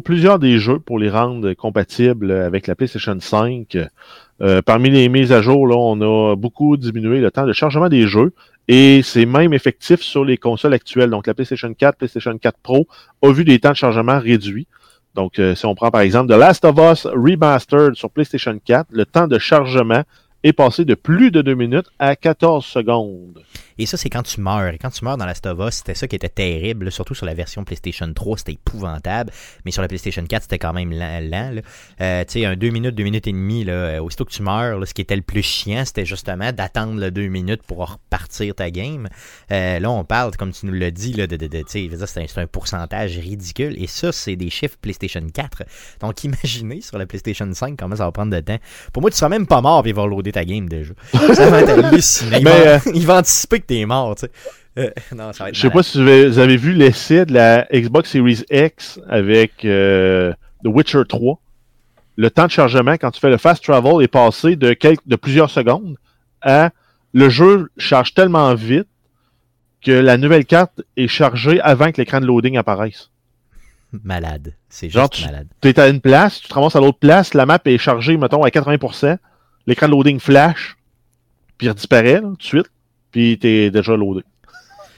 plusieurs 0.03 0.37
des 0.37 0.59
jeux 0.59 0.79
pour 0.79 0.99
les 0.99 1.09
rendre 1.09 1.53
compatibles 1.53 2.31
avec 2.31 2.67
la 2.67 2.75
PlayStation 2.75 3.17
5. 3.19 3.77
Euh, 4.41 4.61
parmi 4.61 4.89
les 4.89 5.07
mises 5.07 5.31
à 5.31 5.41
jour, 5.41 5.67
là, 5.67 5.75
on 5.77 6.01
a 6.01 6.35
beaucoup 6.35 6.75
diminué 6.75 7.19
le 7.19 7.31
temps 7.31 7.45
de 7.45 7.53
chargement 7.53 7.87
des 7.87 8.07
jeux 8.07 8.33
et 8.67 9.01
c'est 9.03 9.25
même 9.25 9.53
effectif 9.53 10.01
sur 10.01 10.25
les 10.25 10.37
consoles 10.37 10.73
actuelles. 10.73 11.09
Donc 11.09 11.27
la 11.27 11.33
PlayStation 11.33 11.73
4, 11.73 11.97
PlayStation 11.97 12.37
4 12.37 12.57
Pro 12.61 12.87
a 13.21 13.31
vu 13.31 13.45
des 13.45 13.59
temps 13.59 13.71
de 13.71 13.75
chargement 13.75 14.19
réduits. 14.19 14.67
Donc 15.13 15.39
euh, 15.39 15.55
si 15.55 15.65
on 15.65 15.75
prend 15.75 15.91
par 15.91 16.01
exemple 16.01 16.33
The 16.33 16.37
Last 16.37 16.65
of 16.65 16.77
Us 16.77 17.05
Remastered 17.05 17.95
sur 17.95 18.09
PlayStation 18.09 18.59
4, 18.63 18.87
le 18.91 19.05
temps 19.05 19.27
de 19.27 19.39
chargement 19.39 20.03
est 20.45 20.53
passé 20.53 20.85
de 20.85 20.93
plus 20.93 21.31
de 21.31 21.41
2 21.41 21.55
minutes 21.55 21.87
à 21.97 22.15
14 22.15 22.63
secondes. 22.63 23.41
Et 23.77 23.85
ça, 23.85 23.97
c'est 23.97 24.09
quand 24.09 24.23
tu 24.23 24.39
meurs. 24.39 24.73
Et 24.73 24.77
quand 24.77 24.91
tu 24.91 25.03
meurs 25.03 25.17
dans 25.17 25.25
Last 25.25 25.45
of 25.47 25.69
c'était 25.71 25.95
ça 25.95 26.07
qui 26.07 26.15
était 26.15 26.29
terrible. 26.29 26.91
Surtout 26.91 27.15
sur 27.15 27.25
la 27.25 27.33
version 27.33 27.63
PlayStation 27.65 28.11
3, 28.13 28.37
c'était 28.37 28.53
épouvantable. 28.53 29.31
Mais 29.65 29.71
sur 29.71 29.81
la 29.81 29.87
PlayStation 29.87 30.23
4, 30.23 30.43
c'était 30.43 30.59
quand 30.59 30.71
même 30.71 30.91
lent. 30.91 31.61
Euh, 31.99 32.23
tu 32.25 32.33
sais, 32.33 32.45
un 32.45 32.55
2 32.55 32.69
minutes, 32.69 32.95
2 32.95 33.03
minutes 33.03 33.27
et 33.27 33.31
demie, 33.31 33.63
là, 33.65 33.73
euh, 33.73 34.01
aussitôt 34.01 34.23
que 34.23 34.31
tu 34.31 34.43
meurs, 34.43 34.87
ce 34.87 34.93
qui 34.93 35.01
était 35.01 35.15
le 35.15 35.23
plus 35.23 35.41
chiant, 35.41 35.83
c'était 35.83 36.05
justement 36.05 36.53
d'attendre 36.53 36.99
le 37.01 37.11
2 37.11 37.27
minutes 37.27 37.63
pour 37.63 37.89
repartir 37.89 38.55
ta 38.55 38.69
game. 38.69 39.09
Euh, 39.51 39.79
là, 39.79 39.89
on 39.91 40.05
parle, 40.05 40.37
comme 40.37 40.51
tu 40.51 40.67
nous 40.67 40.73
l'as 40.73 40.91
dit, 40.91 41.11
de, 41.11 41.25
de, 41.25 41.63
c'est 41.67 41.89
un, 42.37 42.41
un 42.41 42.47
pourcentage 42.47 43.17
ridicule. 43.17 43.75
Et 43.81 43.87
ça, 43.87 44.11
c'est 44.11 44.35
des 44.35 44.51
chiffres 44.51 44.77
PlayStation 44.79 45.21
4. 45.27 45.63
Donc, 46.01 46.23
imaginez 46.23 46.81
sur 46.81 46.97
la 46.97 47.07
PlayStation 47.07 47.51
5 47.51 47.77
comment 47.77 47.95
ça 47.95 48.05
va 48.05 48.11
prendre 48.11 48.33
de 48.33 48.39
temps. 48.39 48.59
Pour 48.93 49.01
moi, 49.01 49.09
tu 49.09 49.17
seras 49.17 49.29
même 49.29 49.47
pas 49.47 49.59
mort 49.59 49.81
puis 49.81 49.91
il 49.91 49.95
va 49.95 50.05
loader 50.05 50.34
ta 50.35 50.45
game 50.45 50.67
déjà. 50.67 50.93
Ça 51.33 51.49
va 51.49 51.61
être 51.61 51.69
hallucinant. 51.69 52.37
Il, 52.37 52.43
Mais, 52.43 52.51
va, 52.51 52.71
euh, 52.75 52.79
il 52.93 53.05
va 53.05 53.17
anticiper 53.17 53.59
que 53.59 53.65
t'es 53.65 53.85
mort, 53.85 54.15
tu 54.15 54.21
sais. 54.21 54.31
Euh, 54.77 54.89
non, 55.15 55.31
ça 55.31 55.45
va 55.45 55.49
être 55.49 55.55
Je 55.55 55.61
sais 55.61 55.69
pas 55.69 55.81
si 55.81 55.97
vous 56.01 56.39
avez, 56.39 56.57
vu 56.57 56.73
l'essai 56.73 57.25
de 57.25 57.33
la 57.33 57.65
Xbox 57.73 58.11
Series 58.11 58.43
X 58.51 58.99
avec 59.07 59.63
euh, 59.63 60.33
The 60.63 60.67
Witcher 60.67 61.03
3. 61.07 61.39
Le 62.17 62.29
temps 62.29 62.45
de 62.45 62.51
chargement, 62.51 62.93
quand 62.93 63.11
tu 63.11 63.19
fais 63.19 63.29
le 63.29 63.37
fast 63.37 63.63
travel, 63.63 64.01
est 64.03 64.09
passé 64.09 64.55
de, 64.57 64.73
quelques, 64.73 65.05
de 65.07 65.15
plusieurs 65.15 65.49
secondes 65.49 65.97
à 66.41 66.71
le 67.13 67.29
jeu 67.29 67.69
charge 67.77 68.13
tellement 68.13 68.53
vite 68.53 68.87
que 69.81 69.91
la 69.91 70.17
nouvelle 70.17 70.45
carte 70.45 70.81
est 70.97 71.07
chargée 71.07 71.61
avant 71.61 71.91
que 71.91 71.97
l'écran 72.01 72.19
de 72.19 72.25
loading 72.25 72.57
apparaisse. 72.57 73.09
Malade. 74.03 74.53
C'est 74.67 74.89
Genre, 74.89 75.07
juste 75.13 75.25
malade. 75.25 75.47
Tu 75.61 75.69
es 75.69 75.79
à 75.79 75.87
une 75.87 76.01
place, 76.01 76.41
tu 76.41 76.49
te 76.49 76.53
ramasses 76.53 76.75
à 76.75 76.81
l'autre 76.81 76.99
place, 76.99 77.33
la 77.33 77.45
map 77.45 77.59
est 77.63 77.77
chargée, 77.77 78.17
mettons, 78.17 78.43
à 78.43 78.49
80%, 78.49 79.17
l'écran 79.67 79.87
de 79.87 79.91
loading 79.91 80.19
flash, 80.19 80.75
puis 81.57 81.67
il 81.67 81.73
disparaît 81.73 82.15
là, 82.15 82.21
tout 82.21 82.35
de 82.35 82.43
suite, 82.43 82.71
puis 83.11 83.37
tu 83.39 83.47
es 83.47 83.71
déjà 83.71 83.95
loadé. 83.95 84.21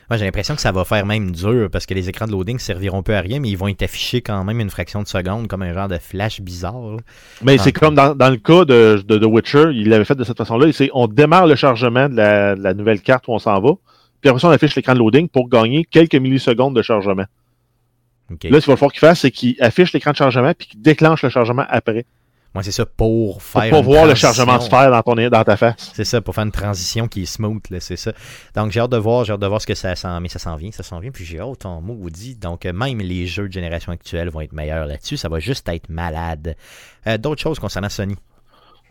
Moi, 0.10 0.16
j'ai 0.18 0.24
l'impression 0.24 0.56
que 0.56 0.62
ça 0.62 0.72
va 0.72 0.86
faire 0.86 1.06
même 1.06 1.32
dur 1.32 1.68
parce 1.70 1.86
que 1.86 1.94
les 1.94 2.08
écrans 2.08 2.28
de 2.28 2.32
loading 2.32 2.60
serviront 2.60 3.04
peu 3.04 3.14
à 3.14 3.20
rien, 3.20 3.42
mais 3.42 3.50
ils 3.50 3.58
vont 3.58 3.68
être 3.68 3.84
affichés 3.84 4.22
quand 4.22 4.42
même 4.46 4.62
une 4.62 4.70
fraction 4.70 5.04
de 5.04 5.08
seconde 5.08 5.50
comme 5.50 5.64
un 5.64 5.74
genre 5.74 5.90
de 5.90 5.98
flash 5.98 6.40
bizarre. 6.40 6.80
là. 6.92 6.98
Mais 7.44 7.58
Ah. 7.60 7.64
c'est 7.64 7.74
comme 7.74 7.94
dans, 7.94 8.16
dans 8.16 8.30
le 8.30 8.38
cas 8.38 8.64
de, 8.64 9.04
de 9.06 9.18
The 9.18 9.26
Witcher, 9.26 9.72
il 9.74 9.90
l'avait 9.90 10.06
fait 10.06 10.16
de 10.16 10.24
cette 10.24 10.38
façon-là. 10.38 10.72
C'est 10.72 10.90
on 10.94 11.08
démarre 11.08 11.46
le 11.46 11.56
chargement 11.56 12.08
de 12.08 12.16
la, 12.16 12.56
de 12.56 12.64
la 12.64 12.74
nouvelle 12.74 13.02
carte 13.02 13.28
où 13.28 13.34
on 13.34 13.40
s'en 13.40 13.60
va, 13.60 13.72
puis 14.22 14.30
après 14.30 14.40
ça, 14.40 14.48
on 14.48 14.52
affiche 14.52 14.76
l'écran 14.76 14.94
de 14.94 15.00
loading 15.00 15.28
pour 15.28 15.50
gagner 15.50 15.84
quelques 15.84 16.16
millisecondes 16.16 16.74
de 16.76 16.82
chargement. 16.82 17.26
Là, 18.30 18.36
ce 18.36 18.36
qu'il 18.38 18.52
va 18.52 18.62
falloir 18.78 18.92
qu'il 18.92 19.00
fasse, 19.02 19.20
c'est 19.22 19.32
qu'il 19.32 19.56
affiche 19.60 19.92
l'écran 19.92 20.12
de 20.12 20.16
chargement 20.18 20.54
puis 20.58 20.68
qu'il 20.70 20.82
déclenche 20.82 21.22
le 21.24 21.30
chargement 21.30 21.66
après. 21.70 22.06
Moi, 22.54 22.64
c'est 22.64 22.72
ça 22.72 22.86
pour 22.86 23.34
Pour 23.34 23.44
faire. 23.44 23.76
une 23.76 23.84
voir 23.84 24.06
le 24.06 24.16
chargement 24.16 24.60
se 24.60 24.70
faire 24.70 24.90
dans, 24.90 25.02
ton, 25.04 25.16
dans 25.30 25.44
ta 25.44 25.58
face. 25.58 25.92
C'est 25.94 26.06
ça, 26.06 26.22
pour 26.22 26.34
faire 26.34 26.46
une 26.46 26.52
transition 26.52 27.08
qui 27.08 27.24
est 27.24 27.26
smooth, 27.26 27.70
là, 27.70 27.80
c'est 27.80 27.98
ça. 27.98 28.14
Donc, 28.56 28.72
j'ai 28.72 28.80
hâte 28.80 28.92
de 28.92 28.98
voir, 28.98 29.26
j'ai 29.26 29.34
hâte 29.34 29.40
de 29.40 29.48
voir 29.48 29.62
ce 29.62 29.68
que 29.68 29.76
ça 29.76 29.96
s'en 29.96 30.20
mais 30.22 30.30
ça 30.30 30.40
s'en 30.40 30.56
vient, 30.56 30.72
ça 30.72 30.84
s'en 30.84 31.00
vient, 31.00 31.12
puis 31.12 31.26
j'ai 31.26 31.40
hâte 31.40 31.66
en 31.66 31.82
maudit. 31.82 32.36
Donc, 32.36 32.66
euh, 32.66 32.74
même 32.74 33.00
les 33.00 33.28
jeux 33.28 33.48
de 33.48 33.54
génération 33.54 33.92
actuelle 33.92 34.30
vont 34.30 34.42
être 34.42 34.54
meilleurs 34.54 34.88
là-dessus, 34.88 35.18
ça 35.18 35.30
va 35.30 35.40
juste 35.40 35.68
être 35.70 35.90
malade. 35.90 36.56
Euh, 37.06 37.18
D'autres 37.18 37.42
choses 37.42 37.60
concernant 37.60 37.90
Sony? 37.90 38.16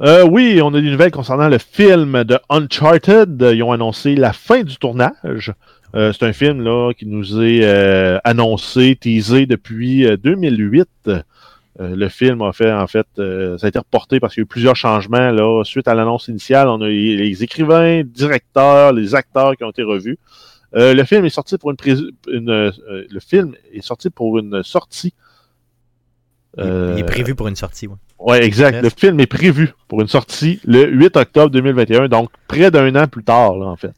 Euh, 0.03 0.25
oui, 0.31 0.61
on 0.62 0.75
a 0.75 0.81
des 0.81 0.90
nouvelles 0.90 1.11
concernant 1.11 1.49
le 1.49 1.59
film 1.59 2.23
de 2.25 2.38
Uncharted. 2.51 3.51
Ils 3.55 3.62
ont 3.62 3.73
annoncé 3.73 4.14
la 4.14 4.33
fin 4.33 4.62
du 4.62 4.77
tournage. 4.77 5.55
Euh, 5.95 6.12
c'est 6.12 6.27
un 6.27 6.33
film 6.35 6.61
là 6.62 6.92
qui 6.92 7.07
nous 7.07 7.40
est 7.42 8.21
annoncé, 8.25 8.97
teasé 9.01 9.47
depuis 9.47 10.07
euh, 10.07 10.16
2008. 10.19 10.87
Euh, 11.81 11.95
le 11.95 12.09
film 12.09 12.41
a 12.43 12.53
fait, 12.53 12.73
en 12.73 12.87
fait, 12.87 13.07
euh, 13.19 13.59
ça 13.59 13.67
a 13.67 13.69
été 13.69 13.79
reporté 13.79 14.19
parce 14.19 14.35
qu'il 14.35 14.41
y 14.41 14.45
a 14.45 14.45
eu 14.45 14.47
plusieurs 14.47 14.77
changements 14.77 15.31
là 15.31 15.62
suite 15.65 15.89
à 15.89 15.95
l'annonce 15.95 16.29
initiale. 16.29 16.69
On 16.69 16.81
a 16.81 16.89
eu 16.89 17.17
les 17.17 17.43
écrivains, 17.43 18.03
directeurs, 18.03 18.93
les 18.93 19.15
acteurs 19.15 19.57
qui 19.57 19.65
ont 19.65 19.71
été 19.71 19.83
revus. 19.83 20.19
Euh, 20.75 20.95
le 20.95 21.05
film 21.05 21.25
est 21.25 21.31
sorti 21.31 21.59
pour 21.59 21.71
une, 21.71 21.77
une 22.29 22.73
le 22.87 23.21
film 23.21 23.55
est 23.73 23.83
sorti 23.83 24.11
pour 24.11 24.39
une 24.39 24.62
sortie. 24.62 25.15
Il, 26.59 26.65
il 26.65 26.99
est 27.01 27.05
prévu 27.05 27.35
pour 27.35 27.49
une 27.49 27.57
sortie, 27.57 27.87
ouais. 27.87 27.97
Ouais, 28.19 28.43
exact. 28.43 28.83
Le 28.83 28.89
film 28.89 29.21
est 29.21 29.27
prévu 29.27 29.75
pour 29.89 30.01
une 30.01 30.09
sortie 30.09 30.59
le 30.65 30.87
8 30.87 31.17
octobre 31.17 31.51
2021, 31.51 32.09
donc 32.09 32.31
près 32.49 32.71
d'un 32.71 32.95
an 32.97 33.07
plus 33.07 33.25
tard, 33.25 33.57
là, 33.59 33.67
en 33.67 33.77
fait. 33.77 33.93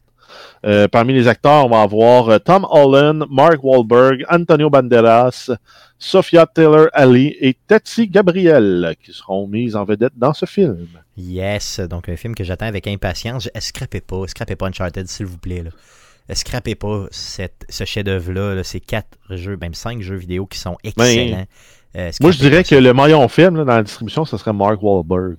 Euh, 0.67 0.89
parmi 0.89 1.13
les 1.13 1.29
acteurs, 1.29 1.67
on 1.67 1.69
va 1.69 1.83
avoir 1.83 2.29
euh, 2.29 2.39
Tom 2.39 2.67
Holland, 2.71 3.25
Mark 3.31 3.63
Wahlberg, 3.63 4.25
Antonio 4.31 4.71
Banderas, 4.71 5.51
Sophia 5.99 6.47
Taylor 6.47 6.89
Ali 6.93 7.37
et 7.41 7.57
Tati 7.67 8.09
Gabriel 8.09 8.95
qui 9.05 9.13
seront 9.13 9.47
mises 9.47 9.77
en 9.77 9.85
vedette 9.85 10.13
dans 10.17 10.35
ce 10.35 10.47
film. 10.47 10.87
Yes, 11.17 11.81
donc 11.81 12.09
un 12.09 12.17
film 12.17 12.35
que 12.35 12.45
j'attends 12.45 12.67
avec 12.67 12.87
impatience. 12.87 13.49
Scrapez 13.59 14.01
pas, 14.01 14.27
scrapez 14.27 14.57
pas 14.57 14.67
Uncharted, 14.69 15.09
s'il 15.09 15.27
vous 15.27 15.39
plaît. 15.39 15.65
Là. 15.65 16.35
Scrapez 16.35 16.75
pas 16.75 17.07
cette, 17.11 17.65
ce 17.69 17.85
chef-d'œuvre-là. 17.85 18.55
là. 18.55 18.65
C'est 18.65 18.81
quatre 18.81 19.17
jeux, 19.31 19.57
même 19.61 19.75
cinq 19.75 20.03
jeux 20.03 20.17
vidéo 20.17 20.47
qui 20.47 20.59
sont 20.59 20.77
excellents. 20.85 21.47
Euh, 21.97 22.11
Moi, 22.21 22.33
je 22.33 22.39
dirais 22.39 22.63
que 22.63 22.75
le 22.75 22.93
maillon 22.93 23.27
film 23.29 23.57
là, 23.57 23.65
dans 23.65 23.77
la 23.77 23.83
distribution, 23.83 24.25
ce 24.25 24.37
serait 24.37 24.53
Mark 24.53 24.83
Wahlberg. 24.83 25.39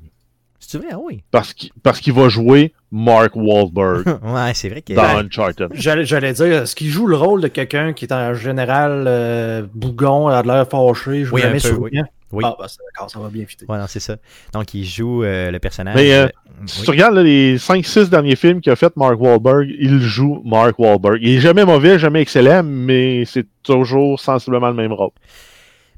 C'est 0.60 0.78
vrai, 0.78 0.90
ah 0.92 0.98
oui. 1.02 1.24
Parce 1.32 1.54
qu'il 1.54 1.72
parce 1.82 2.00
qu'il 2.00 2.14
va 2.14 2.30
jouer 2.30 2.74
Mark 2.92 3.36
Wahlberg 3.36 4.06
ouais, 4.24 4.54
c'est 4.54 4.70
vrai 4.70 4.82
que. 4.82 4.94
dans 4.94 5.02
Ben, 5.02 5.26
Uncharted. 5.26 5.70
J'allais 5.74 6.06
j'allais 6.06 6.34
dire, 6.34 6.64
est-ce 6.64 6.76
qu'il 6.76 6.90
joue 6.90 7.08
le 7.08 7.16
rôle 7.16 7.42
de 7.42 7.48
quelqu'un 7.48 7.94
qui 7.94 8.06
est 8.06 8.14
en 8.14 8.34
général 8.34 9.06
euh, 9.08 9.66
bougon, 9.74 10.28
a 10.28 10.44
de 10.44 10.48
l'air 10.48 10.68
fâché, 10.70 11.24
joue 11.24 11.36
Oui, 11.36 11.42
un 11.42 11.46
jamais 11.46 11.60
peu, 11.60 11.70
souriant? 11.70 12.06
Oui. 12.32 12.44
Ah, 12.46 12.56
bah, 12.60 12.68
d'accord, 12.94 13.10
ça 13.10 13.20
va 13.20 13.30
bien 13.30 13.46
fitter. 13.46 13.66
Ouais, 13.68 13.78
non, 13.78 13.86
c'est 13.88 14.00
ça. 14.00 14.18
Donc, 14.54 14.74
il 14.74 14.86
joue 14.86 15.24
euh, 15.24 15.50
le 15.50 15.60
personnage. 15.60 15.96
Mais, 15.96 16.14
euh, 16.14 16.26
euh, 16.26 16.30
Si 16.68 16.80
oui. 16.82 16.86
tu 16.86 16.92
regardes 16.92 17.16
là, 17.16 17.24
les 17.24 17.58
5-6 17.58 18.10
derniers 18.10 18.36
films 18.36 18.62
qu'a 18.62 18.76
fait 18.76 18.96
Mark 18.96 19.20
Wahlberg, 19.20 19.68
il 19.80 20.00
joue 20.00 20.42
Mark 20.46 20.78
Wahlberg. 20.78 21.18
Il 21.22 21.38
est 21.38 21.40
jamais 21.40 21.66
mauvais, 21.66 21.98
jamais 21.98 22.22
excellent, 22.22 22.62
mais 22.64 23.26
c'est 23.26 23.48
toujours 23.64 24.20
sensiblement 24.20 24.68
le 24.68 24.76
même 24.76 24.94
rôle. 24.94 25.12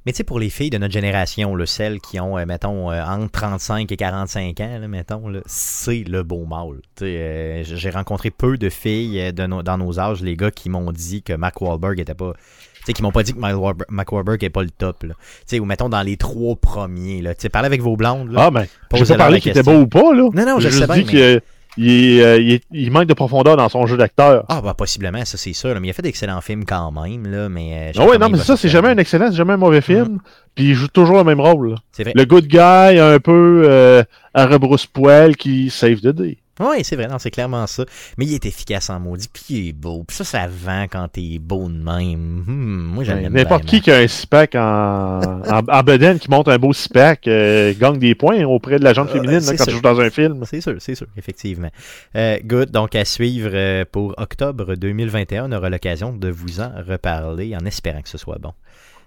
Mais 0.05 0.13
tu 0.13 0.17
sais, 0.17 0.23
pour 0.23 0.39
les 0.39 0.49
filles 0.49 0.71
de 0.71 0.79
notre 0.79 0.93
génération, 0.93 1.55
là, 1.55 1.65
celles 1.67 1.99
qui 1.99 2.19
ont, 2.19 2.37
euh, 2.37 2.45
mettons, 2.45 2.91
euh, 2.91 3.03
entre 3.03 3.31
35 3.31 3.91
et 3.91 3.97
45 3.97 4.59
ans, 4.59 4.79
là, 4.79 4.87
mettons, 4.87 5.27
là, 5.27 5.41
c'est 5.45 6.03
le 6.07 6.23
beau 6.23 6.45
mâle. 6.45 6.81
Sais, 6.97 7.05
euh, 7.05 7.63
J'ai 7.63 7.89
rencontré 7.91 8.31
peu 8.31 8.57
de 8.57 8.69
filles 8.69 9.31
de 9.31 9.45
dans 9.45 9.77
nos 9.77 9.99
âges, 9.99 10.21
les 10.21 10.35
gars, 10.35 10.49
qui 10.49 10.69
m'ont 10.69 10.91
dit 10.91 11.21
que 11.21 11.33
Mark 11.33 11.61
Wahlberg 11.61 11.99
était 11.99 12.15
pas... 12.15 12.33
Tu 12.33 12.85
sais, 12.87 12.93
qui 12.93 13.03
m'ont 13.03 13.11
pas 13.11 13.21
dit 13.21 13.33
que 13.33 13.39
Mark 13.39 14.11
Wahlberg, 14.11 14.43
est 14.43 14.49
pas 14.49 14.63
le 14.63 14.71
top. 14.71 15.01
Tu 15.01 15.13
sais, 15.45 15.59
ou 15.59 15.65
mettons 15.65 15.87
dans 15.87 16.01
les 16.01 16.17
trois 16.17 16.55
premiers. 16.55 17.21
Là. 17.21 17.35
Tu 17.35 17.41
sais, 17.41 17.49
parlez 17.49 17.67
avec 17.67 17.81
vos 17.81 17.95
blondes. 17.95 18.31
Là. 18.31 18.45
Ah, 18.45 18.49
ben, 18.51 18.63
je 18.63 18.87
Posez-leur 18.89 19.17
pas 19.17 19.23
parler 19.25 19.39
qu'il 19.39 19.51
était 19.51 19.61
beau 19.61 19.81
ou 19.81 19.87
pas, 19.87 20.15
là. 20.15 20.29
Non, 20.33 20.45
non, 20.45 20.59
je 20.59 20.69
J'ai 20.69 20.79
sais 20.79 20.87
bien, 20.87 21.39
il 21.77 22.21
euh, 22.21 22.37
il 22.39 22.59
il 22.71 22.91
manque 22.91 23.05
de 23.07 23.13
profondeur 23.13 23.55
dans 23.57 23.69
son 23.69 23.85
jeu 23.85 23.97
d'acteur. 23.97 24.45
Ah, 24.49 24.61
bah, 24.61 24.73
possiblement, 24.73 25.23
ça, 25.25 25.37
c'est 25.37 25.53
sûr. 25.53 25.73
là. 25.73 25.79
Mais 25.79 25.87
il 25.87 25.91
a 25.91 25.93
fait 25.93 26.01
d'excellents 26.01 26.41
films 26.41 26.65
quand 26.65 26.91
même, 26.91 27.27
là, 27.27 27.49
mais... 27.49 27.91
euh, 27.95 28.01
Ah 28.01 28.05
ouais, 28.05 28.17
non, 28.17 28.29
mais 28.29 28.37
ça, 28.37 28.57
c'est 28.57 28.69
jamais 28.69 28.89
un 28.89 28.97
excellent, 28.97 29.27
c'est 29.29 29.37
jamais 29.37 29.53
un 29.53 29.57
mauvais 29.57 29.81
film. 29.81 30.19
Puis 30.55 30.69
il 30.69 30.73
joue 30.73 30.87
toujours 30.89 31.17
le 31.17 31.23
même 31.23 31.39
rôle. 31.39 31.75
vrai. 32.03 32.11
Le 32.15 32.25
good 32.25 32.47
guy, 32.47 32.57
un 32.99 33.19
peu 33.19 33.63
euh, 33.65 34.03
à 34.33 34.45
rebrousse-poil, 34.45 35.35
qui 35.37 35.69
save 35.69 36.01
the 36.01 36.07
day. 36.07 36.37
Oui, 36.59 36.83
c'est 36.83 36.95
vrai, 36.95 37.07
non, 37.07 37.17
c'est 37.17 37.31
clairement 37.31 37.65
ça. 37.65 37.85
Mais 38.17 38.25
il 38.25 38.33
est 38.33 38.45
efficace 38.45 38.89
en 38.89 38.99
maudit, 38.99 39.27
puis 39.31 39.43
il 39.49 39.67
est 39.69 39.73
beau. 39.73 40.03
Puis 40.05 40.17
ça, 40.17 40.23
ça 40.23 40.47
vend 40.47 40.83
quand 40.83 41.07
t'es 41.07 41.39
beau 41.39 41.67
de 41.69 41.73
même. 41.81 42.43
Hmm, 42.45 42.91
moi, 42.93 43.03
j'aime 43.03 43.19
bien. 43.19 43.29
N'importe 43.29 43.65
qui 43.65 43.81
qui 43.81 43.89
a 43.89 43.97
un 43.97 44.07
six-pack 44.07 44.55
en, 44.55 45.21
en, 45.47 45.61
en 45.67 45.83
bedaine, 45.83 46.19
qui 46.19 46.29
monte 46.29 46.49
un 46.49 46.57
beau 46.59 46.73
six-pack, 46.73 47.27
euh, 47.27 47.73
gagne 47.79 47.97
des 47.99 48.13
points 48.15 48.43
auprès 48.43 48.77
de 48.79 48.83
la 48.83 48.93
gente 48.93 49.09
Euh, 49.09 49.13
féminine 49.13 49.39
là, 49.39 49.51
quand 49.51 49.57
sûr. 49.63 49.65
tu 49.67 49.71
joues 49.71 49.81
dans 49.81 49.99
un 49.99 50.09
film? 50.09 50.43
C'est 50.45 50.61
sûr, 50.61 50.75
c'est 50.79 50.93
sûr, 50.95 51.07
effectivement. 51.17 51.69
Euh, 52.15 52.37
good, 52.43 52.69
donc 52.69 52.95
à 52.95 53.05
suivre 53.05 53.49
euh, 53.53 53.85
pour 53.89 54.13
octobre 54.17 54.75
2021, 54.75 55.49
on 55.49 55.51
aura 55.57 55.69
l'occasion 55.69 56.13
de 56.13 56.29
vous 56.29 56.59
en 56.59 56.71
reparler 56.87 57.55
en 57.55 57.65
espérant 57.65 58.01
que 58.01 58.09
ce 58.09 58.17
soit 58.17 58.37
bon. 58.39 58.53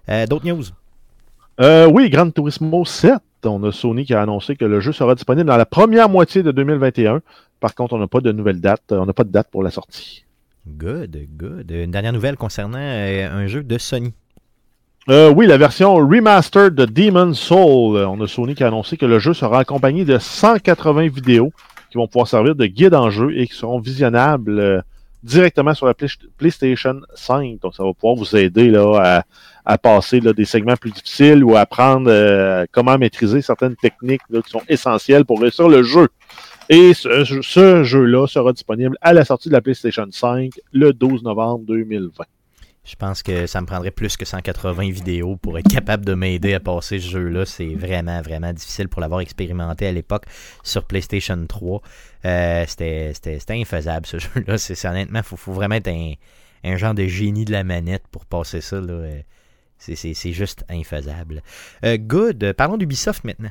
Euh, 0.08 0.26
D'autres 0.26 0.46
news? 0.46 0.64
Oui, 1.60 2.10
Gran 2.10 2.30
Turismo 2.30 2.84
7. 2.84 3.12
On 3.46 3.62
a 3.64 3.72
Sony 3.72 4.04
qui 4.04 4.14
a 4.14 4.22
annoncé 4.22 4.56
que 4.56 4.64
le 4.64 4.80
jeu 4.80 4.92
sera 4.92 5.14
disponible 5.14 5.46
dans 5.48 5.56
la 5.56 5.66
première 5.66 6.08
moitié 6.08 6.42
de 6.42 6.50
2021. 6.50 7.20
Par 7.60 7.74
contre, 7.74 7.94
on 7.94 7.98
n'a 7.98 8.06
pas 8.06 8.20
de 8.20 8.32
nouvelle 8.32 8.60
date. 8.60 8.82
On 8.90 9.06
n'a 9.06 9.12
pas 9.12 9.24
de 9.24 9.30
date 9.30 9.48
pour 9.50 9.62
la 9.62 9.70
sortie. 9.70 10.24
Good, 10.66 11.18
good. 11.36 11.70
Une 11.70 11.90
dernière 11.90 12.12
nouvelle 12.12 12.36
concernant 12.36 12.78
euh, 12.78 13.28
un 13.30 13.46
jeu 13.46 13.62
de 13.62 13.78
Sony. 13.78 14.12
Euh, 15.10 15.30
oui, 15.30 15.46
la 15.46 15.58
version 15.58 15.94
remastered 15.96 16.74
de 16.74 16.86
Demon's 16.86 17.38
Soul. 17.38 17.98
On 17.98 18.20
a 18.22 18.26
Sony 18.26 18.54
qui 18.54 18.64
a 18.64 18.68
annoncé 18.68 18.96
que 18.96 19.04
le 19.04 19.18
jeu 19.18 19.34
sera 19.34 19.58
accompagné 19.60 20.04
de 20.06 20.18
180 20.18 21.08
vidéos 21.08 21.52
qui 21.90 21.98
vont 21.98 22.06
pouvoir 22.08 22.26
servir 22.28 22.54
de 22.54 22.66
guide 22.66 22.94
en 22.94 23.10
jeu 23.10 23.36
et 23.36 23.46
qui 23.46 23.54
seront 23.54 23.78
visionnables 23.78 24.58
euh, 24.58 24.80
directement 25.22 25.74
sur 25.74 25.86
la 25.86 25.92
Play- 25.94 26.08
PlayStation 26.38 27.00
5. 27.14 27.60
Donc, 27.60 27.74
ça 27.74 27.84
va 27.84 27.92
pouvoir 27.92 28.14
vous 28.16 28.34
aider 28.34 28.70
là, 28.70 29.00
à, 29.18 29.24
à 29.64 29.78
passer 29.78 30.20
des 30.20 30.44
segments 30.44 30.76
plus 30.76 30.90
difficiles 30.90 31.42
ou 31.42 31.56
à 31.56 31.60
apprendre 31.60 32.10
euh, 32.10 32.66
comment 32.72 32.98
maîtriser 32.98 33.40
certaines 33.40 33.76
techniques 33.76 34.22
qui 34.28 34.50
sont 34.50 34.62
essentielles 34.68 35.24
pour 35.24 35.40
réussir 35.40 35.68
le 35.68 35.82
jeu. 35.82 36.08
Et 36.68 36.94
ce, 36.94 37.82
jeu-là 37.84 38.26
sera 38.26 38.52
disponible 38.52 38.96
à 39.00 39.12
la 39.12 39.24
sortie 39.24 39.48
de 39.48 39.54
la 39.54 39.60
PlayStation 39.60 40.06
5 40.10 40.52
le 40.72 40.92
12 40.92 41.22
novembre 41.22 41.64
2020. 41.66 42.24
Je 42.84 42.96
pense 42.96 43.22
que 43.22 43.46
ça 43.46 43.62
me 43.62 43.66
prendrait 43.66 43.90
plus 43.90 44.16
que 44.18 44.26
180 44.26 44.90
vidéos 44.90 45.36
pour 45.36 45.58
être 45.58 45.68
capable 45.70 46.04
de 46.04 46.12
m'aider 46.12 46.52
à 46.52 46.60
passer 46.60 47.00
ce 47.00 47.08
jeu-là. 47.08 47.46
C'est 47.46 47.74
vraiment, 47.74 48.20
vraiment 48.20 48.52
difficile 48.52 48.88
pour 48.88 49.00
l'avoir 49.00 49.20
expérimenté 49.20 49.86
à 49.86 49.92
l'époque 49.92 50.24
sur 50.62 50.84
PlayStation 50.84 51.46
3. 51.46 51.80
Euh, 52.26 52.64
C'était 52.66 53.14
infaisable 53.50 54.04
ce 54.04 54.18
jeu-là. 54.18 54.56
Honnêtement, 54.90 55.20
il 55.20 55.24
faut, 55.24 55.36
faut 55.36 55.52
vraiment 55.52 55.76
être 55.76 55.88
un, 55.88 56.12
un 56.62 56.76
genre 56.76 56.94
de 56.94 57.06
génie 57.06 57.46
de 57.46 57.52
la 57.52 57.64
manette 57.64 58.04
pour 58.10 58.26
passer 58.26 58.60
ça. 58.60 58.80
là. 58.80 59.02
C'est 59.78 60.32
juste 60.32 60.64
infaisable. 60.70 61.42
Euh, 61.84 61.98
good. 61.98 62.54
Parlons 62.56 62.76
d'Ubisoft 62.76 63.24
maintenant. 63.24 63.50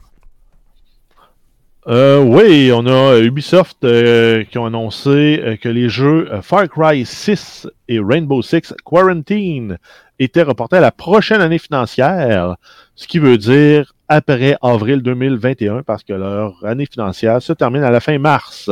Euh, 1.86 2.24
oui, 2.24 2.72
on 2.74 2.88
a 2.88 3.20
Ubisoft 3.20 3.84
euh, 3.84 4.46
qui 4.46 4.58
ont 4.58 4.66
annoncé 4.66 5.60
que 5.62 5.68
les 5.68 5.90
jeux 5.90 6.30
Far 6.42 6.70
Cry 6.70 7.06
6 7.06 7.68
et 7.90 8.00
Rainbow 8.00 8.42
Six 8.42 8.74
Quarantine 8.86 9.78
étaient 10.18 10.44
reportés 10.44 10.78
à 10.78 10.82
la 10.82 10.94
prochaine 10.94 11.42
année 11.42 11.58
financière, 11.58 12.56
ce 12.96 13.06
qui 13.06 13.20
veut 13.20 13.38
dire 13.38 13.94
après 14.08 14.56
avril 14.62 15.02
2021 15.02 15.84
parce 15.84 16.04
que 16.04 16.14
leur 16.14 16.64
année 16.66 16.86
financière 16.86 17.42
se 17.42 17.52
termine 17.52 17.84
à 17.84 17.92
la 17.92 18.00
fin 18.00 18.18
mars. 18.18 18.70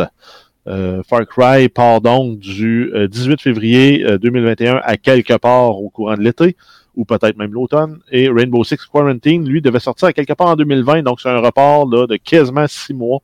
Far 0.66 1.26
Cry 1.28 1.70
part 1.70 2.02
donc 2.02 2.38
du 2.38 2.92
euh, 2.94 3.08
18 3.08 3.42
février 3.42 4.06
euh, 4.06 4.20
2021 4.20 4.80
à 4.84 4.96
quelque 4.98 5.34
part 5.34 5.82
au 5.82 5.90
courant 5.90 6.16
de 6.16 6.22
l'été 6.22 6.56
ou 6.96 7.06
peut-être 7.06 7.38
même 7.38 7.54
l'automne. 7.54 8.00
Et 8.12 8.30
Rainbow 8.30 8.64
Six 8.64 8.86
Quarantine, 8.86 9.48
lui, 9.48 9.62
devait 9.62 9.80
sortir 9.80 10.14
quelque 10.14 10.34
part 10.34 10.48
en 10.48 10.56
2020, 10.56 11.04
donc 11.04 11.22
c'est 11.22 11.30
un 11.30 11.40
report 11.40 11.88
de 11.88 12.18
quasiment 12.18 12.68
six 12.68 12.94
mois 12.94 13.20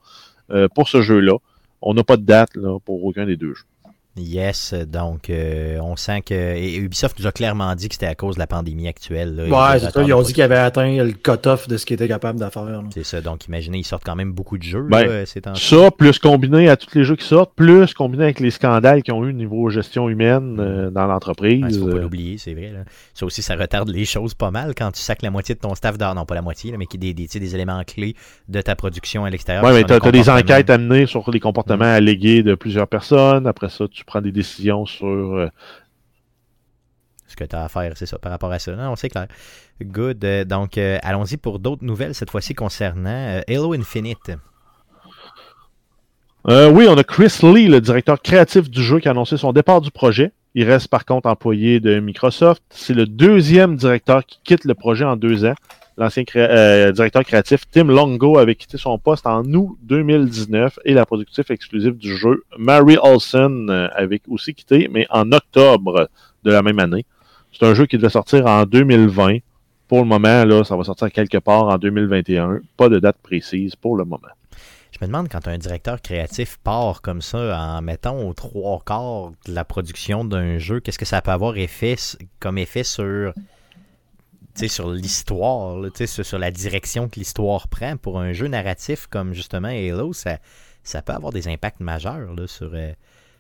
euh, 0.52 0.68
pour 0.74 0.88
ce 0.88 1.02
jeu-là. 1.02 1.38
On 1.82 1.94
n'a 1.94 2.04
pas 2.04 2.18
de 2.18 2.24
date 2.24 2.52
pour 2.86 3.04
aucun 3.04 3.26
des 3.26 3.36
deux 3.36 3.54
jeux. 3.54 3.66
Yes, 4.18 4.74
donc 4.74 5.30
euh, 5.30 5.80
on 5.82 5.96
sent 5.96 6.22
que 6.22 6.34
et 6.34 6.76
Ubisoft 6.78 7.20
nous 7.20 7.28
a 7.28 7.32
clairement 7.32 7.74
dit 7.76 7.88
que 7.90 7.96
c'était 7.96 8.08
à 8.08 8.16
cause 8.16 8.36
de 8.36 8.40
la 8.40 8.48
pandémie 8.48 8.88
actuelle. 8.88 9.36
là. 9.36 9.44
Ils 9.46 9.52
Ouais, 9.54 9.80
c'est 9.80 9.92
ça. 9.92 10.04
Ils 10.04 10.14
ont 10.14 10.22
dit 10.22 10.34
qu'ils 10.34 10.44
avaient 10.44 10.58
atteint 10.58 11.04
le 11.04 11.12
cut-off 11.12 11.68
de 11.68 11.78
ce 11.78 11.86
qu'ils 11.86 11.96
étaient 11.96 12.08
capables 12.08 12.40
de 12.40 12.50
faire. 12.50 12.66
là. 12.66 12.82
C'est 12.94 13.04
ça, 13.04 13.22
donc 13.22 13.46
imaginez, 13.48 13.80
ils 13.80 13.84
sortent 13.84 14.04
quand 14.04 14.16
même 14.16 14.32
beaucoup 14.32 14.58
de 14.58 14.64
jeux. 14.64 14.88
Ben, 14.90 15.06
là, 15.06 15.26
ces 15.26 15.42
temps-ci. 15.42 15.68
Ça, 15.68 15.92
plus 15.92 16.20
combiné 16.20 16.70
à 16.70 16.78
tous 16.78 16.96
les 16.96 17.04
jeux 17.04 17.16
qui 17.16 17.26
sortent, 17.26 17.54
plus 17.56 17.94
combiné 17.94 18.24
avec 18.26 18.40
les 18.40 18.52
scandales 18.52 19.04
qu'ils 19.04 19.14
ont 19.14 19.24
eu 19.26 19.30
au 19.30 19.34
niveau 19.34 19.70
gestion 19.70 20.10
humaine 20.10 20.58
euh, 20.60 20.90
dans 20.90 21.06
Il 21.06 21.10
l'entreprise. 21.10 21.64
ne 21.64 21.72
faut 21.86 21.90
pas 21.92 21.98
euh, 21.98 22.02
l'oublier, 22.02 22.38
c'est 22.38 22.54
vrai. 22.54 22.72
Là. 22.72 22.80
Ça 23.14 23.26
aussi, 23.26 23.42
ça 23.42 23.56
retarde 23.56 23.90
les 23.90 24.06
choses 24.06 24.34
pas 24.34 24.52
mal 24.52 24.74
quand 24.76 24.92
tu 24.92 25.02
sacs 25.02 25.22
la 25.22 25.32
moitié 25.32 25.56
de 25.56 25.60
ton 25.60 25.76
staff 25.76 25.98
dehors. 25.98 26.16
Non, 26.16 26.26
pas 26.26 26.36
la 26.36 26.42
moitié, 26.42 26.72
là, 26.72 26.78
mais 26.78 26.86
qui 26.86 26.98
des, 26.98 27.14
des, 27.14 27.56
éléments 27.56 27.84
clés 27.86 28.16
de 28.50 28.62
ta 28.62 28.76
production 28.76 29.26
à 29.26 29.30
l'extérieur. 29.30 29.64
Ouais, 29.64 29.74
mais 29.74 29.84
t'as 29.84 30.00
des 30.00 30.08
as 30.08 30.12
des 30.12 30.20
comportements. 30.20 30.40
enquêtes 30.40 30.70
à 30.70 30.78
mener 30.78 31.06
sur 31.06 31.30
les 31.32 31.40
comportements 31.40 31.86
allégués 31.86 32.44
de 32.44 32.56
plusieurs 32.56 32.88
personnes. 32.88 33.48
Après 33.48 33.70
ça, 33.70 33.86
tu 33.90 34.04
prends 34.08 34.22
des 34.22 34.32
décisions 34.32 34.88
sur 34.88 35.06
euh, 35.06 35.50
Ce 37.28 37.36
que 37.36 37.44
tu 37.44 37.56
as 37.56 37.66
à 37.66 37.70
faire, 37.70 37.92
c'est 37.96 38.08
ça, 38.08 38.18
par 38.18 38.32
rapport 38.32 38.52
à 38.52 38.58
ça. 38.58 38.76
Non, 38.76 38.96
c'est 38.96 39.10
clair. 39.10 39.28
Good. 39.82 40.24
Euh, 40.24 40.46
donc, 40.46 40.80
euh, 40.80 40.98
allons-y 41.04 41.38
pour 41.38 41.60
d'autres 41.60 41.84
nouvelles, 41.84 42.16
cette 42.16 42.32
fois-ci 42.32 42.56
concernant 42.56 43.10
euh, 43.10 43.42
Halo 43.48 43.74
Infinite. 43.74 44.32
Euh, 46.50 46.72
oui, 46.72 46.88
on 46.90 46.98
a 46.98 47.04
Chris 47.04 47.40
Lee, 47.44 47.68
le 47.68 47.82
directeur 47.82 48.22
créatif 48.22 48.70
du 48.70 48.82
jeu, 48.82 49.00
qui 49.00 49.10
a 49.10 49.12
annoncé 49.12 49.36
son 49.38 49.52
départ 49.52 49.82
du 49.82 49.92
projet. 49.92 50.32
Il 50.56 50.64
reste 50.64 50.88
par 50.88 51.06
contre 51.06 51.28
employé 51.28 51.80
de 51.80 52.00
Microsoft. 52.00 52.64
C'est 52.70 52.94
le 52.94 53.06
deuxième 53.06 53.76
directeur 53.76 54.26
qui 54.26 54.40
quitte 54.44 54.64
le 54.64 54.74
projet 54.74 55.04
en 55.04 55.18
deux 55.18 55.46
ans. 55.46 55.56
L'ancien 56.00 56.24
euh, 56.36 56.92
directeur 56.92 57.24
créatif 57.24 57.62
Tim 57.72 57.86
Longo 57.86 58.38
avait 58.38 58.54
quitté 58.54 58.78
son 58.78 59.00
poste 59.00 59.26
en 59.26 59.44
août 59.46 59.78
2019 59.82 60.78
et 60.86 60.94
la 60.94 61.08
productrice 61.08 61.50
exclusive 61.50 61.98
du 61.98 62.16
jeu, 62.16 62.44
Mary 62.60 62.98
Olsen, 63.02 63.68
euh, 63.72 63.88
avait 63.96 64.22
aussi 64.28 64.54
quitté, 64.54 64.90
mais 64.92 65.08
en 65.10 65.32
octobre 65.32 66.08
de 66.44 66.52
la 66.52 66.62
même 66.62 66.78
année. 66.78 67.04
C'est 67.52 67.66
un 67.66 67.74
jeu 67.74 67.88
qui 67.88 67.98
devait 67.98 68.10
sortir 68.10 68.46
en 68.46 68.66
2020. 68.66 69.40
Pour 69.88 70.00
le 70.00 70.06
moment, 70.06 70.46
là, 70.46 70.64
ça 70.64 70.76
va 70.76 70.84
sortir 70.84 71.12
quelque 71.12 71.40
part 71.40 71.64
en 71.64 71.78
2021. 71.80 72.60
Pas 72.76 72.90
de 72.90 73.00
date 73.00 73.18
précise 73.24 73.76
pour 73.76 73.98
le 73.98 74.06
moment. 74.06 74.28
Je 74.92 75.00
me 75.02 75.08
demande 75.08 75.30
quand 75.30 75.48
un 75.48 75.58
directeur 75.58 76.00
créatif 76.02 76.58
part 76.64 77.02
comme 77.02 77.22
ça 77.22 77.60
en 77.60 77.82
mettant 77.82 78.20
aux 78.20 78.34
trois 78.34 78.82
quarts 78.86 79.32
de 79.48 79.54
la 79.54 79.64
production 79.64 80.26
d'un 80.26 80.60
jeu, 80.60 80.80
qu'est-ce 80.80 81.00
que 81.00 81.06
ça 81.06 81.22
peut 81.22 81.32
avoir 81.32 81.56
comme 82.40 82.58
effet 82.60 82.84
sur, 82.84 83.34
sur 84.68 84.90
l'histoire, 84.90 85.78
sur, 86.06 86.26
sur 86.26 86.40
la 86.40 86.52
direction 86.52 87.08
que 87.10 87.20
l'histoire 87.20 87.68
prend 87.68 87.98
pour 87.98 88.20
un 88.20 88.34
jeu 88.34 88.48
narratif 88.48 89.08
comme 89.08 89.34
justement 89.34 89.68
Halo, 89.70 90.14
ça, 90.14 90.38
ça 90.84 91.02
peut 91.02 91.14
avoir 91.14 91.32
des 91.32 91.48
impacts 91.48 91.80
majeurs 91.80 92.34
là, 92.36 92.48
sur, 92.48 92.72
euh, 92.74 92.92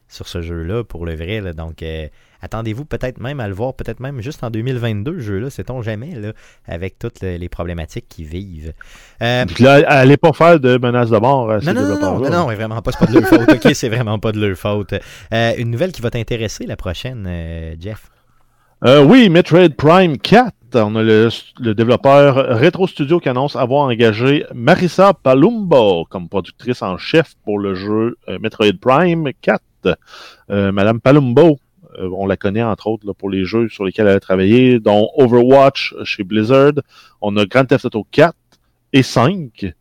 sur 0.07 0.28
ce 0.28 0.41
jeu-là 0.41 0.84
pour 0.84 1.05
le 1.05 1.15
vrai. 1.15 1.41
là. 1.41 1.53
Donc, 1.53 1.82
euh, 1.84 2.07
attendez-vous 2.41 2.86
peut-être 2.86 3.20
même 3.20 3.39
à 3.39 3.47
le 3.47 3.53
voir, 3.53 3.74
peut-être 3.74 3.99
même 3.99 4.22
juste 4.22 4.43
en 4.43 4.49
2022, 4.49 5.15
ce 5.18 5.20
jeu-là, 5.24 5.49
sait-on 5.49 5.82
jamais, 5.82 6.11
là, 6.15 6.34
avec 6.65 6.97
toutes 6.99 7.22
le- 7.22 7.36
les 7.38 7.49
problématiques 7.49 8.07
qu'ils 8.07 8.26
vivent. 8.28 8.74
Euh, 9.22 9.45
Puis 9.45 9.63
là, 9.63 9.82
allez 9.88 10.18
pas 10.18 10.32
faire 10.34 10.59
de 10.59 10.78
menaces 10.78 11.09
de 11.09 11.18
mort 11.18 11.49
à 11.51 11.59
ces 11.61 11.74
non, 11.74 11.82
non, 11.82 11.99
non, 11.99 12.20
non, 12.20 12.30
non, 12.30 12.45
vraiment 12.45 12.82
pas, 12.82 12.91
c'est 12.91 12.99
pas 13.05 13.11
de 13.11 13.20
leur 13.20 13.28
faute. 13.28 13.49
Ok, 13.51 13.72
c'est 13.74 13.89
vraiment 13.89 14.20
pas 14.20 14.32
de 14.32 14.39
leur 14.45 14.55
faute. 14.55 14.93
Euh, 15.34 15.53
une 15.57 15.72
nouvelle 15.72 15.91
qui 15.91 16.01
va 16.01 16.09
t'intéresser 16.11 16.65
la 16.68 16.76
prochaine, 16.78 17.76
Jeff. 17.80 18.09
Oui, 18.86 19.30
Metroid 19.30 19.70
Prime 19.76 20.18
4. 20.20 20.51
On 20.76 20.95
a 20.95 21.03
le, 21.03 21.30
développeur 21.74 22.59
Retro 22.59 22.88
Studio 22.88 23.20
qui 23.20 23.30
annonce 23.30 23.55
avoir 23.55 23.84
engagé 23.84 24.45
Marissa 24.53 25.13
Palumbo 25.13 26.05
comme 26.09 26.28
productrice 26.28 26.82
en 26.82 26.97
chef 26.97 27.36
pour 27.45 27.59
le 27.59 27.74
jeu 27.74 28.18
euh, 28.28 28.38
Metroid 28.39 28.74
Prime 28.80 29.30
4. 29.41 29.61
Euh, 30.49 30.72
Madame 30.74 30.99
Palumbo, 30.99 31.59
euh, 31.99 32.09
on 32.13 32.26
la 32.26 32.36
connaît 32.36 32.63
entre 32.63 32.88
autres 32.88 33.13
pour 33.13 33.30
les 33.30 33.45
jeux 33.45 33.70
sur 33.70 33.86
lesquels 33.86 34.07
elle 34.07 34.15
a 34.15 34.20
travaillé, 34.20 34.80
dont 34.80 35.09
Overwatch 35.15 35.95
chez 36.03 36.24
Blizzard. 36.24 36.74
On 37.22 37.38
a 37.38 37.45
Grand 37.45 37.65
Theft 37.65 37.86
Auto 37.86 38.05
4 38.11 38.36
et 38.91 39.03
5, 39.03 39.74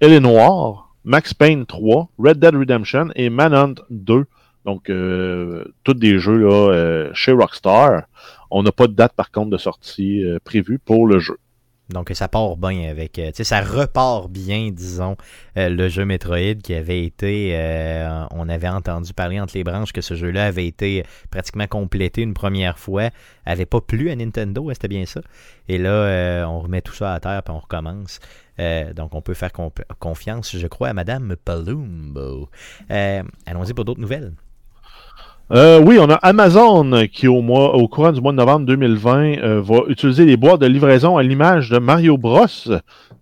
Elle 0.00 0.12
est 0.12 0.20
Noire, 0.20 0.94
Max 1.04 1.32
Payne 1.32 1.64
3, 1.64 2.08
Red 2.18 2.38
Dead 2.38 2.54
Redemption 2.54 3.08
et 3.14 3.30
Manhunt 3.30 3.76
2. 3.90 4.24
Donc, 4.64 4.88
euh, 4.88 5.64
tous 5.84 5.94
des 5.94 6.18
jeux 6.18 6.38
là, 6.38 6.72
euh, 6.72 7.10
chez 7.12 7.32
Rockstar. 7.32 8.04
On 8.50 8.62
n'a 8.62 8.72
pas 8.72 8.86
de 8.86 8.94
date, 8.94 9.12
par 9.14 9.30
contre, 9.30 9.50
de 9.50 9.58
sortie 9.58 10.24
euh, 10.24 10.38
prévue 10.42 10.78
pour 10.78 11.06
le 11.06 11.18
jeu. 11.18 11.38
Donc 11.90 12.10
ça 12.14 12.28
part 12.28 12.56
bien 12.56 12.88
avec, 12.88 13.18
euh, 13.18 13.26
tu 13.26 13.34
sais, 13.36 13.44
ça 13.44 13.60
repart 13.60 14.30
bien, 14.30 14.70
disons, 14.70 15.18
le 15.54 15.88
jeu 15.88 16.06
Metroid 16.06 16.54
qui 16.62 16.72
avait 16.72 17.04
été, 17.04 17.54
on 18.30 18.48
avait 18.48 18.68
entendu 18.68 19.12
parler 19.12 19.38
entre 19.38 19.54
les 19.54 19.64
branches 19.64 19.92
que 19.92 20.00
ce 20.00 20.14
jeu-là 20.14 20.46
avait 20.46 20.66
été 20.66 21.04
pratiquement 21.30 21.66
complété 21.66 22.22
une 22.22 22.32
première 22.32 22.78
fois, 22.78 23.10
avait 23.44 23.66
pas 23.66 23.82
plu 23.82 24.10
à 24.10 24.16
Nintendo, 24.16 24.70
hein, 24.70 24.72
c'était 24.72 24.88
bien 24.88 25.04
ça. 25.04 25.20
Et 25.68 25.76
là, 25.76 26.46
on 26.48 26.60
remet 26.60 26.80
tout 26.80 26.94
ça 26.94 27.12
à 27.12 27.20
terre 27.20 27.42
puis 27.42 27.54
on 27.54 27.58
recommence. 27.58 28.18
Donc 28.96 29.14
on 29.14 29.20
peut 29.20 29.34
faire 29.34 29.52
confiance, 29.98 30.56
je 30.56 30.66
crois, 30.66 30.88
à 30.88 30.92
Madame 30.94 31.36
Palumbo. 31.36 32.48
Allons-y 32.88 33.74
pour 33.74 33.84
d'autres 33.84 34.00
nouvelles. 34.00 34.32
Euh, 35.52 35.78
oui, 35.78 35.98
on 36.00 36.08
a 36.08 36.14
Amazon 36.14 37.06
qui, 37.12 37.28
au, 37.28 37.42
mois, 37.42 37.74
au 37.74 37.86
courant 37.86 38.12
du 38.12 38.20
mois 38.22 38.32
de 38.32 38.38
novembre 38.38 38.64
2020, 38.64 39.42
euh, 39.42 39.60
va 39.60 39.80
utiliser 39.88 40.24
les 40.24 40.38
boîtes 40.38 40.62
de 40.62 40.66
livraison 40.66 41.18
à 41.18 41.22
l'image 41.22 41.68
de 41.68 41.76
Mario 41.78 42.16
Bros. 42.16 42.46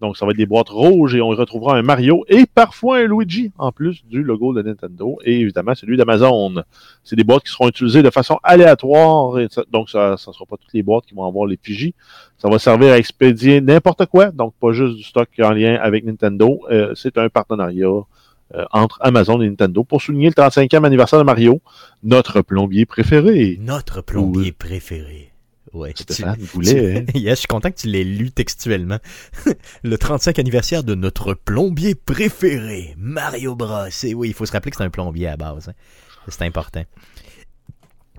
Donc, 0.00 0.16
ça 0.16 0.24
va 0.24 0.30
être 0.30 0.36
des 0.36 0.46
boîtes 0.46 0.68
rouges 0.68 1.16
et 1.16 1.20
on 1.20 1.32
y 1.32 1.36
retrouvera 1.36 1.76
un 1.76 1.82
Mario 1.82 2.24
et 2.28 2.46
parfois 2.46 2.98
un 2.98 3.06
Luigi, 3.08 3.50
en 3.58 3.72
plus 3.72 4.04
du 4.06 4.22
logo 4.22 4.54
de 4.54 4.62
Nintendo 4.62 5.18
et 5.24 5.40
évidemment 5.40 5.74
celui 5.74 5.96
d'Amazon. 5.96 6.62
C'est 7.02 7.16
des 7.16 7.24
boîtes 7.24 7.42
qui 7.42 7.50
seront 7.50 7.68
utilisées 7.68 8.04
de 8.04 8.10
façon 8.10 8.38
aléatoire, 8.44 9.38
donc 9.72 9.90
ça 9.90 10.12
ne 10.12 10.16
sera 10.16 10.44
pas 10.48 10.56
toutes 10.56 10.74
les 10.74 10.84
boîtes 10.84 11.06
qui 11.06 11.14
vont 11.14 11.26
avoir 11.26 11.46
les 11.46 11.58
figies. 11.60 11.94
Ça 12.38 12.48
va 12.48 12.60
servir 12.60 12.92
à 12.92 12.98
expédier 12.98 13.60
n'importe 13.60 14.06
quoi, 14.06 14.30
donc 14.30 14.54
pas 14.60 14.72
juste 14.72 14.96
du 14.96 15.02
stock 15.02 15.28
en 15.40 15.50
lien 15.50 15.74
avec 15.74 16.04
Nintendo. 16.04 16.60
Euh, 16.70 16.92
C'est 16.94 17.18
un 17.18 17.28
partenariat 17.28 17.88
entre 18.72 18.98
Amazon 19.02 19.40
et 19.40 19.48
Nintendo 19.48 19.84
pour 19.84 20.02
souligner 20.02 20.26
le 20.28 20.34
35e 20.34 20.84
anniversaire 20.84 21.18
de 21.18 21.24
Mario, 21.24 21.60
notre 22.02 22.42
plombier 22.42 22.86
préféré. 22.86 23.58
Notre 23.60 24.00
plombier 24.02 24.52
préféré. 24.52 25.28
Ouais, 25.72 25.92
Stéphane 25.96 26.36
voulait. 26.38 26.98
hein. 27.08 27.12
Je 27.14 27.34
suis 27.34 27.46
content 27.46 27.70
que 27.70 27.76
tu 27.76 27.86
l'aies 27.86 28.04
lu 28.04 28.30
textuellement. 28.30 28.98
le 29.82 29.96
35 29.96 30.38
anniversaire 30.38 30.84
de 30.84 30.94
notre 30.94 31.32
plombier 31.32 31.94
préféré, 31.94 32.94
Mario 32.98 33.54
Bros. 33.54 33.86
Et 34.02 34.12
oui, 34.12 34.28
il 34.28 34.34
faut 34.34 34.44
se 34.44 34.52
rappeler 34.52 34.70
que 34.70 34.76
c'est 34.76 34.84
un 34.84 34.90
plombier 34.90 35.28
à 35.28 35.36
base. 35.38 35.70
hein. 35.70 35.72
C'est 36.28 36.42
important. 36.42 36.82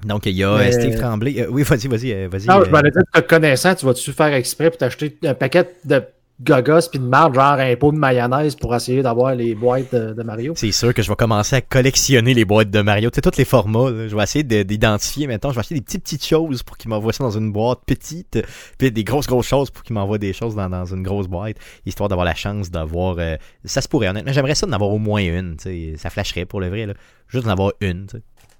Donc, 0.04 0.26
il 0.26 0.34
y 0.36 0.44
a 0.44 0.58
Mais- 0.58 0.68
euh, 0.68 0.72
Steve 0.72 1.00
Tremblay. 1.00 1.42
euh, 1.42 1.48
oui, 1.50 1.64
vas-y, 1.64 1.88
vas-y, 1.88 2.12
euh, 2.12 2.28
vas-y. 2.30 2.48
Non, 2.48 2.60
euh, 2.62 2.66
je 2.66 2.72
m'en 2.72 2.82
dit, 2.82 2.90
te 3.14 3.20
connaissant, 3.22 3.76
tu 3.76 3.86
vas-tu 3.86 4.12
faire 4.12 4.34
exprès 4.34 4.70
pour 4.70 4.78
t'acheter 4.78 5.16
un 5.24 5.34
paquet 5.36 5.76
de 5.86 6.04
gogos 6.42 6.90
puis 6.90 7.00
de 7.00 7.06
marde, 7.06 7.36
genre 7.36 7.60
un 7.60 7.76
pot 7.76 7.92
de 7.92 7.98
mayonnaise 7.98 8.56
pour 8.56 8.76
essayer 8.76 9.02
d'avoir 9.02 9.36
les 9.36 9.56
boîtes 9.56 9.94
de, 9.94 10.24
Mario? 10.24 10.54
C'est 10.56 10.72
sûr 10.72 10.94
que 10.94 11.02
je 11.02 11.10
vais 11.10 11.16
commencer 11.16 11.56
à 11.56 11.62
collectionner 11.62 12.34
les 12.34 12.46
boîtes 12.46 12.70
de 12.70 12.82
Mario. 12.82 13.10
Tu 13.10 13.16
sais, 13.16 13.22
tous 13.22 13.38
les 13.38 13.46
formats. 13.46 13.90
Je 14.08 14.16
vais 14.16 14.24
essayer 14.24 14.44
de- 14.44 14.64
d'identifier 14.64 15.28
maintenant. 15.28 15.52
Je 15.52 15.56
vais 15.56 15.60
acheter 15.62 15.76
des 15.76 15.82
petites 15.82 16.04
petites 16.04 16.26
choses 16.26 16.64
pour 16.64 16.78
qu'il 16.78 16.90
m'envoie 16.90 17.14
ça 17.14 17.24
dans 17.24 17.38
une 17.38 17.52
boîte 17.52 17.80
petite. 17.86 18.40
Puis 18.78 18.92
des 18.92 19.04
grosses 19.04 19.28
grosses 19.28 19.48
choses 19.48 19.70
pour 19.70 19.84
qu'il 19.84 19.94
m'envoie 19.94 20.18
des 20.18 20.34
choses 20.34 20.56
dans, 20.56 20.70
dans 20.70 20.86
une 20.86 21.04
grosse 21.04 21.28
boîte. 21.28 21.58
Histoire 21.86 22.10
d'avoir 22.10 22.26
la 22.26 22.36
chance 22.36 22.72
d'avoir... 22.72 23.16
euh, 23.20 23.36
ça 23.66 23.82
se 23.82 23.88
pourrait, 23.88 24.08
honnêtement. 24.10 24.34
J'aimerais 24.34 24.56
ça 24.56 24.66
d'en 24.66 24.74
avoir 24.74 24.90
au 24.90 25.00
moins 25.00 25.22
une. 25.22 25.58
tu 25.58 25.64
sais. 25.64 25.94
Ça 25.98 26.10
flasherait 26.10 26.46
pour 26.46 26.60
le 26.62 26.70
vrai. 26.70 26.86
Là. 26.88 26.94
Juste 27.28 27.46
d'en 27.46 27.52
avoir 27.52 27.74
une. 27.80 28.08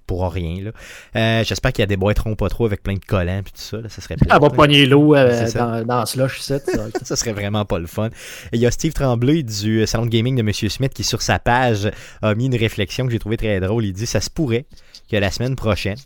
Pour 0.06 0.30
rien. 0.30 0.62
là. 0.62 0.70
Euh, 1.16 1.44
J'espère 1.44 1.72
qu'il 1.72 1.82
y 1.82 1.84
a 1.84 1.86
des 1.86 1.96
boîteront 1.96 2.34
pas 2.36 2.48
trop 2.50 2.66
avec 2.66 2.82
plein 2.82 2.94
de 2.94 3.04
collants 3.04 3.40
puis 3.42 3.52
tout 3.52 3.60
ça. 3.62 3.78
Là. 3.78 3.88
Ça 3.88 4.02
serait 4.02 4.16
Elle 4.20 4.40
va 4.40 4.50
pogner 4.50 4.84
l'eau 4.84 5.14
euh, 5.14 5.50
dans, 5.52 5.84
dans 5.84 6.06
slush, 6.06 6.40
ça. 6.40 6.58
ça 7.02 7.16
serait 7.16 7.32
vraiment 7.32 7.64
pas 7.64 7.78
le 7.78 7.86
fun. 7.86 8.08
Et 8.52 8.56
il 8.56 8.60
y 8.60 8.66
a 8.66 8.70
Steve 8.70 8.92
Tremblay 8.92 9.42
du 9.42 9.80
euh, 9.80 9.86
salon 9.86 10.04
de 10.04 10.10
gaming 10.10 10.36
de 10.36 10.42
Monsieur 10.42 10.68
Smith 10.68 10.92
qui 10.92 11.04
sur 11.04 11.22
sa 11.22 11.38
page 11.38 11.90
a 12.20 12.34
mis 12.34 12.46
une 12.46 12.56
réflexion 12.56 13.06
que 13.06 13.12
j'ai 13.12 13.18
trouvé 13.18 13.36
très 13.38 13.60
drôle. 13.60 13.84
Il 13.86 13.92
dit 13.94 14.06
ça 14.06 14.20
se 14.20 14.28
pourrait 14.30 14.66
que 15.10 15.16
la 15.16 15.30
semaine 15.30 15.56
prochaine, 15.56 15.96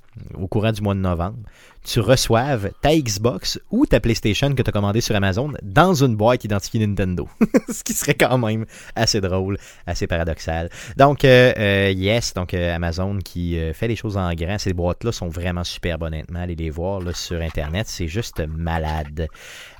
au 0.40 0.46
courant 0.46 0.72
du 0.72 0.80
mois 0.82 0.94
de 0.94 1.00
novembre, 1.00 1.38
tu 1.88 2.00
reçoives 2.00 2.70
ta 2.82 2.94
Xbox 2.94 3.58
ou 3.70 3.86
ta 3.86 3.98
PlayStation 3.98 4.54
que 4.54 4.60
tu 4.60 4.68
as 4.68 4.72
commandé 4.72 5.00
sur 5.00 5.16
Amazon 5.16 5.54
dans 5.62 5.94
une 5.94 6.16
boîte 6.16 6.44
identifiée 6.44 6.86
Nintendo. 6.86 7.26
Ce 7.72 7.82
qui 7.82 7.94
serait 7.94 8.12
quand 8.12 8.36
même 8.36 8.66
assez 8.94 9.22
drôle, 9.22 9.56
assez 9.86 10.06
paradoxal. 10.06 10.68
Donc, 10.98 11.24
euh, 11.24 11.54
euh, 11.56 11.90
yes, 11.96 12.34
donc 12.34 12.52
euh, 12.52 12.76
Amazon 12.76 13.16
qui 13.24 13.58
fait 13.72 13.88
les 13.88 13.96
choses 13.96 14.18
en 14.18 14.34
grand. 14.34 14.58
Ces 14.58 14.74
boîtes-là 14.74 15.12
sont 15.12 15.28
vraiment 15.28 15.64
superbes, 15.64 16.02
honnêtement. 16.02 16.40
Allez 16.40 16.56
les 16.56 16.68
voir 16.68 17.00
sur 17.16 17.40
Internet. 17.40 17.86
C'est 17.88 18.08
juste 18.08 18.46
malade. 18.46 19.28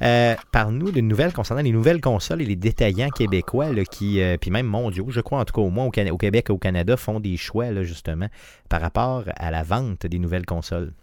Parle-nous 0.01 0.93
d'une 0.93 1.09
nouvelle 1.09 1.35
concernant 1.35 1.63
les 1.63 1.73
nouvelles 1.73 2.01
consoles 2.01 2.41
et 2.41 2.47
les 2.47 2.57
détaillants 2.57 3.11
québécois 3.11 3.67
qui, 3.91 4.23
puis 4.41 4.51
même 4.51 4.67
mondiaux, 4.67 5.09
je 5.11 5.21
crois 5.21 5.41
en 5.41 5.45
tout 5.45 5.53
cas 5.53 5.61
au 5.61 5.69
moins 5.69 5.85
au, 5.85 5.91
Québec 5.91 6.47
et 6.49 6.53
au 6.53 6.59
Canada, 6.59 6.97
font 6.97 7.21
des 7.21 7.37
choix 7.37 7.83
justement 7.83 8.29
par 8.71 8.81
rapport 8.81 9.25
à 9.37 9.51
la 9.51 9.63
vente 9.63 10.07
des 10.07 10.19
nouvelles 10.19 10.47
consoles. 10.47 10.95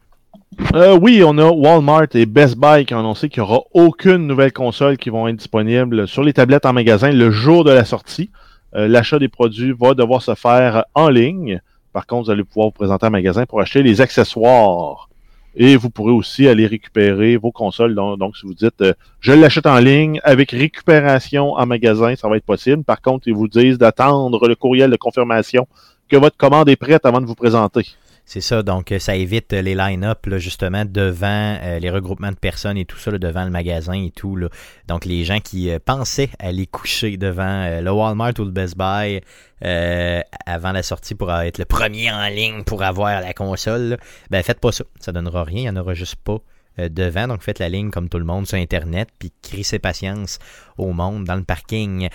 Euh, 0.74 0.98
oui, 1.02 1.24
on 1.26 1.38
a 1.38 1.50
Walmart 1.50 2.08
et 2.14 2.26
Best 2.26 2.58
Buy 2.58 2.86
qui 2.86 2.94
ont 2.94 3.00
annoncé 3.00 3.30
qu'il 3.30 3.44
n'y 3.44 3.50
aura 3.50 3.64
aucune 3.74 4.28
nouvelle 4.28 4.54
console 4.54 4.98
qui 4.98 5.10
vont 5.10 5.28
être 5.28 5.38
disponibles 5.38 6.08
sur 6.08 6.24
les 6.24 6.34
tablettes 6.34 6.66
en 6.66 6.74
magasin 6.74 7.12
le 7.12 7.32
jour 7.32 7.64
de 7.64 7.72
la 7.72 7.86
sortie. 7.86 8.30
Euh, 8.76 8.88
L'achat 8.88 9.20
des 9.20 9.28
produits 9.28 9.74
va 9.78 9.94
devoir 9.94 10.22
se 10.22 10.36
faire 10.36 10.86
en 10.94 11.10
ligne. 11.10 11.62
Par 11.94 12.06
contre, 12.06 12.26
vous 12.26 12.32
allez 12.32 12.44
pouvoir 12.44 12.68
vous 12.68 12.74
présenter 12.74 13.06
en 13.06 13.12
magasin 13.12 13.46
pour 13.46 13.62
acheter 13.62 13.84
les 13.84 14.02
accessoires. 14.02 15.10
Et 15.58 15.78
vous 15.78 15.90
pourrez 15.90 16.12
aussi 16.12 16.48
aller 16.50 16.68
récupérer 16.68 17.38
vos 17.38 17.52
consoles. 17.52 17.96
Donc, 17.96 18.20
donc, 18.20 18.36
si 18.36 18.46
vous 18.46 18.54
dites 18.54 18.82
euh, 18.82 18.94
je 19.22 19.32
l'achète 19.32 19.66
en 19.66 19.80
ligne 19.80 20.20
avec 20.24 20.52
récupération 20.52 21.54
en 21.54 21.66
magasin, 21.66 22.16
ça 22.16 22.28
va 22.28 22.36
être 22.36 22.46
possible. 22.46 22.84
Par 22.84 23.02
contre, 23.02 23.28
ils 23.28 23.34
vous 23.34 23.48
disent 23.48 23.78
d'attendre 23.78 24.48
le 24.48 24.56
courriel 24.56 24.92
de 24.92 24.98
confirmation 24.98 25.68
que 26.10 26.18
votre 26.18 26.38
commande 26.38 26.70
est 26.70 26.76
prête 26.76 27.06
avant 27.06 27.22
de 27.22 27.26
vous 27.26 27.36
présenter. 27.36 27.86
C'est 28.28 28.42
ça, 28.42 28.64
donc 28.64 28.92
euh, 28.92 28.98
ça 28.98 29.16
évite 29.16 29.54
euh, 29.54 29.62
les 29.62 29.76
line-up 29.76 30.28
justement 30.38 30.84
devant 30.84 31.60
euh, 31.62 31.78
les 31.78 31.92
regroupements 31.92 32.32
de 32.32 32.36
personnes 32.36 32.76
et 32.76 32.84
tout 32.84 32.98
ça, 32.98 33.12
là, 33.12 33.20
devant 33.20 33.44
le 33.44 33.52
magasin 33.52 33.94
et 33.94 34.10
tout. 34.10 34.36
Là. 34.36 34.50
Donc 34.88 35.06
les 35.06 35.24
gens 35.24 35.40
qui 35.40 35.72
pensaient 35.86 36.32
aller 36.40 36.66
coucher 36.66 37.18
devant 37.18 37.80
le 37.82 37.92
Walmart 37.92 38.34
ou 38.40 38.44
le 38.44 38.52
Best 38.52 38.76
Buy 38.78 39.22
avant 39.62 40.72
la 40.72 40.84
sortie 40.84 41.14
pour 41.14 41.32
être 41.32 41.60
le 41.60 41.66
premier 41.66 42.12
en 42.12 42.28
ligne 42.28 42.64
pour 42.64 42.84
avoir 42.84 43.22
la 43.22 43.34
console, 43.34 43.98
ben 44.32 44.44
faites 44.44 44.60
pas 44.60 44.72
ça. 44.72 44.84
Ça 45.00 45.12
donnera 45.12 45.44
rien, 45.44 45.60
il 45.60 45.64
n'y 45.64 45.70
en 45.70 45.78
aura 45.78 45.94
juste 45.94 46.16
pas 46.16 46.40
devant. 46.78 47.28
Donc 47.28 47.44
faites 47.44 47.60
la 47.60 47.70
ligne 47.70 47.92
comme 47.92 48.10
tout 48.10 48.20
le 48.20 48.26
monde 48.26 48.48
sur 48.48 48.58
Internet, 48.58 49.10
puis 49.20 49.32
crissez 49.42 49.80
patience 49.80 50.40
au 50.78 50.94
monde 50.94 51.26
dans 51.26 51.36
le 51.36 51.44
parking. 51.44 52.10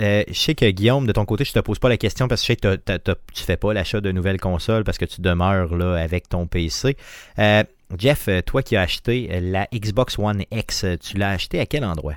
Euh, 0.00 0.24
je 0.28 0.32
sais 0.32 0.54
que 0.54 0.68
Guillaume, 0.70 1.06
de 1.06 1.12
ton 1.12 1.24
côté, 1.24 1.44
je 1.44 1.52
te 1.52 1.58
pose 1.58 1.78
pas 1.78 1.88
la 1.88 1.96
question 1.96 2.28
parce 2.28 2.40
que 2.40 2.46
je 2.46 2.52
sais 2.52 2.56
que 2.56 3.14
tu 3.34 3.42
fais 3.44 3.56
pas 3.56 3.74
l'achat 3.74 4.00
de 4.00 4.10
nouvelles 4.10 4.40
consoles 4.40 4.84
parce 4.84 4.98
que 4.98 5.04
tu 5.04 5.20
demeures 5.20 5.76
là 5.76 5.96
avec 5.96 6.28
ton 6.28 6.46
PC. 6.46 6.96
Euh, 7.38 7.62
Jeff, 7.98 8.28
toi 8.46 8.62
qui 8.62 8.76
as 8.76 8.82
acheté 8.82 9.40
la 9.40 9.68
Xbox 9.72 10.18
One 10.18 10.44
X, 10.50 10.86
tu 11.00 11.18
l'as 11.18 11.30
acheté 11.30 11.60
à 11.60 11.66
quel 11.66 11.84
endroit? 11.84 12.14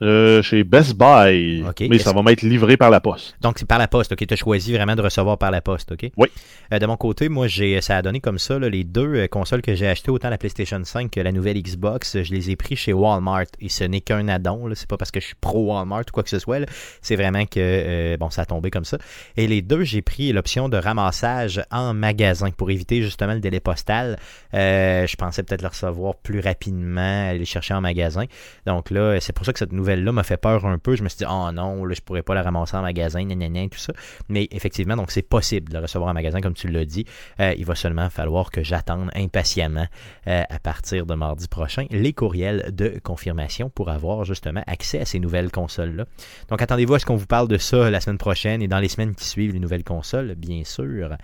Euh, 0.00 0.42
chez 0.42 0.62
Best 0.62 0.94
Buy. 0.94 1.64
Mais 1.80 1.98
ça 1.98 2.12
va 2.12 2.22
m'être 2.22 2.42
livré 2.42 2.76
par 2.76 2.88
la 2.88 3.00
poste. 3.00 3.34
Donc, 3.40 3.58
c'est 3.58 3.66
par 3.66 3.78
la 3.78 3.88
poste, 3.88 4.12
ok? 4.12 4.24
Tu 4.24 4.32
as 4.32 4.36
choisi 4.36 4.72
vraiment 4.72 4.94
de 4.94 5.02
recevoir 5.02 5.38
par 5.38 5.50
la 5.50 5.60
poste, 5.60 5.90
ok? 5.90 6.10
Oui. 6.16 6.28
Euh, 6.72 6.78
de 6.78 6.86
mon 6.86 6.96
côté, 6.96 7.28
moi, 7.28 7.48
j'ai, 7.48 7.80
ça 7.80 7.96
a 7.96 8.02
donné 8.02 8.20
comme 8.20 8.38
ça, 8.38 8.60
là, 8.60 8.68
les 8.68 8.84
deux 8.84 9.14
euh, 9.16 9.26
consoles 9.26 9.60
que 9.60 9.74
j'ai 9.74 9.88
achetées, 9.88 10.12
autant 10.12 10.30
la 10.30 10.38
PlayStation 10.38 10.80
5 10.84 11.10
que 11.10 11.20
la 11.20 11.32
nouvelle 11.32 11.60
Xbox, 11.60 12.22
je 12.22 12.32
les 12.32 12.50
ai 12.50 12.54
pris 12.54 12.76
chez 12.76 12.92
Walmart. 12.92 13.46
Et 13.60 13.68
ce 13.68 13.82
n'est 13.82 14.00
qu'un 14.00 14.28
addon. 14.28 14.70
C'est 14.74 14.88
pas 14.88 14.96
parce 14.96 15.10
que 15.10 15.18
je 15.18 15.26
suis 15.26 15.34
pro 15.34 15.64
Walmart 15.64 16.02
ou 16.08 16.12
quoi 16.12 16.22
que 16.22 16.30
ce 16.30 16.38
soit. 16.38 16.64
C'est 17.02 17.16
vraiment 17.16 17.44
que, 17.46 17.58
euh, 17.58 18.16
bon, 18.18 18.30
ça 18.30 18.42
a 18.42 18.46
tombé 18.46 18.70
comme 18.70 18.84
ça. 18.84 18.98
Et 19.36 19.48
les 19.48 19.62
deux, 19.62 19.82
j'ai 19.82 20.02
pris 20.02 20.32
l'option 20.32 20.68
de 20.68 20.76
ramassage 20.76 21.60
en 21.72 21.92
magasin 21.92 22.50
pour 22.52 22.70
éviter 22.70 23.02
justement 23.02 23.34
le 23.34 23.40
délai 23.40 23.58
postal. 23.58 24.16
Je 24.52 25.16
pensais 25.16 25.42
peut-être 25.42 25.62
le 25.62 25.68
recevoir 25.68 26.14
plus 26.14 26.38
rapidement, 26.38 27.30
aller 27.30 27.40
le 27.40 27.44
chercher 27.44 27.74
en 27.74 27.80
magasin. 27.80 28.26
Donc 28.64 28.92
là, 28.92 29.18
c'est 29.20 29.32
pour 29.32 29.44
ça 29.44 29.52
que 29.52 29.58
cette 29.58 29.72
nouvelle-là 29.88 30.12
m'a 30.12 30.22
fait 30.22 30.36
peur 30.36 30.66
un 30.66 30.78
peu. 30.78 30.96
Je 30.96 31.02
me 31.02 31.08
suis 31.08 31.18
dit, 31.18 31.24
oh 31.28 31.50
non, 31.52 31.84
là, 31.84 31.94
je 31.94 32.00
pourrais 32.00 32.22
pas 32.22 32.34
la 32.34 32.42
ramasser 32.42 32.76
en 32.76 32.82
magasin, 32.82 33.24
nanana, 33.24 33.68
tout 33.68 33.78
ça. 33.78 33.92
Mais 34.28 34.48
effectivement, 34.50 34.96
donc 34.96 35.10
c'est 35.10 35.22
possible 35.22 35.70
de 35.70 35.76
le 35.76 35.82
recevoir 35.82 36.10
en 36.10 36.14
magasin, 36.14 36.40
comme 36.40 36.54
tu 36.54 36.68
l'as 36.68 36.84
dit. 36.84 37.06
Euh, 37.40 37.54
il 37.56 37.64
va 37.64 37.74
seulement 37.74 38.10
falloir 38.10 38.50
que 38.50 38.62
j'attende 38.62 39.10
impatiemment 39.14 39.86
euh, 40.26 40.42
à 40.48 40.58
partir 40.58 41.06
de 41.06 41.14
mardi 41.14 41.48
prochain 41.48 41.86
les 41.90 42.12
courriels 42.12 42.70
de 42.74 43.00
confirmation 43.02 43.70
pour 43.70 43.88
avoir 43.88 44.24
justement 44.24 44.62
accès 44.66 45.00
à 45.00 45.04
ces 45.04 45.20
nouvelles 45.20 45.50
consoles-là. 45.50 46.04
Donc 46.48 46.60
attendez-vous 46.60 46.94
à 46.94 46.98
ce 46.98 47.06
qu'on 47.06 47.16
vous 47.16 47.26
parle 47.26 47.48
de 47.48 47.58
ça 47.58 47.90
la 47.90 48.00
semaine 48.00 48.18
prochaine 48.18 48.62
et 48.62 48.68
dans 48.68 48.78
les 48.78 48.88
semaines 48.88 49.14
qui 49.14 49.24
suivent 49.24 49.52
les 49.52 49.60
nouvelles 49.60 49.84
consoles, 49.84 50.34
bien 50.34 50.64
sûr. 50.64 51.16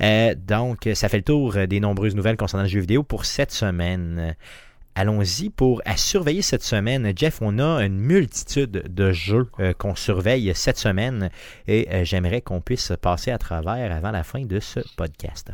Euh, 0.00 0.34
donc, 0.34 0.88
ça 0.94 1.08
fait 1.08 1.18
le 1.18 1.24
tour 1.24 1.54
des 1.68 1.80
nombreuses 1.80 2.14
nouvelles 2.14 2.36
concernant 2.36 2.64
le 2.64 2.68
jeu 2.68 2.80
vidéo 2.80 3.02
pour 3.02 3.24
cette 3.24 3.52
semaine. 3.52 4.34
Allons-y 4.96 5.50
pour 5.50 5.82
surveiller 5.96 6.40
cette 6.40 6.62
semaine. 6.62 7.12
Jeff, 7.16 7.38
on 7.42 7.58
a 7.58 7.84
une 7.84 7.98
multitude 7.98 8.84
de 8.88 9.10
jeux 9.10 9.48
euh, 9.58 9.72
qu'on 9.72 9.96
surveille 9.96 10.52
cette 10.54 10.78
semaine 10.78 11.30
et 11.66 11.88
euh, 11.90 12.04
j'aimerais 12.04 12.40
qu'on 12.42 12.60
puisse 12.60 12.92
passer 13.02 13.32
à 13.32 13.38
travers 13.38 13.90
avant 13.90 14.12
la 14.12 14.22
fin 14.22 14.44
de 14.44 14.60
ce 14.60 14.78
podcast. 14.96 15.50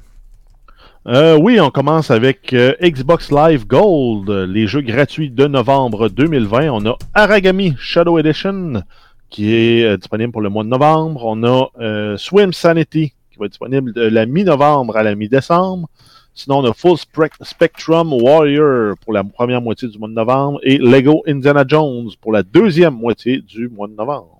Euh, 1.07 1.39
oui, 1.39 1.59
on 1.59 1.71
commence 1.71 2.11
avec 2.11 2.55
Xbox 2.55 3.33
Live 3.33 3.67
Gold, 3.67 4.29
les 4.29 4.67
jeux 4.67 4.83
gratuits 4.83 5.31
de 5.31 5.47
novembre 5.47 6.11
2020. 6.11 6.69
On 6.71 6.85
a 6.85 6.99
Aragami 7.15 7.75
Shadow 7.79 8.19
Edition 8.19 8.83
qui 9.31 9.55
est 9.55 9.97
disponible 9.97 10.33
pour 10.33 10.43
le 10.43 10.51
mois 10.51 10.65
de 10.65 10.69
novembre. 10.69 11.25
On 11.25 11.43
a 11.45 12.17
Swim 12.19 12.53
Sanity 12.53 13.15
qui 13.31 13.39
va 13.39 13.47
être 13.47 13.53
disponible 13.53 13.95
de 13.95 14.03
la 14.03 14.27
mi-novembre 14.27 14.99
à 14.99 15.03
la 15.03 15.15
mi-décembre. 15.15 15.89
Sinon, 16.35 16.59
on 16.59 16.71
a 16.71 16.73
Full 16.73 16.97
Spec- 16.97 17.33
Spectrum 17.43 18.13
Warrior 18.13 18.95
pour 19.05 19.13
la 19.13 19.25
première 19.25 19.61
moitié 19.61 19.89
du 19.89 19.99
mois 19.99 20.09
de 20.09 20.15
novembre 20.15 20.61
et 20.63 20.79
Lego 20.79 21.23
Indiana 21.27 21.65
Jones 21.67 22.09
pour 22.21 22.33
la 22.33 22.43
deuxième 22.43 22.95
moitié 22.95 23.41
du 23.41 23.69
mois 23.69 23.89
de 23.89 23.95
novembre. 23.95 24.39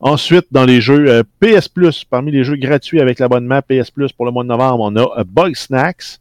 Ensuite, 0.00 0.46
dans 0.52 0.64
les 0.64 0.80
jeux 0.80 1.08
euh, 1.10 1.22
PS 1.40 1.68
Plus, 1.68 2.04
parmi 2.04 2.30
les 2.30 2.44
jeux 2.44 2.54
gratuits 2.56 3.00
avec 3.00 3.18
l'abonnement 3.18 3.60
PS 3.62 3.90
Plus 3.90 4.12
pour 4.12 4.26
le 4.26 4.30
mois 4.30 4.44
de 4.44 4.48
novembre, 4.48 4.84
on 4.84 4.94
a 4.96 5.20
euh, 5.20 5.24
Bug 5.24 5.56
Snacks, 5.56 6.20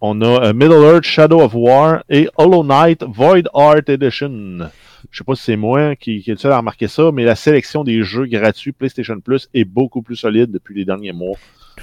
on 0.00 0.22
a 0.22 0.46
euh, 0.46 0.52
Middle 0.54 0.82
Earth 0.82 1.04
Shadow 1.04 1.42
of 1.42 1.54
War 1.54 2.02
et 2.08 2.28
Hollow 2.38 2.64
Knight 2.64 3.02
Void 3.02 3.48
Art 3.52 3.86
Edition. 3.88 4.70
Je 5.10 5.18
sais 5.18 5.24
pas 5.24 5.34
si 5.34 5.42
c'est 5.42 5.56
moi 5.56 5.94
qui, 5.96 6.22
qui 6.22 6.30
est 6.30 6.34
le 6.34 6.38
seul 6.38 6.52
à 6.52 6.56
remarquer 6.56 6.88
ça, 6.88 7.10
mais 7.12 7.24
la 7.24 7.34
sélection 7.34 7.84
des 7.84 8.02
jeux 8.02 8.24
gratuits 8.24 8.72
PlayStation 8.72 9.20
Plus 9.20 9.50
est 9.52 9.66
beaucoup 9.66 10.00
plus 10.00 10.16
solide 10.16 10.50
depuis 10.50 10.74
les 10.74 10.86
derniers 10.86 11.12
mois 11.12 11.36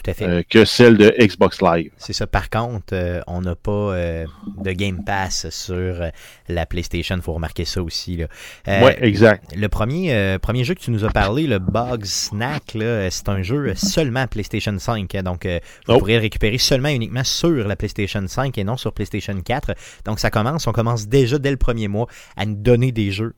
Tout 0.04 0.10
à 0.12 0.14
fait. 0.14 0.26
euh, 0.26 0.42
que 0.50 0.66
celle 0.66 0.98
de 0.98 1.14
Xbox 1.20 1.62
Live. 1.62 1.92
C'est 1.98 2.14
ça. 2.14 2.26
Par 2.28 2.50
contre, 2.50 2.94
euh, 2.94 3.22
on 3.28 3.42
n'a 3.42 3.56
pas 3.56 3.72
euh, 3.72 4.26
de 4.64 4.72
Game 4.72 5.04
Pass 5.06 5.50
sur 5.50 6.04
la 6.48 6.66
PlayStation. 6.66 7.16
Il 7.16 7.22
faut 7.22 7.34
remarquer 7.34 7.66
ça 7.66 7.84
aussi. 7.84 8.18
Là. 8.18 8.28
Ouais, 8.68 8.98
exact. 9.02 9.56
Le 9.56 9.68
premier, 9.70 10.38
premier 10.42 10.64
jeu 10.64 10.74
que 10.74 10.80
tu 10.80 10.92
nous 10.92 11.06
as 11.06 11.10
parlé, 11.12 11.48
le 11.48 11.60
Bug 11.60 12.06
Snack, 12.06 12.78
c'est 13.10 13.30
un 13.30 13.42
jeu 13.42 13.74
seulement 13.76 14.26
PlayStation 14.28 14.78
5. 14.78 15.16
hein. 15.16 15.24
donc, 15.24 15.46
vous 15.46 15.94
Oh. 15.94 16.00
pourrez 16.00 16.16
le 16.16 16.22
récupérer 16.22 16.58
seulement 16.58 16.90
et 16.90 16.96
uniquement 16.96 17.24
sur 17.24 17.68
la 17.68 17.76
PlayStation 17.76 18.24
5 18.28 18.58
et 18.58 18.64
non 18.64 18.78
sur 18.78 18.94
PlayStation 18.94 19.40
4. 19.40 19.74
Donc, 20.06 20.20
ça 20.20 20.30
commence. 20.30 20.68
On 20.68 20.72
commence 20.72 21.08
déjà 21.08 21.38
dès 21.38 21.52
le 21.52 21.58
premier 21.58 21.88
mois 21.88 22.08
à 22.38 22.46
nous 22.46 22.56
donner 22.56 22.92
des 22.92 23.12
jeux. 23.12 23.34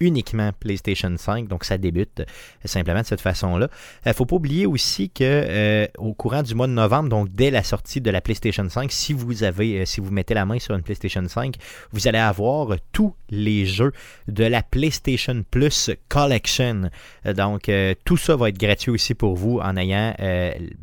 Euh, 0.00 0.06
uniquement 0.06 0.50
PlayStation 0.58 1.12
5, 1.16 1.48
donc 1.48 1.64
ça 1.64 1.78
débute 1.78 2.22
simplement 2.64 3.00
de 3.00 3.06
cette 3.06 3.20
façon-là. 3.20 3.68
Il 4.04 4.08
ne 4.08 4.14
faut 4.14 4.26
pas 4.26 4.36
oublier 4.36 4.66
aussi 4.66 5.10
que 5.10 5.88
au 5.98 6.12
courant 6.14 6.42
du 6.42 6.54
mois 6.54 6.66
de 6.66 6.72
novembre, 6.72 7.08
donc 7.08 7.28
dès 7.32 7.50
la 7.50 7.62
sortie 7.62 8.00
de 8.00 8.10
la 8.10 8.20
PlayStation 8.20 8.68
5, 8.68 8.90
si 8.92 9.12
vous 9.12 9.42
avez, 9.42 9.86
si 9.86 10.00
vous 10.00 10.10
mettez 10.10 10.34
la 10.34 10.44
main 10.44 10.58
sur 10.58 10.74
une 10.74 10.82
PlayStation 10.82 11.26
5, 11.26 11.56
vous 11.92 12.08
allez 12.08 12.18
avoir 12.18 12.76
tous 12.92 13.14
les 13.30 13.66
jeux 13.66 13.92
de 14.28 14.44
la 14.44 14.62
PlayStation 14.62 15.44
Plus 15.50 15.90
Collection. 16.08 16.90
Donc 17.24 17.70
tout 18.04 18.16
ça 18.16 18.36
va 18.36 18.48
être 18.48 18.58
gratuit 18.58 18.90
aussi 18.90 19.14
pour 19.14 19.36
vous 19.36 19.58
en 19.58 19.76
ayant 19.76 20.14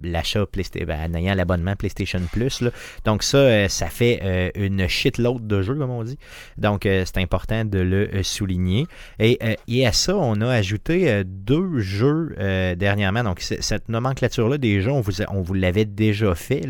l'achat 0.03 0.45
ben, 0.53 1.11
en 1.11 1.13
ayant 1.13 1.35
l'abonnement 1.35 1.75
PlayStation 1.75 2.21
Plus. 2.31 2.63
Donc 3.05 3.23
ça, 3.23 3.69
ça 3.69 3.87
fait 3.87 4.51
une 4.55 4.87
shitload 4.87 5.47
de 5.47 5.61
jeux, 5.61 5.75
comme 5.75 5.91
on 5.91 6.03
dit. 6.03 6.17
Donc 6.57 6.81
c'est 6.83 7.17
important 7.17 7.65
de 7.65 7.79
le 7.79 8.23
souligner. 8.23 8.87
Et, 9.19 9.39
et, 9.67 9.87
à 9.87 9.91
ça, 9.91 10.15
on 10.15 10.41
a 10.41 10.49
ajouté 10.49 11.23
deux 11.25 11.79
jeux 11.79 12.35
dernièrement. 12.77 13.23
Donc 13.23 13.41
cette 13.41 13.89
nomenclature-là 13.89 14.57
des 14.57 14.81
jeux, 14.81 14.91
on 14.91 15.01
vous, 15.41 15.53
l'avait 15.53 15.85
déjà 15.85 16.33
fait. 16.35 16.63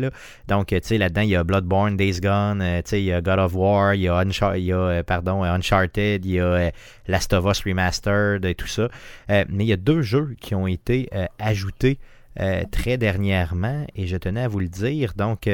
Donc, 0.48 0.68
tu 0.68 0.78
sais, 0.82 0.98
là-dedans, 0.98 1.22
il 1.22 1.30
y 1.30 1.36
a 1.36 1.44
Bloodborne, 1.44 1.96
Days 1.96 2.20
Gone, 2.20 2.62
tu 2.84 2.90
sais, 2.90 3.00
il 3.00 3.06
y 3.06 3.12
a 3.12 3.20
God 3.20 3.38
of 3.38 3.54
War, 3.54 3.94
il 3.94 4.02
y 4.02 4.08
a, 4.08 5.04
pardon, 5.04 5.42
Uncharted, 5.42 6.24
il 6.24 6.32
y 6.32 6.40
a 6.40 6.70
Last 7.08 7.32
of 7.32 7.44
Us 7.46 7.62
Remastered 7.64 8.44
et 8.44 8.54
tout 8.54 8.68
ça. 8.68 8.88
mais 9.28 9.64
il 9.64 9.66
y 9.66 9.72
a 9.72 9.76
deux 9.76 10.02
jeux 10.02 10.34
qui 10.40 10.54
ont 10.54 10.66
été 10.66 11.08
ajoutés 11.38 11.98
très 12.70 12.98
dernièrement 12.98 13.86
et 13.94 14.06
je 14.06 14.16
tenais 14.16 14.42
à 14.42 14.48
vous 14.48 14.60
le 14.60 14.68
dire. 14.68 15.12
Donc, 15.16 15.46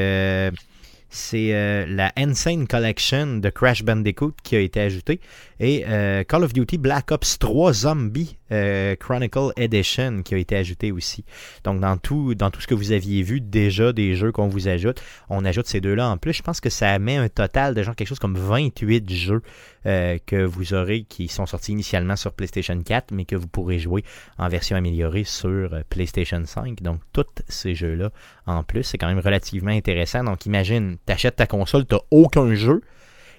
c'est 1.11 1.53
euh, 1.53 1.87
la 1.89 2.13
Insane 2.17 2.67
Collection 2.67 3.39
de 3.39 3.51
Crash 3.51 3.83
Bandicoot 3.83 4.33
qui 4.43 4.55
a 4.57 4.61
été 4.61 4.81
ajoutée 4.81 5.21
et 5.61 5.85
euh, 5.87 6.25
Call 6.25 6.43
of 6.43 6.53
Duty 6.53 6.79
Black 6.79 7.13
Ops 7.13 7.39
3 7.39 7.73
Zombie 7.73 8.39
euh, 8.51 8.97
Chronicle 8.97 9.53
Edition 9.57 10.23
qui 10.23 10.35
a 10.35 10.39
été 10.39 10.57
ajouté 10.57 10.91
aussi. 10.91 11.25
Donc 11.63 11.81
dans 11.81 11.99
tout, 11.99 12.35
dans 12.35 12.51
tout 12.51 12.61
ce 12.61 12.67
que 12.67 12.75
vous 12.75 12.93
aviez 12.93 13.23
vu 13.23 13.41
déjà 13.41 13.93
des 13.93 14.15
jeux 14.17 14.33
qu'on 14.33 14.49
vous 14.49 14.67
ajoute, 14.67 15.03
on 15.29 15.45
ajoute 15.45 15.67
ces 15.67 15.81
deux-là 15.81 16.09
en 16.09 16.17
plus. 16.17 16.33
Je 16.33 16.43
pense 16.43 16.61
que 16.61 16.71
ça 16.71 16.99
met 16.99 17.17
un 17.17 17.29
total 17.29 17.75
de 17.75 17.83
genre 17.83 17.95
quelque 17.95 18.09
chose 18.09 18.19
comme 18.19 18.37
28 18.37 19.13
jeux 19.13 19.43
que 19.85 20.45
vous 20.45 20.75
aurez 20.75 21.05
qui 21.05 21.29
sont 21.29 21.47
sortis 21.47 21.73
initialement 21.73 22.17
sur 22.17 22.33
PlayStation 22.33 22.79
4 22.83 23.13
mais 23.13 23.25
que 23.25 23.37
vous 23.37 23.47
pourrez 23.47 23.79
jouer 23.79 24.05
en 24.37 24.49
version 24.49 24.77
améliorée 24.77 25.25
sur 25.25 25.71
PlayStation 25.89 26.43
5. 26.45 26.83
Donc 26.83 27.01
tous 27.13 27.25
ces 27.49 27.75
jeux-là 27.75 28.11
en 28.47 28.63
plus, 28.63 28.83
c'est 28.83 28.99
quand 28.99 29.09
même 29.09 29.21
relativement 29.21 29.71
intéressant. 29.71 30.25
Donc 30.25 30.47
imagine, 30.47 30.97
tu 31.07 31.13
achètes 31.13 31.37
ta 31.37 31.47
console, 31.47 31.87
tu 31.87 31.97
aucun 32.11 32.55
jeu. 32.55 32.81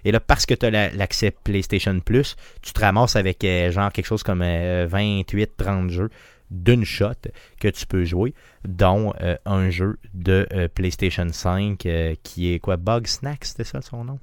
Et 0.05 0.11
là, 0.11 0.19
parce 0.19 0.45
que 0.45 0.53
tu 0.53 0.65
as 0.65 0.89
l'accès 0.91 1.31
PlayStation 1.31 1.99
Plus, 1.99 2.35
tu 2.61 2.73
te 2.73 2.79
ramasses 2.79 3.15
avec 3.15 3.43
euh, 3.43 3.71
genre 3.71 3.91
quelque 3.91 4.05
chose 4.05 4.23
comme 4.23 4.41
28-30 4.41 4.45
euh, 4.45 5.89
jeux 5.89 6.09
d'une 6.49 6.83
shot 6.83 7.13
que 7.59 7.69
tu 7.69 7.85
peux 7.85 8.03
jouer, 8.03 8.33
dont 8.67 9.13
euh, 9.21 9.37
un 9.45 9.69
jeu 9.69 9.97
de 10.13 10.45
PlayStation 10.75 11.27
5 11.31 11.87
qui 12.23 12.53
est 12.53 12.59
quoi? 12.59 12.75
Bug 12.77 13.07
Snack, 13.07 13.45
c'était 13.45 13.63
ça 13.63 13.81
son 13.81 14.03
nom? 14.03 14.19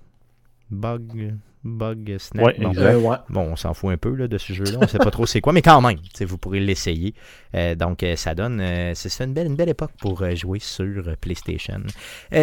Bug. 0.70 1.34
Bug 1.64 2.16
Snap. 2.18 2.54
Euh, 2.58 3.16
bon, 3.28 3.40
on 3.40 3.56
s'en 3.56 3.74
fout 3.74 3.90
un 3.92 3.96
peu 3.96 4.14
là, 4.14 4.28
de 4.28 4.38
ce 4.38 4.52
jeu-là. 4.52 4.78
On 4.78 4.82
ne 4.82 4.86
sait 4.86 4.98
pas 4.98 5.10
trop 5.10 5.26
c'est 5.26 5.40
quoi, 5.40 5.52
mais 5.52 5.62
quand 5.62 5.80
même, 5.80 5.96
vous 6.20 6.38
pourrez 6.38 6.60
l'essayer. 6.60 7.14
Euh, 7.54 7.74
donc, 7.74 8.02
euh, 8.02 8.16
ça 8.16 8.34
donne. 8.34 8.62
c'est 8.94 9.24
une 9.24 9.32
belle, 9.32 9.48
une 9.48 9.56
belle 9.56 9.68
époque 9.68 9.92
pour 10.00 10.24
jouer 10.34 10.58
sur 10.60 11.16
PlayStation. 11.20 11.80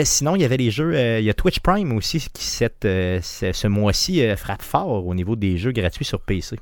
sinon, 0.04 0.36
il 0.36 0.42
y 0.42 0.46
avait 0.46 0.58
les 0.58 0.72
jeux. 0.72 0.96
il 1.20 1.24
y 1.24 1.30
a 1.30 1.34
Twitch 1.34 1.60
Prime 1.60 1.94
aussi 1.94 2.20
qui, 2.34 2.44
cette, 2.44 2.84
ce 2.84 3.68
mois-ci, 3.68 4.28
frappe 4.36 4.62
fort 4.62 5.06
au 5.06 5.16
niveau 5.16 5.36
des 5.36 5.58
jeux 5.58 5.72
gratuits 5.72 6.06
sur 6.06 6.20
PC. 6.20 6.58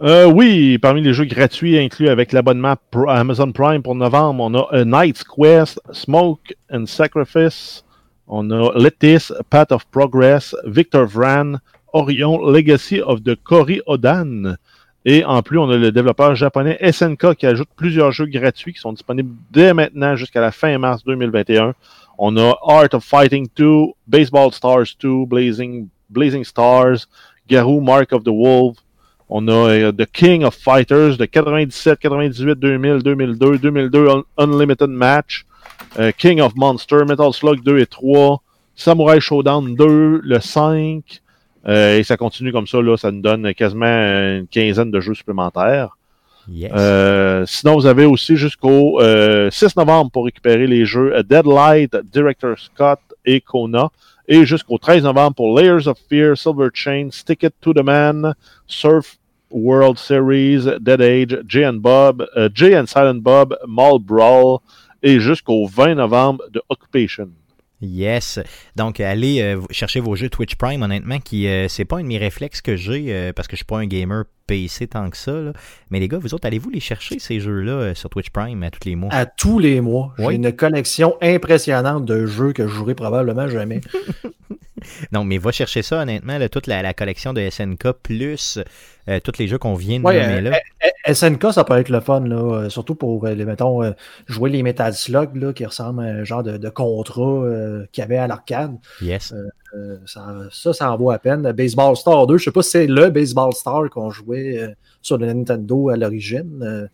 oui, 0.00 0.78
parmi 0.78 1.02
les 1.02 1.12
jeux 1.12 1.24
gratuits 1.24 1.78
inclus 1.78 2.08
avec 2.08 2.32
l'abonnement 2.32 2.76
Amazon 3.08 3.52
Prime 3.52 3.82
pour 3.82 3.94
novembre, 3.94 4.44
on 4.44 4.54
a 4.54 4.68
A 4.70 4.84
Night's 4.84 5.24
Quest, 5.24 5.80
Smoke 5.92 6.54
and 6.70 6.86
Sacrifice, 6.86 7.83
on 8.26 8.50
a 8.50 8.72
Letis, 8.78 9.32
Path 9.50 9.72
of 9.72 9.84
Progress, 9.90 10.54
Victor 10.64 11.06
Vran, 11.06 11.58
Orion, 11.92 12.40
Legacy 12.42 13.00
of 13.00 13.22
the 13.24 13.36
Cory 13.36 13.80
Odan. 13.86 14.56
Et 15.04 15.22
en 15.24 15.42
plus, 15.42 15.58
on 15.58 15.68
a 15.68 15.76
le 15.76 15.92
développeur 15.92 16.34
japonais 16.34 16.78
SNK 16.80 17.34
qui 17.34 17.46
ajoute 17.46 17.68
plusieurs 17.76 18.10
jeux 18.12 18.26
gratuits 18.26 18.72
qui 18.72 18.80
sont 18.80 18.92
disponibles 18.92 19.36
dès 19.50 19.74
maintenant 19.74 20.16
jusqu'à 20.16 20.40
la 20.40 20.50
fin 20.50 20.76
mars 20.78 21.04
2021. 21.04 21.74
On 22.16 22.36
a 22.36 22.56
Art 22.62 22.94
of 22.94 23.04
Fighting 23.04 23.48
2, 23.54 23.86
Baseball 24.06 24.52
Stars 24.52 24.96
2, 24.98 25.26
Blazing, 25.26 25.88
Blazing 26.08 26.44
Stars, 26.44 27.06
Garou, 27.48 27.80
Mark 27.80 28.12
of 28.12 28.24
the 28.24 28.28
Wolf. 28.28 28.78
On 29.28 29.46
a 29.48 29.68
euh, 29.68 29.92
The 29.92 30.06
King 30.06 30.44
of 30.44 30.54
Fighters 30.54 31.16
de 31.18 31.26
97, 31.26 32.00
98, 32.00 32.60
2000, 32.60 33.02
2002, 33.02 33.58
2002 33.58 34.24
Unlimited 34.38 34.90
Match. 34.90 35.44
Euh, 35.98 36.10
King 36.16 36.40
of 36.40 36.54
Monster, 36.56 37.04
Metal 37.06 37.32
Slug 37.32 37.62
2 37.62 37.78
et 37.78 37.86
3, 37.86 38.42
Samurai 38.74 39.20
Showdown 39.20 39.76
2, 39.76 40.20
le 40.22 40.40
5, 40.40 41.22
euh, 41.68 41.98
et 41.98 42.02
ça 42.02 42.16
continue 42.16 42.52
comme 42.52 42.66
ça, 42.66 42.82
là, 42.82 42.96
ça 42.96 43.12
nous 43.12 43.20
donne 43.20 43.54
quasiment 43.54 43.86
une 43.86 44.46
quinzaine 44.48 44.90
de 44.90 45.00
jeux 45.00 45.14
supplémentaires. 45.14 45.96
Euh, 46.62 47.46
sinon, 47.46 47.74
vous 47.76 47.86
avez 47.86 48.04
aussi 48.04 48.36
jusqu'au 48.36 49.00
6 49.00 49.76
novembre 49.76 50.10
pour 50.10 50.24
récupérer 50.26 50.66
les 50.66 50.84
jeux 50.84 51.22
Deadlight, 51.22 51.96
Director 52.12 52.58
Scott 52.58 53.00
et 53.24 53.40
Kona. 53.40 53.90
Et 54.26 54.44
jusqu'au 54.44 54.78
13 54.78 55.04
novembre 55.04 55.34
pour 55.34 55.58
Layers 55.58 55.86
of 55.86 55.98
Fear, 56.08 56.36
Silver 56.36 56.68
Chain, 56.72 57.08
Stick 57.12 57.44
It 57.44 57.54
to 57.60 57.72
the 57.72 57.82
Man, 57.84 58.34
Surf 58.66 59.16
World 59.50 59.98
Series, 59.98 60.66
Dead 60.80 61.00
Age, 61.00 61.38
Jay 61.46 61.64
and 61.64 61.80
Bob, 61.80 62.26
Jay 62.52 62.76
and 62.76 62.86
Silent 62.86 63.22
Bob, 63.22 63.54
Mall 63.66 63.98
Brawl, 63.98 64.60
et 65.04 65.20
jusqu'au 65.20 65.66
20 65.66 65.94
novembre 65.94 66.42
de 66.50 66.60
Occupation. 66.68 67.30
Yes. 67.80 68.40
Donc, 68.76 68.98
allez 68.98 69.42
euh, 69.42 69.60
chercher 69.70 70.00
vos 70.00 70.16
jeux 70.16 70.30
Twitch 70.30 70.56
Prime, 70.56 70.82
honnêtement, 70.82 71.18
qui 71.18 71.46
euh, 71.46 71.68
c'est 71.68 71.84
pas 71.84 71.98
un 71.98 72.02
de 72.02 72.08
mes 72.08 72.18
réflexes 72.18 72.62
que 72.62 72.76
j'ai 72.76 73.12
euh, 73.12 73.32
parce 73.32 73.46
que 73.46 73.56
je 73.56 73.58
suis 73.58 73.66
pas 73.66 73.78
un 73.78 73.86
gamer 73.86 74.24
PC 74.46 74.88
tant 74.88 75.10
que 75.10 75.16
ça. 75.16 75.52
Mais 75.90 76.00
les 76.00 76.08
gars, 76.08 76.18
vous 76.18 76.34
autres, 76.34 76.46
allez-vous 76.46 76.70
les 76.70 76.80
chercher, 76.80 77.18
ces 77.18 77.40
jeux-là, 77.40 77.94
sur 77.94 78.10
Twitch 78.10 78.30
Prime 78.30 78.62
à 78.62 78.70
tous 78.70 78.86
les 78.86 78.96
mois? 78.96 79.12
À 79.12 79.26
tous 79.26 79.58
les 79.58 79.80
mois. 79.80 80.14
J'ai 80.18 80.34
une 80.34 80.52
collection 80.52 81.16
impressionnante 81.20 82.04
de 82.04 82.26
jeux 82.26 82.52
que 82.52 82.66
je 82.66 82.72
jouerai 82.72 82.94
probablement 82.94 83.48
jamais. 83.48 83.80
non, 85.12 85.24
mais 85.24 85.38
va 85.38 85.52
chercher 85.52 85.82
ça, 85.82 86.02
honnêtement, 86.02 86.38
toute 86.48 86.66
la, 86.66 86.94
collection 86.94 87.32
de 87.32 87.48
SNK 87.48 87.92
plus 88.02 88.58
euh, 89.08 89.20
tous 89.20 89.38
les 89.38 89.48
jeux 89.48 89.58
qu'on 89.58 89.74
vient 89.74 89.98
de 89.98 90.04
nommer 90.04 90.18
euh, 90.18 90.40
là. 90.40 90.60
SNK, 91.12 91.52
ça 91.52 91.64
peut 91.64 91.78
être 91.78 91.88
le 91.88 92.00
fun, 92.00 92.20
là, 92.20 92.36
euh, 92.36 92.68
surtout 92.68 92.94
pour, 92.94 93.26
les, 93.26 93.44
mettons, 93.44 93.82
jouer 94.26 94.50
les 94.50 94.62
Metal 94.62 94.92
Slug, 94.94 95.36
là, 95.36 95.52
qui 95.52 95.64
ressemblent 95.64 96.02
à 96.02 96.06
un 96.06 96.24
genre 96.24 96.42
de, 96.42 96.68
contrat 96.68 97.42
qu'il 97.92 98.02
y 98.02 98.04
avait 98.04 98.16
à 98.16 98.26
l'arcade. 98.26 98.76
Yes. 99.00 99.34
Ça, 100.06 100.34
ça, 100.50 100.72
ça 100.72 100.92
en 100.92 100.96
vaut 100.96 101.10
à 101.10 101.18
peine. 101.18 101.50
Baseball 101.52 101.96
Star 101.96 102.26
2, 102.26 102.38
je 102.38 102.44
sais 102.44 102.50
pas 102.52 102.62
si 102.62 102.70
c'est 102.70 102.86
le 102.86 103.10
Baseball 103.10 103.52
Star 103.52 103.88
qu'on 103.90 104.10
jouait 104.10 104.74
sur 105.02 105.18
le 105.18 105.26
Nintendo 105.32 105.88
à 105.88 105.96
l'origine. 105.96 106.88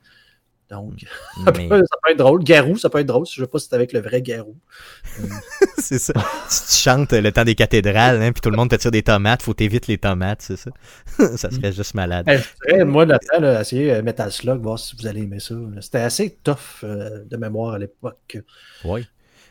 Donc, 0.70 1.02
mm. 1.36 1.44
ça, 1.44 1.52
peut, 1.52 1.82
être 2.10 2.18
drôle. 2.18 2.44
Garou, 2.44 2.76
ça 2.76 2.88
peut 2.88 2.98
être 2.98 3.06
drôle. 3.06 3.26
Je 3.26 3.40
ne 3.40 3.46
sais 3.46 3.50
pas 3.50 3.58
si 3.58 3.66
c'est 3.68 3.74
avec 3.74 3.92
le 3.92 4.00
vrai 4.00 4.22
Garou. 4.22 4.56
c'est 5.78 5.98
ça. 5.98 6.12
Si 6.48 6.66
tu 6.66 6.88
chantes 6.88 7.12
le 7.12 7.32
temps 7.32 7.44
des 7.44 7.54
cathédrales, 7.54 8.22
hein, 8.22 8.32
puis 8.32 8.40
tout 8.40 8.50
le 8.50 8.56
monde 8.56 8.70
te 8.70 8.76
tire 8.76 8.90
des 8.90 9.02
tomates, 9.02 9.42
faut 9.42 9.54
t'éviter 9.54 9.92
les 9.92 9.98
tomates, 9.98 10.42
c'est 10.42 10.56
ça. 10.56 10.70
ça 11.36 11.50
serait 11.50 11.72
juste 11.72 11.94
malade. 11.94 12.26
moi, 12.86 13.04
là-dedans, 13.04 13.40
là, 13.40 13.60
essayer 13.60 13.92
euh, 13.94 14.02
Metal 14.02 14.30
Slug, 14.30 14.62
voir 14.62 14.78
si 14.78 14.94
vous 14.96 15.06
allez 15.06 15.22
aimer 15.22 15.40
ça. 15.40 15.54
C'était 15.80 15.98
assez 15.98 16.38
tough 16.42 16.84
euh, 16.84 17.24
de 17.24 17.36
mémoire 17.36 17.74
à 17.74 17.78
l'époque. 17.78 18.38
Oui. 18.84 19.06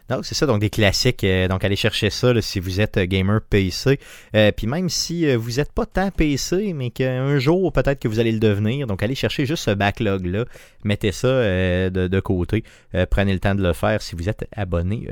Non, 0.10 0.24
c'est 0.24 0.34
ça, 0.34 0.48
donc 0.48 0.60
des 0.60 0.72
classiques. 0.72 1.24
Euh, 1.24 1.48
donc 1.48 1.64
allez 1.64 1.76
chercher 1.76 2.10
ça 2.10 2.30
si 2.42 2.60
vous 2.60 2.82
êtes 2.82 2.98
euh, 2.98 3.06
gamer 3.06 3.42
PC. 3.42 4.00
Euh, 4.36 4.52
puis 4.52 4.66
même 4.66 4.90
si 4.90 5.36
vous 5.36 5.52
n'êtes 5.58 5.72
pas 5.72 5.86
tant 5.86 6.10
PC, 6.10 6.74
mais 6.74 6.90
qu'un 6.90 7.38
jour 7.38 7.72
peut-être 7.72 8.00
que 8.00 8.08
vous 8.08 8.20
allez 8.20 8.32
le 8.32 8.40
devenir, 8.40 8.88
donc 8.88 9.04
allez 9.04 9.14
chercher 9.14 9.46
juste 9.46 9.66
ce 9.66 9.72
backlog-là, 9.72 10.46
mettez 10.84 11.12
ça 11.12 11.28
de, 11.28 12.20
côté, 12.20 12.64
prenez 13.10 13.34
le 13.34 13.40
temps 13.40 13.56
de 13.56 13.62
le 13.62 13.74
faire 13.74 14.02
si 14.02 14.16
vous 14.16 14.30
êtes 14.30 14.48
abonné 14.56 15.08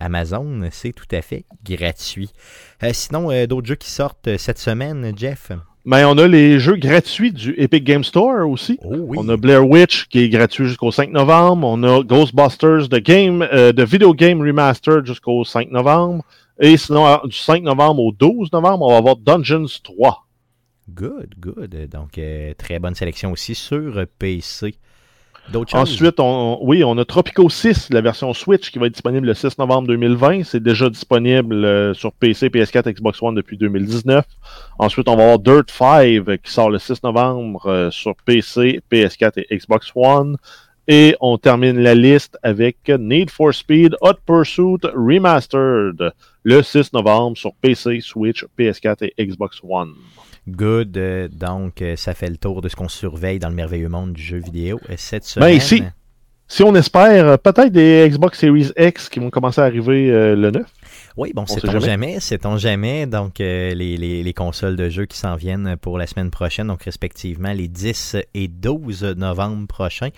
Amazon, 0.00 0.68
c'est 0.70 0.92
tout 0.92 1.06
à 1.12 1.22
fait 1.22 1.44
gratuit. 1.64 2.30
sinon, 2.92 3.46
d'autres 3.46 3.66
jeux 3.66 3.74
qui 3.74 3.90
sortent 3.90 4.36
cette 4.36 4.58
semaine, 4.58 5.12
Jeff? 5.16 5.52
Mais 5.84 6.04
on 6.04 6.18
a 6.18 6.26
les 6.26 6.58
jeux 6.58 6.76
gratuits 6.76 7.32
du 7.32 7.54
Epic 7.58 7.84
Game 7.84 8.04
Store 8.04 8.48
aussi. 8.48 8.78
Oh 8.84 9.12
on 9.16 9.28
a 9.28 9.36
Blair 9.36 9.66
Witch 9.66 10.06
qui 10.08 10.20
est 10.20 10.28
gratuit 10.28 10.66
jusqu'au 10.66 10.90
5 10.90 11.10
novembre. 11.10 11.66
On 11.66 11.82
a 11.82 12.02
Ghostbusters 12.02 12.88
de 12.88 12.98
game, 12.98 13.46
euh, 13.52 13.72
de 13.72 13.84
Video 13.84 14.12
Game 14.12 14.40
Remastered 14.40 15.06
jusqu'au 15.06 15.44
5 15.44 15.70
novembre. 15.70 16.24
Et 16.60 16.76
sinon, 16.76 17.20
du 17.24 17.36
5 17.36 17.62
novembre 17.62 18.02
au 18.02 18.12
12 18.12 18.52
novembre, 18.52 18.86
on 18.86 18.90
va 18.90 18.96
avoir 18.98 19.16
Dungeons 19.16 19.80
3. 19.82 20.26
Good, 20.90 21.34
good. 21.38 21.88
Donc, 21.90 22.18
euh, 22.18 22.52
très 22.56 22.78
bonne 22.78 22.94
sélection 22.94 23.30
aussi 23.32 23.54
sur 23.54 24.04
PC. 24.18 24.74
Ensuite, 25.72 26.20
on, 26.20 26.58
oui, 26.62 26.84
on 26.84 26.98
a 26.98 27.04
Tropico 27.04 27.48
6, 27.48 27.90
la 27.90 28.00
version 28.00 28.34
Switch, 28.34 28.70
qui 28.70 28.78
va 28.78 28.86
être 28.86 28.92
disponible 28.92 29.26
le 29.26 29.34
6 29.34 29.58
novembre 29.58 29.88
2020. 29.88 30.44
C'est 30.44 30.62
déjà 30.62 30.90
disponible 30.90 31.64
euh, 31.64 31.94
sur 31.94 32.12
PC, 32.12 32.48
PS4, 32.48 32.92
Xbox 32.92 33.22
One 33.22 33.34
depuis 33.34 33.56
2019. 33.56 34.24
Ensuite, 34.78 35.08
on 35.08 35.16
va 35.16 35.22
avoir 35.22 35.38
Dirt 35.38 35.70
5, 35.70 36.42
qui 36.42 36.52
sort 36.52 36.70
le 36.70 36.78
6 36.78 37.02
novembre 37.02 37.66
euh, 37.66 37.90
sur 37.90 38.14
PC, 38.16 38.80
PS4 38.90 39.32
et 39.36 39.56
Xbox 39.56 39.90
One. 39.94 40.36
Et 40.86 41.16
on 41.20 41.36
termine 41.36 41.78
la 41.78 41.94
liste 41.94 42.38
avec 42.42 42.76
Need 42.88 43.30
for 43.30 43.52
Speed 43.52 43.94
Hot 44.00 44.14
Pursuit 44.26 44.80
Remastered 44.94 46.12
le 46.42 46.62
6 46.62 46.94
novembre 46.94 47.36
sur 47.36 47.52
PC, 47.54 48.00
Switch, 48.00 48.44
PS4 48.58 49.10
et 49.16 49.26
Xbox 49.26 49.60
One. 49.62 49.92
Good. 50.48 50.96
euh, 50.96 51.28
donc, 51.28 51.82
euh, 51.82 51.96
ça 51.96 52.14
fait 52.14 52.30
le 52.30 52.36
tour 52.36 52.62
de 52.62 52.68
ce 52.68 52.76
qu'on 52.76 52.88
surveille 52.88 53.38
dans 53.38 53.48
le 53.48 53.54
merveilleux 53.54 53.88
monde 53.88 54.12
du 54.12 54.22
jeu 54.22 54.38
vidéo 54.38 54.80
euh, 54.90 54.94
cette 54.96 55.24
semaine. 55.24 55.48
Ben, 55.50 55.54
ici, 55.56 55.82
Si 56.50 56.62
on 56.62 56.74
espère, 56.74 57.38
peut-être 57.40 57.70
des 57.72 58.08
Xbox 58.10 58.38
Series 58.38 58.72
X 58.78 59.08
qui 59.10 59.20
vont 59.20 59.28
commencer 59.28 59.60
à 59.60 59.64
arriver 59.64 60.10
euh, 60.10 60.34
le 60.34 60.50
9. 60.50 60.62
Oui, 61.18 61.32
bon, 61.34 61.42
On 61.42 61.46
c'est 61.46 61.62
on 61.68 61.72
jamais. 61.72 61.84
jamais, 61.84 62.16
c'est 62.20 62.46
on 62.46 62.56
jamais. 62.56 63.06
Donc, 63.06 63.40
euh, 63.40 63.74
les, 63.74 63.96
les, 63.98 64.22
les 64.22 64.32
consoles 64.32 64.76
de 64.76 64.88
jeux 64.88 65.04
qui 65.04 65.18
s'en 65.18 65.34
viennent 65.36 65.76
pour 65.76 65.98
la 65.98 66.06
semaine 66.06 66.30
prochaine, 66.30 66.68
donc 66.68 66.84
respectivement 66.84 67.52
les 67.52 67.66
10 67.68 68.16
et 68.34 68.48
12 68.48 69.02
novembre 69.16 69.66
prochains. 69.66 70.08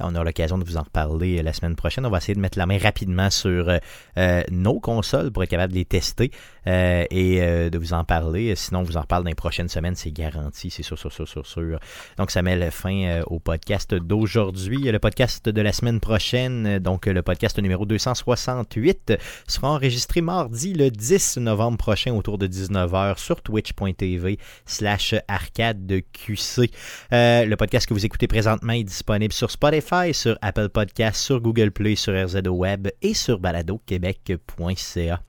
On 0.00 0.14
aura 0.14 0.24
l'occasion 0.24 0.58
de 0.58 0.64
vous 0.64 0.76
en 0.76 0.82
reparler 0.82 1.42
la 1.42 1.52
semaine 1.52 1.76
prochaine. 1.76 2.04
On 2.04 2.10
va 2.10 2.18
essayer 2.18 2.34
de 2.34 2.40
mettre 2.40 2.58
la 2.58 2.66
main 2.66 2.76
rapidement 2.76 3.30
sur 3.30 3.70
euh, 4.18 4.42
nos 4.50 4.80
consoles 4.80 5.30
pour 5.30 5.44
être 5.44 5.50
capable 5.50 5.72
de 5.72 5.78
les 5.78 5.84
tester 5.86 6.32
euh, 6.68 7.04
et 7.10 7.40
euh, 7.40 7.70
de 7.70 7.78
vous 7.78 7.94
en 7.94 8.04
parler. 8.04 8.54
Sinon, 8.54 8.80
on 8.80 8.82
vous 8.82 8.98
en 8.98 9.00
reparle 9.00 9.24
dans 9.24 9.30
les 9.30 9.34
prochaines 9.34 9.68
semaines, 9.68 9.94
c'est 9.96 10.12
garanti, 10.12 10.70
c'est 10.70 10.82
sûr, 10.82 10.98
sûr, 10.98 11.10
sûr, 11.10 11.46
sûr. 11.46 11.80
Donc, 12.18 12.30
ça 12.30 12.42
met 12.42 12.56
le 12.56 12.68
fin 12.70 13.04
euh, 13.04 13.22
au 13.26 13.38
podcast 13.38 13.94
d'aujourd'hui. 13.94 14.78
Le 14.78 14.98
podcast 14.98 15.48
de 15.48 15.60
la 15.62 15.72
semaine 15.72 15.98
prochaine, 15.98 16.78
donc 16.78 17.06
le 17.06 17.22
podcast 17.22 17.58
numéro 17.58 17.86
268, 17.86 19.14
sera 19.46 19.70
enregistré 19.70 20.20
mardi 20.20 20.74
le 20.74 20.90
10 20.90 21.38
novembre 21.38 21.78
prochain 21.78 22.12
autour 22.12 22.36
de 22.36 22.46
19h 22.46 23.18
sur 23.18 23.40
twitch.tv 23.40 24.38
slash 24.66 25.14
arcade 25.26 25.86
de 25.86 26.00
QC. 26.00 26.70
Le 27.10 27.54
podcast 27.54 27.86
que 27.86 27.94
vous 27.94 28.04
écoutez 28.04 28.26
présentement 28.26 28.74
est 28.74 28.84
disponible 28.84 29.32
sur 29.32 29.50
Spotify, 29.50 30.12
sur 30.12 30.36
Apple 30.42 30.68
Podcasts, 30.68 31.22
sur 31.22 31.40
Google 31.40 31.70
Play, 31.70 31.94
sur 31.96 32.12
RZO 32.12 32.50
Web 32.50 32.88
et 33.00 33.14
sur 33.14 33.38
baladoquebec.ca. 33.38 35.22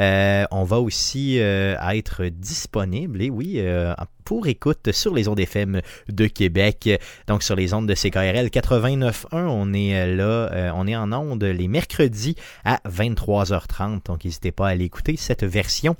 Euh, 0.00 0.44
on 0.50 0.64
va 0.64 0.78
aussi 0.80 1.38
euh, 1.40 1.76
être 1.90 2.26
disponible, 2.26 3.22
et 3.22 3.30
oui, 3.30 3.54
euh, 3.58 3.94
pour 4.24 4.46
écoute 4.46 4.92
sur 4.92 5.14
les 5.14 5.28
ondes 5.28 5.40
FM 5.40 5.80
de 6.08 6.26
Québec, 6.26 6.90
donc 7.26 7.42
sur 7.42 7.56
les 7.56 7.72
ondes 7.74 7.88
de 7.88 7.94
CKRL 7.94 8.48
89.1. 8.48 9.26
On 9.32 9.72
est 9.72 10.06
là, 10.14 10.72
on 10.74 10.86
est 10.86 10.96
en 10.96 11.12
ondes 11.12 11.44
les 11.44 11.68
mercredis 11.68 12.36
à 12.64 12.80
23h30, 12.88 14.06
donc 14.06 14.24
n'hésitez 14.24 14.52
pas 14.52 14.68
à 14.68 14.70
aller 14.70 14.84
écouter 14.84 15.16
cette 15.16 15.44
version. 15.44 15.96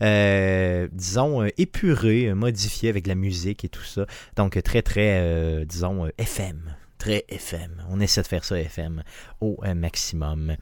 disons, 0.00 1.42
euh, 1.42 1.48
épurée, 1.58 2.28
euh, 2.28 2.34
modifiée 2.34 2.88
avec 2.88 3.06
la 3.06 3.14
musique 3.14 3.64
et 3.64 3.68
tout 3.68 3.84
ça. 3.84 4.06
Donc, 4.36 4.60
très, 4.62 4.82
très, 4.82 5.64
disons, 5.66 6.08
FM. 6.18 6.76
Très 6.98 7.24
FM. 7.28 7.82
On 7.88 8.00
essaie 8.00 8.22
de 8.22 8.26
faire 8.26 8.44
ça 8.44 8.58
FM 8.58 9.02
au 9.40 9.58
maximum. 9.74 10.56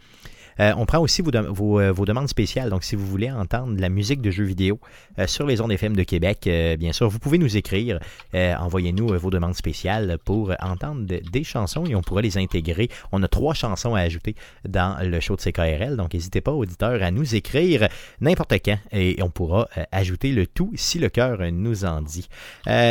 Euh, 0.61 0.73
on 0.77 0.87
prend 0.87 0.99
aussi 0.99 1.23
euh, 1.23 1.93
vos 1.93 2.05
demandes 2.05 2.29
spéciales. 2.29 2.71
Donc, 2.71 2.85
si 2.85 2.97
vous 2.97 3.07
voulez 3.07 3.31
entendre 3.31 3.79
la 3.81 3.89
musique 3.89 4.21
de 4.21 4.31
jeux 4.31 4.45
vidéo 4.45 4.81
euh, 5.19 5.27
sur 5.27 5.47
les 5.47 5.61
ondes 5.61 5.73
FM 5.73 5.97
de 5.97 6.03
Québec, 6.03 6.49
bien 6.79 6.93
sûr, 6.93 7.09
vous 7.09 7.19
pouvez 7.19 7.39
nous 7.39 7.57
écrire. 7.57 7.99
Envoyez-nous 8.35 9.09
vos 9.19 9.31
demandes 9.31 9.55
spéciales 9.55 10.19
pour 10.25 10.53
entendre 10.61 11.05
de- 11.07 11.21
des 11.31 11.45
chansons 11.45 11.85
et 11.87 11.95
on 11.95 12.03
pourra 12.03 12.23
les 12.23 12.39
intégrer. 12.39 12.89
On 13.13 13.23
a 13.23 13.29
trois 13.29 13.55
chansons 13.55 13.95
à 13.95 14.01
ajouter 14.01 14.35
dans 14.69 14.97
le 15.03 15.21
show 15.21 15.37
de 15.37 15.41
CKRL. 15.41 15.97
Donc, 15.97 16.15
n'hésitez 16.15 16.41
pas, 16.41 16.53
auditeurs, 16.53 17.03
à 17.03 17.11
nous 17.11 17.35
écrire 17.35 17.89
n'importe 18.21 18.55
quand 18.65 18.79
et 18.93 19.17
on 19.23 19.31
pourra 19.31 19.69
ajouter 19.93 20.33
le 20.33 20.47
tout 20.47 20.73
si 20.77 20.99
le 20.99 21.09
cœur 21.09 21.39
nous 21.53 21.85
en 21.85 22.03
dit. 22.03 22.29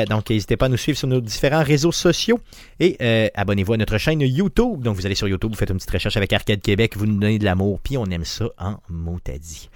Donc, 0.10 0.30
n'hésitez 0.30 0.58
pas 0.58 0.68
à 0.68 0.70
nous 0.70 0.78
suivre 0.78 0.98
sur 0.98 1.08
nos 1.08 1.22
différents 1.22 1.64
réseaux 1.64 1.92
sociaux 1.92 2.40
et 2.80 2.98
abonnez-vous 3.36 3.74
à 3.74 3.78
notre 3.78 3.98
chaîne 3.98 4.22
YouTube. 4.22 4.82
Donc, 4.82 4.96
vous 4.96 5.06
allez 5.06 5.16
sur 5.16 5.28
YouTube, 5.28 5.52
vous 5.52 5.58
faites 5.58 5.70
une 5.70 5.78
petite 5.78 5.92
recherche 5.92 6.18
avec 6.18 6.32
Arcade 6.34 6.62
Québec, 6.62 6.96
vous 6.98 7.06
nous 7.06 7.20
donnez 7.20 7.40
de 7.40 7.46
l'amour, 7.58 7.80
puis 7.82 7.98
on 7.98 8.06
aime 8.06 8.26
ça 8.26 8.50
en 8.58 8.78
motadis. 8.90 9.70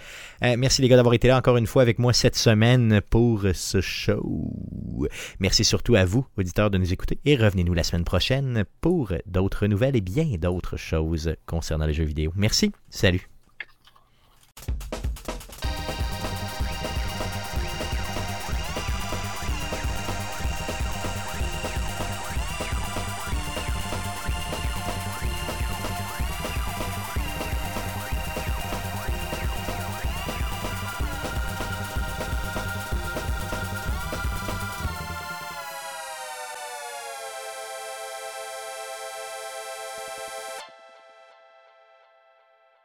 Euh, 0.43 0.55
merci 0.57 0.81
les 0.81 0.87
gars 0.87 0.95
d'avoir 0.95 1.13
été 1.13 1.27
là 1.27 1.37
encore 1.37 1.57
une 1.57 1.67
fois 1.67 1.81
avec 1.81 1.99
moi 1.99 2.13
cette 2.13 2.35
semaine 2.35 3.01
pour 3.09 3.45
ce 3.53 3.81
show. 3.81 4.53
Merci 5.39 5.63
surtout 5.63 5.95
à 5.95 6.05
vous, 6.05 6.25
auditeurs, 6.37 6.69
de 6.69 6.77
nous 6.77 6.93
écouter 6.93 7.19
et 7.25 7.35
revenez-nous 7.35 7.73
la 7.73 7.83
semaine 7.83 8.05
prochaine 8.05 8.65
pour 8.81 9.13
d'autres 9.25 9.67
nouvelles 9.67 9.95
et 9.95 10.01
bien 10.01 10.25
d'autres 10.37 10.77
choses 10.77 11.35
concernant 11.45 11.85
les 11.85 11.93
jeux 11.93 12.05
vidéo. 12.05 12.31
Merci, 12.35 12.71
salut. 12.89 13.27